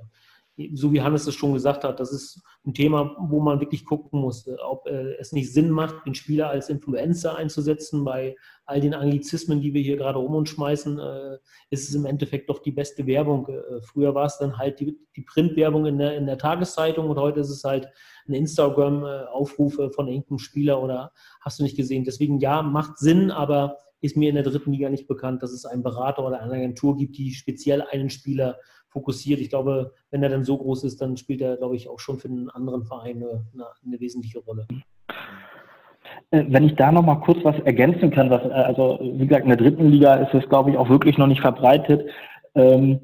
so 0.73 0.91
wie 0.91 1.01
Hannes 1.01 1.27
es 1.27 1.35
schon 1.35 1.53
gesagt 1.53 1.83
hat, 1.83 1.99
das 1.99 2.11
ist 2.11 2.41
ein 2.65 2.73
Thema, 2.73 3.15
wo 3.19 3.39
man 3.39 3.59
wirklich 3.59 3.85
gucken 3.85 4.19
muss, 4.19 4.47
ob 4.65 4.87
äh, 4.87 5.13
es 5.19 5.31
nicht 5.31 5.53
Sinn 5.53 5.69
macht, 5.69 6.05
den 6.05 6.15
Spieler 6.15 6.49
als 6.49 6.69
Influencer 6.69 7.35
einzusetzen. 7.35 8.03
Bei 8.03 8.35
all 8.65 8.81
den 8.81 8.95
Anglizismen, 8.95 9.61
die 9.61 9.73
wir 9.73 9.81
hier 9.81 9.97
gerade 9.97 10.17
um 10.17 10.33
uns 10.33 10.49
schmeißen, 10.49 10.99
äh, 10.99 11.37
ist 11.69 11.87
es 11.87 11.95
im 11.95 12.05
Endeffekt 12.05 12.49
doch 12.49 12.59
die 12.59 12.71
beste 12.71 13.05
Werbung. 13.05 13.47
Äh, 13.47 13.81
früher 13.81 14.15
war 14.15 14.25
es 14.25 14.39
dann 14.39 14.57
halt 14.57 14.79
die, 14.79 14.97
die 15.15 15.21
Printwerbung 15.21 15.85
in 15.85 15.99
der, 15.99 16.15
in 16.17 16.25
der 16.25 16.39
Tageszeitung 16.39 17.09
und 17.09 17.19
heute 17.19 17.41
ist 17.41 17.51
es 17.51 17.63
halt 17.63 17.87
ein 18.27 18.33
Instagram-Aufruf 18.33 19.75
von 19.93 20.07
irgendeinem 20.07 20.39
Spieler 20.39 20.81
oder 20.81 21.11
hast 21.41 21.59
du 21.59 21.63
nicht 21.63 21.77
gesehen. 21.77 22.03
Deswegen 22.03 22.39
ja, 22.39 22.63
macht 22.63 22.97
Sinn, 22.97 23.31
aber 23.31 23.77
ist 24.01 24.17
mir 24.17 24.29
in 24.29 24.35
der 24.35 24.43
dritten 24.43 24.71
Liga 24.71 24.89
nicht 24.89 25.07
bekannt, 25.07 25.41
dass 25.41 25.51
es 25.51 25.65
einen 25.65 25.83
Berater 25.83 26.25
oder 26.25 26.41
eine 26.41 26.53
Agentur 26.53 26.97
gibt, 26.97 27.17
die 27.17 27.31
speziell 27.33 27.81
einen 27.81 28.09
Spieler 28.09 28.57
fokussiert. 28.97 29.39
Ich 29.39 29.49
glaube, 29.49 29.93
wenn 30.09 30.23
er 30.23 30.29
dann 30.29 30.43
so 30.43 30.57
groß 30.57 30.83
ist, 30.85 31.01
dann 31.01 31.17
spielt 31.17 31.41
er, 31.41 31.57
glaube 31.57 31.75
ich, 31.75 31.87
auch 31.87 31.99
schon 31.99 32.17
für 32.17 32.27
einen 32.29 32.49
anderen 32.49 32.83
Verein 32.83 33.17
eine, 33.17 33.67
eine 33.85 33.99
wesentliche 33.99 34.39
Rolle. 34.39 34.65
Äh, 36.31 36.45
wenn 36.49 36.65
ich 36.65 36.75
da 36.75 36.91
noch 36.91 37.03
mal 37.03 37.15
kurz 37.15 37.39
was 37.43 37.59
ergänzen 37.59 38.11
kann, 38.11 38.29
was, 38.29 38.43
äh, 38.43 38.49
also 38.49 38.99
wie 39.01 39.27
gesagt, 39.27 39.43
in 39.43 39.49
der 39.49 39.57
dritten 39.57 39.89
Liga 39.89 40.15
ist 40.15 40.33
es, 40.33 40.49
glaube 40.49 40.71
ich, 40.71 40.77
auch 40.77 40.89
wirklich 40.89 41.17
noch 41.17 41.27
nicht 41.27 41.41
verbreitet. 41.41 42.09
Ähm, 42.55 43.01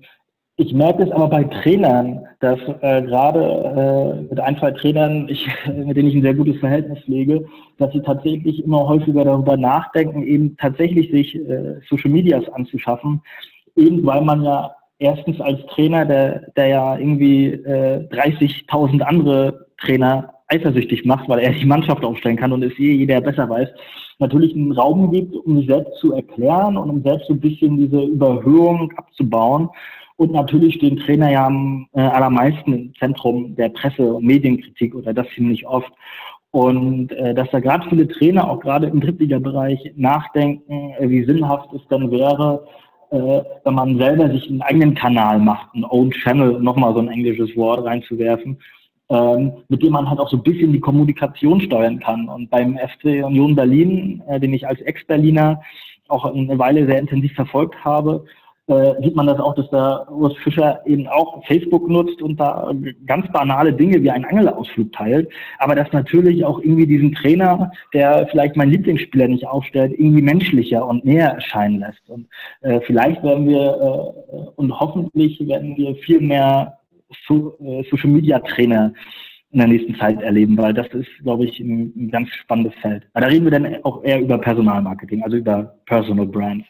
ich 0.55 0.73
merke 0.73 1.03
es 1.03 1.11
aber 1.11 1.29
bei 1.29 1.43
Trainern, 1.45 2.27
dass 2.39 2.59
äh, 2.81 3.01
gerade 3.01 4.27
mit 4.29 4.39
ein, 4.39 4.57
zwei 4.57 4.71
Trainern, 4.71 5.27
ich, 5.27 5.47
mit 5.67 5.97
denen 5.97 6.09
ich 6.09 6.15
ein 6.15 6.21
sehr 6.21 6.35
gutes 6.35 6.57
Verhältnis 6.57 6.99
pflege, 7.03 7.45
dass 7.77 7.91
sie 7.91 8.01
tatsächlich 8.01 8.63
immer 8.63 8.87
häufiger 8.87 9.25
darüber 9.25 9.57
nachdenken, 9.57 10.23
eben 10.23 10.55
tatsächlich 10.57 11.09
sich 11.11 11.39
Social 11.89 12.11
Medias 12.11 12.47
anzuschaffen, 12.49 13.21
eben 13.75 14.05
weil 14.05 14.21
man 14.21 14.43
ja 14.43 14.75
erstens 15.03 15.39
als 15.41 15.59
Trainer, 15.67 16.05
der, 16.05 16.51
der 16.55 16.67
ja 16.67 16.97
irgendwie 16.97 17.47
äh, 17.47 18.07
30.000 18.09 19.01
andere 19.01 19.67
Trainer 19.77 20.33
eifersüchtig 20.47 21.05
macht, 21.05 21.27
weil 21.27 21.39
er 21.39 21.51
die 21.51 21.65
Mannschaft 21.65 22.03
aufstellen 22.03 22.37
kann 22.37 22.51
und 22.51 22.63
es 22.63 22.77
je 22.77 22.93
jeder 22.93 23.21
besser 23.21 23.49
weiß, 23.49 23.69
natürlich 24.19 24.55
einen 24.55 24.71
Raum 24.71 25.11
gibt, 25.11 25.35
um 25.35 25.57
sich 25.57 25.67
selbst 25.67 25.97
zu 25.99 26.13
erklären 26.13 26.77
und 26.77 26.89
um 26.89 27.03
selbst 27.03 27.27
so 27.27 27.33
ein 27.33 27.39
bisschen 27.39 27.77
diese 27.77 28.01
Überhöhung 28.01 28.91
abzubauen. 28.95 29.69
Und 30.15 30.31
natürlich 30.31 30.75
stehen 30.75 30.97
Trainer 30.97 31.31
ja 31.31 31.47
am 31.47 31.87
äh, 31.93 32.01
allermeisten 32.01 32.73
im 32.73 32.95
Zentrum 32.95 33.55
der 33.55 33.69
Presse- 33.69 34.13
und 34.13 34.25
Medienkritik 34.25 34.95
oder 34.95 35.13
das 35.13 35.27
ziemlich 35.35 35.65
oft. 35.67 35.91
Und 36.51 37.11
äh, 37.13 37.33
dass 37.33 37.49
da 37.49 37.59
gerade 37.59 37.89
viele 37.89 38.07
Trainer, 38.07 38.47
auch 38.47 38.59
gerade 38.59 38.85
im 38.87 39.01
Drittligabereich, 39.01 39.93
nachdenken, 39.95 40.93
äh, 40.99 41.09
wie 41.09 41.25
sinnhaft 41.25 41.73
es 41.73 41.81
dann 41.89 42.11
wäre, 42.11 42.63
wenn 43.13 43.73
man 43.73 43.97
selber 43.97 44.29
sich 44.31 44.49
einen 44.49 44.61
eigenen 44.61 44.95
Kanal 44.95 45.39
macht, 45.39 45.67
einen 45.73 45.85
Own 45.85 46.11
Channel, 46.11 46.59
nochmal 46.59 46.93
so 46.93 46.99
ein 46.99 47.09
englisches 47.09 47.55
Wort 47.55 47.85
reinzuwerfen, 47.85 48.57
ähm, 49.09 49.53
mit 49.69 49.83
dem 49.83 49.93
man 49.93 50.09
halt 50.09 50.19
auch 50.19 50.29
so 50.29 50.37
ein 50.37 50.43
bisschen 50.43 50.71
die 50.71 50.79
Kommunikation 50.79 51.61
steuern 51.61 51.99
kann. 51.99 52.27
Und 52.27 52.49
beim 52.49 52.77
FC 52.77 53.23
Union 53.23 53.55
Berlin, 53.55 54.23
äh, 54.27 54.39
den 54.39 54.53
ich 54.53 54.67
als 54.67 54.81
Ex-Berliner 54.81 55.61
auch 56.07 56.25
eine 56.25 56.57
Weile 56.57 56.85
sehr 56.87 56.99
intensiv 56.99 57.33
verfolgt 57.33 57.75
habe, 57.85 58.25
äh, 58.67 58.93
sieht 59.01 59.15
man 59.15 59.27
das 59.27 59.39
auch, 59.39 59.55
dass 59.55 59.69
der 59.69 60.07
Urs 60.09 60.35
Fischer 60.37 60.81
eben 60.85 61.07
auch 61.07 61.45
Facebook 61.45 61.89
nutzt 61.89 62.21
und 62.21 62.39
da 62.39 62.71
ganz 63.05 63.29
banale 63.31 63.73
Dinge 63.73 64.01
wie 64.01 64.09
einen 64.09 64.25
Angelausflug 64.25 64.91
teilt, 64.93 65.29
aber 65.59 65.75
das 65.75 65.91
natürlich 65.91 66.45
auch 66.45 66.59
irgendwie 66.59 66.87
diesen 66.87 67.13
Trainer, 67.13 67.71
der 67.93 68.27
vielleicht 68.27 68.55
meinen 68.55 68.71
Lieblingsspieler 68.71 69.27
nicht 69.27 69.45
aufstellt, 69.45 69.93
irgendwie 69.97 70.21
menschlicher 70.21 70.87
und 70.87 71.03
näher 71.03 71.31
erscheinen 71.31 71.79
lässt. 71.79 72.09
Und 72.09 72.27
äh, 72.61 72.79
vielleicht 72.81 73.21
werden 73.23 73.47
wir 73.47 74.13
äh, 74.31 74.49
und 74.55 74.79
hoffentlich 74.79 75.45
werden 75.45 75.75
wir 75.75 75.95
viel 75.95 76.21
mehr 76.21 76.77
so, 77.27 77.57
äh, 77.59 77.83
Social 77.91 78.09
Media 78.09 78.39
Trainer 78.39 78.93
in 79.51 79.59
der 79.59 79.67
nächsten 79.67 79.95
Zeit 79.95 80.21
erleben, 80.21 80.57
weil 80.57 80.73
das 80.73 80.87
ist, 80.93 81.09
glaube 81.21 81.45
ich, 81.45 81.59
ein, 81.59 81.93
ein 81.95 82.09
ganz 82.09 82.29
spannendes 82.29 82.73
Feld. 82.81 83.03
Aber 83.13 83.25
da 83.25 83.31
reden 83.31 83.45
wir 83.45 83.51
dann 83.51 83.83
auch 83.83 84.03
eher 84.03 84.21
über 84.21 84.37
Personalmarketing, 84.39 85.21
also 85.21 85.37
über 85.37 85.75
Personal 85.85 86.25
Brands. 86.25 86.65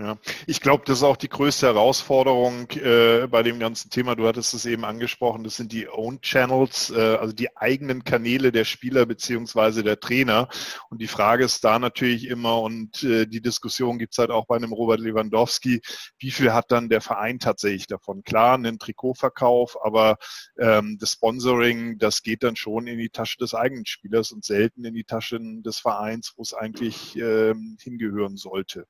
Ja, 0.00 0.16
ich 0.46 0.62
glaube, 0.62 0.84
das 0.86 0.98
ist 0.98 1.02
auch 1.02 1.18
die 1.18 1.28
größte 1.28 1.66
Herausforderung 1.66 2.70
äh, 2.70 3.26
bei 3.26 3.42
dem 3.42 3.58
ganzen 3.58 3.90
Thema. 3.90 4.16
Du 4.16 4.26
hattest 4.26 4.54
es 4.54 4.64
eben 4.64 4.86
angesprochen, 4.86 5.44
das 5.44 5.56
sind 5.56 5.72
die 5.72 5.88
Own 5.90 6.22
Channels, 6.22 6.90
äh, 6.90 7.16
also 7.16 7.34
die 7.34 7.54
eigenen 7.54 8.02
Kanäle 8.02 8.50
der 8.50 8.64
Spieler 8.64 9.04
beziehungsweise 9.04 9.82
der 9.82 10.00
Trainer. 10.00 10.48
Und 10.88 11.02
die 11.02 11.06
Frage 11.06 11.44
ist 11.44 11.64
da 11.64 11.78
natürlich 11.78 12.28
immer, 12.28 12.62
und 12.62 13.02
äh, 13.02 13.26
die 13.26 13.42
Diskussion 13.42 13.98
gibt's 13.98 14.16
halt 14.16 14.30
auch 14.30 14.46
bei 14.46 14.56
einem 14.56 14.72
Robert 14.72 15.00
Lewandowski, 15.00 15.82
wie 16.18 16.30
viel 16.30 16.54
hat 16.54 16.72
dann 16.72 16.88
der 16.88 17.02
Verein 17.02 17.38
tatsächlich 17.38 17.86
davon? 17.86 18.22
Klar, 18.22 18.54
einen 18.54 18.78
Trikotverkauf, 18.78 19.76
aber 19.84 20.16
ähm, 20.58 20.96
das 20.98 21.12
Sponsoring, 21.12 21.98
das 21.98 22.22
geht 22.22 22.42
dann 22.42 22.56
schon 22.56 22.86
in 22.86 22.96
die 22.96 23.10
Tasche 23.10 23.36
des 23.36 23.54
eigenen 23.54 23.84
Spielers 23.84 24.32
und 24.32 24.46
selten 24.46 24.82
in 24.86 24.94
die 24.94 25.04
Taschen 25.04 25.62
des 25.62 25.78
Vereins, 25.78 26.32
wo 26.36 26.42
es 26.42 26.54
eigentlich 26.54 27.16
ähm, 27.16 27.76
hingehören 27.82 28.38
sollte. 28.38 28.86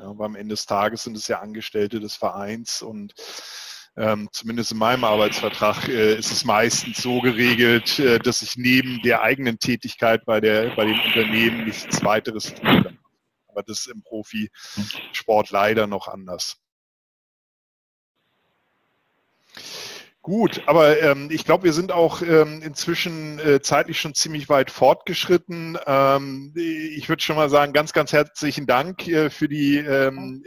Ja, 0.00 0.08
aber 0.08 0.24
am 0.24 0.34
Ende 0.34 0.54
des 0.54 0.66
Tages 0.66 1.04
sind 1.04 1.16
es 1.16 1.28
ja 1.28 1.40
Angestellte 1.40 2.00
des 2.00 2.16
Vereins 2.16 2.82
und 2.82 3.14
ähm, 3.96 4.28
zumindest 4.32 4.72
in 4.72 4.78
meinem 4.78 5.04
Arbeitsvertrag 5.04 5.88
äh, 5.88 6.16
ist 6.16 6.30
es 6.30 6.44
meistens 6.44 7.02
so 7.02 7.20
geregelt, 7.20 7.98
äh, 7.98 8.18
dass 8.18 8.40
ich 8.40 8.56
neben 8.56 9.02
der 9.02 9.22
eigenen 9.22 9.58
Tätigkeit 9.58 10.24
bei, 10.24 10.40
der, 10.40 10.74
bei 10.76 10.86
dem 10.86 10.98
Unternehmen 11.00 11.64
nichts 11.64 12.02
weiteres 12.04 12.54
tue. 12.54 12.94
Aber 13.48 13.60
aber 13.60 13.62
das 13.64 13.80
ist 13.80 13.88
im 13.88 14.02
Profisport 14.02 15.50
leider 15.50 15.86
noch 15.86 16.08
anders. 16.08 16.56
Gut, 20.22 20.62
aber 20.66 21.00
ähm, 21.00 21.30
ich 21.30 21.46
glaube, 21.46 21.64
wir 21.64 21.72
sind 21.72 21.92
auch 21.92 22.20
ähm, 22.20 22.60
inzwischen 22.62 23.38
äh, 23.38 23.62
zeitlich 23.62 23.98
schon 23.98 24.14
ziemlich 24.14 24.50
weit 24.50 24.70
fortgeschritten. 24.70 25.78
Ähm, 25.86 26.52
ich 26.54 27.08
würde 27.08 27.22
schon 27.22 27.36
mal 27.36 27.48
sagen, 27.48 27.72
ganz, 27.72 27.94
ganz 27.94 28.12
herzlichen 28.12 28.66
Dank 28.66 29.08
äh, 29.08 29.30
für 29.30 29.48
die 29.48 29.78
ähm, 29.78 30.44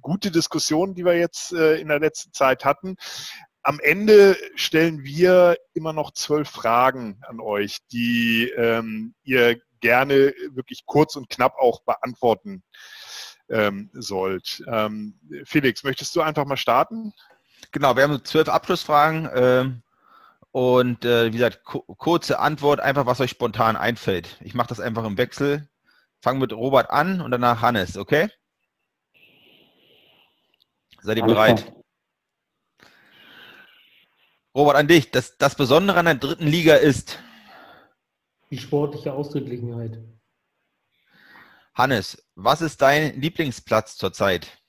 gute 0.00 0.30
Diskussion, 0.30 0.94
die 0.94 1.04
wir 1.04 1.18
jetzt 1.18 1.52
äh, 1.52 1.76
in 1.76 1.88
der 1.88 2.00
letzten 2.00 2.32
Zeit 2.32 2.64
hatten. 2.64 2.96
Am 3.62 3.78
Ende 3.80 4.38
stellen 4.54 5.04
wir 5.04 5.58
immer 5.74 5.92
noch 5.92 6.12
zwölf 6.12 6.48
Fragen 6.48 7.20
an 7.28 7.40
euch, 7.40 7.76
die 7.92 8.50
ähm, 8.56 9.14
ihr 9.22 9.60
gerne 9.80 10.32
wirklich 10.52 10.86
kurz 10.86 11.16
und 11.16 11.28
knapp 11.28 11.56
auch 11.58 11.82
beantworten 11.82 12.62
ähm, 13.50 13.90
sollt. 13.92 14.64
Ähm, 14.66 15.20
Felix, 15.44 15.84
möchtest 15.84 16.16
du 16.16 16.22
einfach 16.22 16.46
mal 16.46 16.56
starten? 16.56 17.12
Genau, 17.72 17.96
wir 17.96 18.02
haben 18.02 18.24
zwölf 18.24 18.48
Abschlussfragen 18.48 19.28
ähm, 19.34 19.82
und 20.50 21.04
äh, 21.04 21.26
wie 21.26 21.36
gesagt, 21.36 21.62
kurze 21.64 22.38
Antwort, 22.38 22.80
einfach 22.80 23.06
was 23.06 23.20
euch 23.20 23.30
spontan 23.30 23.76
einfällt. 23.76 24.36
Ich 24.40 24.54
mache 24.54 24.68
das 24.68 24.80
einfach 24.80 25.04
im 25.04 25.16
Wechsel. 25.18 25.68
Fangen 26.20 26.40
mit 26.40 26.52
Robert 26.52 26.90
an 26.90 27.20
und 27.20 27.30
danach 27.30 27.62
Hannes, 27.62 27.96
okay? 27.96 28.28
Seid 31.02 31.16
ihr 31.16 31.24
bereit? 31.24 31.72
Robert, 34.54 34.76
an 34.76 34.88
dich. 34.88 35.10
Das, 35.10 35.38
das 35.38 35.54
Besondere 35.54 35.98
an 35.98 36.06
der 36.06 36.16
dritten 36.16 36.46
Liga 36.46 36.74
ist? 36.74 37.18
Die 38.50 38.58
sportliche 38.58 39.12
Ausgeglichenheit. 39.12 39.98
Hannes, 41.74 42.22
was 42.34 42.60
ist 42.60 42.82
dein 42.82 43.20
Lieblingsplatz 43.20 43.96
zurzeit? 43.96 44.59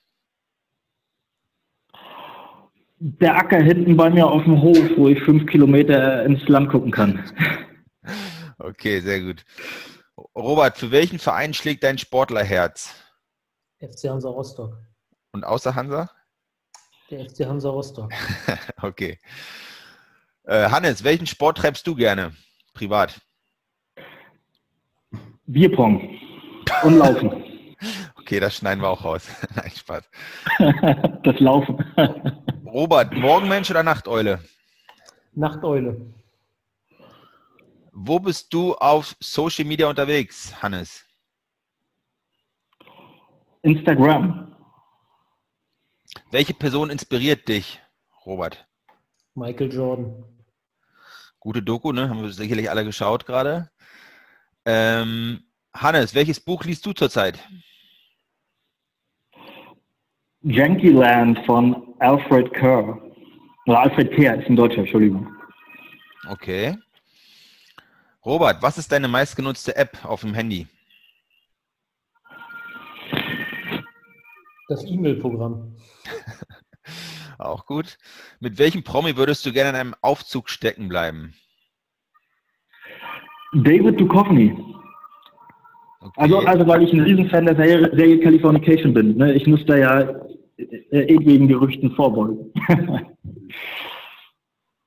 Der 3.04 3.36
Acker 3.36 3.60
hinten 3.60 3.96
bei 3.96 4.10
mir 4.10 4.28
auf 4.28 4.44
dem 4.44 4.62
Hof, 4.62 4.78
wo 4.96 5.08
ich 5.08 5.20
fünf 5.24 5.46
Kilometer 5.46 6.24
ins 6.24 6.46
Land 6.46 6.70
gucken 6.70 6.92
kann. 6.92 7.28
Okay, 8.60 9.00
sehr 9.00 9.20
gut. 9.20 9.44
Robert, 10.36 10.78
für 10.78 10.92
welchen 10.92 11.18
Verein 11.18 11.52
schlägt 11.52 11.82
dein 11.82 11.98
Sportlerherz? 11.98 12.94
FC 13.80 14.08
Hansa 14.08 14.28
Rostock. 14.28 14.78
Und 15.32 15.42
außer 15.42 15.74
Hansa? 15.74 16.08
Der 17.10 17.28
FC 17.28 17.44
Hansa 17.44 17.70
Rostock. 17.70 18.12
okay. 18.82 19.18
Äh, 20.44 20.68
Hannes, 20.70 21.02
welchen 21.02 21.26
Sport 21.26 21.58
treibst 21.58 21.84
du 21.88 21.96
gerne, 21.96 22.36
privat? 22.72 23.20
Bierpong 25.46 26.20
und 26.84 26.98
Laufen. 26.98 27.42
Okay, 28.22 28.38
das 28.38 28.54
schneiden 28.56 28.80
wir 28.82 28.88
auch 28.88 29.04
raus. 29.04 29.28
Nein, 29.56 29.70
Spaß. 29.70 30.04
das 31.24 31.40
Laufen. 31.40 31.84
Robert, 32.64 33.12
Morgenmensch 33.14 33.68
oder 33.70 33.82
Nachteule? 33.82 34.38
Nachteule. 35.34 36.00
Wo 37.92 38.20
bist 38.20 38.54
du 38.54 38.74
auf 38.76 39.16
Social 39.18 39.64
Media 39.64 39.88
unterwegs, 39.88 40.62
Hannes? 40.62 41.04
Instagram. 43.62 44.56
Welche 46.30 46.54
Person 46.54 46.90
inspiriert 46.90 47.48
dich, 47.48 47.80
Robert? 48.24 48.66
Michael 49.34 49.72
Jordan. 49.72 50.24
Gute 51.40 51.62
Doku, 51.62 51.90
ne? 51.92 52.08
Haben 52.08 52.22
wir 52.22 52.30
sicherlich 52.30 52.70
alle 52.70 52.84
geschaut 52.84 53.26
gerade. 53.26 53.70
Ähm, 54.64 55.42
Hannes, 55.74 56.14
welches 56.14 56.38
Buch 56.38 56.64
liest 56.64 56.86
du 56.86 56.92
zurzeit? 56.92 57.40
Land 60.42 61.38
von 61.46 61.94
Alfred 62.00 62.52
Kerr. 62.52 63.00
Oder 63.66 63.80
Alfred 63.80 64.12
Kerr 64.12 64.40
ist 64.40 64.48
ein 64.48 64.56
Deutscher, 64.56 64.78
Entschuldigung. 64.78 65.28
Okay. 66.28 66.76
Robert, 68.24 68.62
was 68.62 68.78
ist 68.78 68.90
deine 68.92 69.08
meistgenutzte 69.08 69.76
App 69.76 70.04
auf 70.04 70.20
dem 70.20 70.34
Handy? 70.34 70.66
Das 74.68 74.84
E-Mail-Programm. 74.84 75.76
Auch 77.38 77.66
gut. 77.66 77.98
Mit 78.40 78.58
welchem 78.58 78.84
Promi 78.84 79.16
würdest 79.16 79.44
du 79.44 79.52
gerne 79.52 79.70
in 79.70 79.76
einem 79.76 79.94
Aufzug 80.00 80.48
stecken 80.48 80.88
bleiben? 80.88 81.34
David 83.52 84.00
Duchovny. 84.00 84.56
Okay. 86.04 86.20
Also, 86.20 86.38
also, 86.40 86.66
weil 86.66 86.82
ich 86.82 86.92
ein 86.92 87.00
Riesenfan 87.00 87.46
der 87.46 87.54
Serie, 87.54 87.90
Serie 87.94 88.18
Californication 88.18 88.92
bin. 88.92 89.16
Ne? 89.16 89.34
Ich 89.34 89.46
muss 89.46 89.64
da 89.66 89.76
ja 89.76 90.00
äh, 90.56 91.14
ewigen 91.14 91.46
Gerüchten 91.46 91.94
vorbeugen. 91.94 92.52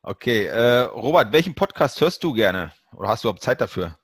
okay, 0.04 0.48
äh, 0.48 0.82
Robert, 0.82 1.32
welchen 1.32 1.56
Podcast 1.56 2.02
hörst 2.02 2.22
du 2.24 2.34
gerne? 2.34 2.72
Oder 2.98 3.10
hast 3.10 3.24
du 3.24 3.28
überhaupt 3.28 3.44
Zeit 3.44 3.62
dafür? 3.62 3.98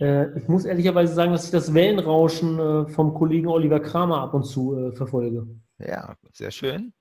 Äh, 0.00 0.38
ich 0.38 0.48
muss 0.48 0.66
ehrlicherweise 0.66 1.14
sagen, 1.14 1.32
dass 1.32 1.46
ich 1.46 1.50
das 1.50 1.72
Wellenrauschen 1.72 2.58
äh, 2.58 2.88
vom 2.90 3.14
Kollegen 3.14 3.48
Oliver 3.48 3.80
Kramer 3.80 4.20
ab 4.20 4.34
und 4.34 4.44
zu 4.44 4.76
äh, 4.76 4.96
verfolge. 4.96 5.46
Ja, 5.78 6.14
sehr 6.32 6.50
schön. 6.50 6.92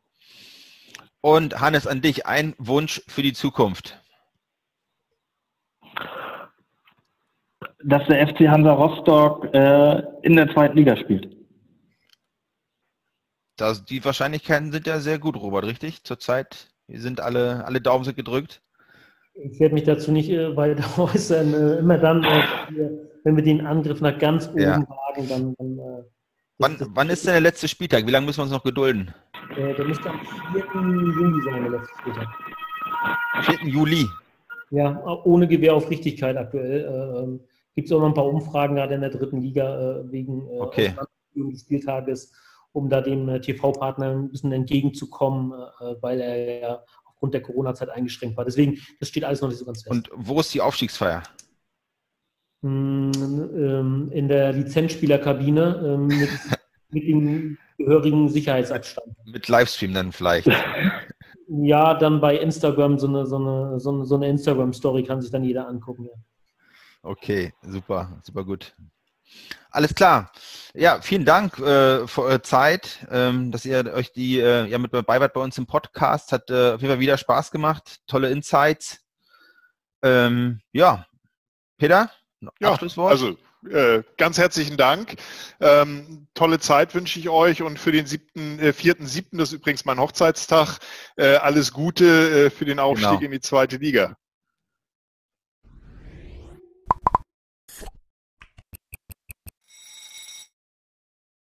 Und 1.19 1.59
Hannes, 1.59 1.85
an 1.85 2.01
dich 2.01 2.25
ein 2.25 2.55
Wunsch 2.57 3.01
für 3.07 3.23
die 3.23 3.33
Zukunft. 3.33 4.00
Dass 7.83 8.05
der 8.07 8.27
FC 8.27 8.47
Hansa 8.47 8.73
Rostock 8.73 9.53
äh, 9.53 10.03
in 10.21 10.35
der 10.35 10.51
zweiten 10.53 10.77
Liga 10.77 10.95
spielt. 10.97 11.35
Das, 13.61 13.85
die 13.85 14.03
Wahrscheinlichkeiten 14.03 14.71
sind 14.71 14.87
ja 14.87 14.99
sehr 14.99 15.19
gut, 15.19 15.35
Robert, 15.35 15.65
richtig? 15.65 16.03
Zurzeit 16.03 16.71
sind 16.87 17.21
alle, 17.21 17.63
alle 17.65 17.79
Daumen 17.79 18.03
sind 18.03 18.17
gedrückt. 18.17 18.61
Ich 19.35 19.59
werde 19.59 19.75
mich 19.75 19.83
dazu 19.83 20.11
nicht 20.11 20.29
äh, 20.29 20.55
weiter 20.55 20.83
äußern. 20.97 21.53
Äh, 21.53 21.79
immer 21.79 21.97
dann, 21.97 22.23
äh, 22.23 22.41
wenn 23.23 23.35
wir 23.35 23.43
den 23.43 23.65
Angriff 23.65 24.01
nach 24.01 24.17
ganz 24.17 24.49
oben 24.49 24.61
ja. 24.61 24.87
wagen, 24.87 25.29
dann. 25.29 25.55
dann 25.57 25.77
äh, 25.77 26.03
wann, 26.57 26.77
das, 26.77 26.87
wann 26.93 27.09
ist 27.09 27.25
denn 27.25 27.33
der 27.33 27.41
letzte 27.41 27.67
Spieltag? 27.67 28.07
Wie 28.07 28.11
lange 28.11 28.25
müssen 28.25 28.39
wir 28.39 28.43
uns 28.43 28.51
noch 28.51 28.63
gedulden? 28.63 29.13
Der 29.55 29.85
müsste 29.85 30.09
am 30.09 30.19
4. 30.53 30.63
Juli 30.73 31.43
sein, 31.43 31.63
der 31.63 31.71
letzte 31.71 31.93
Spieltag. 31.99 32.27
4. 33.59 33.69
Juli? 33.69 34.07
Ja, 34.69 35.03
ohne 35.25 35.47
Gewähr 35.47 35.75
auf 35.75 35.89
Richtigkeit 35.89 36.37
aktuell. 36.37 37.39
Äh, 37.71 37.75
Gibt 37.75 37.87
es 37.87 37.91
auch 37.91 37.99
noch 37.99 38.07
ein 38.07 38.13
paar 38.13 38.27
Umfragen 38.27 38.75
gerade 38.75 38.95
in 38.95 39.01
der 39.01 39.09
dritten 39.09 39.41
Liga 39.41 40.01
äh, 40.01 40.11
wegen 40.11 40.47
okay. 40.59 40.93
des 41.35 41.61
Spieltages, 41.61 42.33
um 42.71 42.89
da 42.89 43.01
dem 43.01 43.41
TV-Partner 43.41 44.11
ein 44.11 44.29
bisschen 44.29 44.51
entgegenzukommen, 44.51 45.51
weil 46.01 46.21
er 46.21 46.59
ja 46.59 46.83
aufgrund 47.05 47.33
der 47.33 47.41
Corona-Zeit 47.41 47.89
eingeschränkt 47.89 48.37
war. 48.37 48.45
Deswegen, 48.45 48.79
das 48.99 49.09
steht 49.09 49.23
alles 49.23 49.41
noch 49.41 49.49
nicht 49.49 49.59
so 49.59 49.65
ganz 49.65 49.83
fest. 49.83 49.91
Und 49.91 50.09
wo 50.15 50.39
ist 50.39 50.53
die 50.53 50.61
Aufstiegsfeier? 50.61 51.23
Hm, 52.63 53.11
ähm, 53.55 54.09
in 54.11 54.27
der 54.27 54.53
Lizenzspielerkabine 54.53 55.81
ähm, 55.83 56.07
mit, 56.07 56.29
mit 56.89 57.03
dem 57.03 57.57
gehörigen 57.77 58.29
Sicherheitsabstand. 58.29 59.15
Mit 59.25 59.47
Livestream 59.47 59.93
dann 59.93 60.11
vielleicht. 60.11 60.47
Ja, 61.47 61.95
dann 61.95 62.21
bei 62.21 62.37
Instagram 62.37 62.97
so 62.97 63.07
eine, 63.07 63.25
so 63.25 63.37
eine, 63.37 63.79
so 63.79 63.91
eine, 63.91 64.05
so 64.05 64.15
eine 64.15 64.29
Instagram-Story 64.29 65.03
kann 65.03 65.21
sich 65.21 65.31
dann 65.31 65.43
jeder 65.43 65.67
angucken. 65.67 66.05
Ja. 66.05 66.11
Okay, 67.03 67.53
super, 67.61 68.21
super 68.23 68.43
gut. 68.43 68.75
Alles 69.71 69.95
klar. 69.95 70.31
Ja, 70.73 71.01
vielen 71.01 71.25
Dank 71.25 71.57
äh, 71.59 72.05
für 72.07 72.23
eure 72.23 72.41
Zeit, 72.41 73.07
ähm, 73.09 73.51
dass 73.51 73.65
ihr 73.65 73.93
euch 73.93 74.11
die 74.11 74.39
äh, 74.39 74.65
ja 74.67 74.77
mit 74.77 74.93
dabei 74.93 75.19
wart 75.21 75.33
bei 75.33 75.41
uns 75.41 75.57
im 75.57 75.65
Podcast. 75.65 76.31
Hat 76.31 76.49
äh, 76.49 76.73
auf 76.73 76.81
jeden 76.81 76.91
Fall 76.91 76.99
wieder 76.99 77.17
Spaß 77.17 77.51
gemacht. 77.51 78.01
Tolle 78.07 78.29
Insights. 78.29 78.99
Ähm, 80.03 80.61
ja, 80.73 81.05
Peter, 81.77 82.11
ja, 82.59 82.73
Abschlusswort. 82.73 83.11
Also 83.11 83.37
äh, 83.69 84.03
ganz 84.17 84.37
herzlichen 84.37 84.77
Dank. 84.77 85.15
Ähm, 85.59 86.27
tolle 86.33 86.59
Zeit 86.59 86.93
wünsche 86.95 87.19
ich 87.19 87.29
euch 87.29 87.61
und 87.61 87.79
für 87.79 87.91
den 87.91 88.07
siebten, 88.07 88.59
äh, 88.59 88.73
vierten, 88.73 89.05
siebten, 89.05 89.37
das 89.37 89.49
ist 89.49 89.59
übrigens 89.59 89.85
mein 89.85 89.99
Hochzeitstag, 89.99 90.79
äh, 91.17 91.35
alles 91.35 91.71
Gute 91.71 92.45
äh, 92.45 92.49
für 92.49 92.65
den 92.65 92.79
Aufstieg 92.79 93.09
genau. 93.09 93.21
in 93.21 93.31
die 93.31 93.39
zweite 93.39 93.77
Liga. 93.77 94.17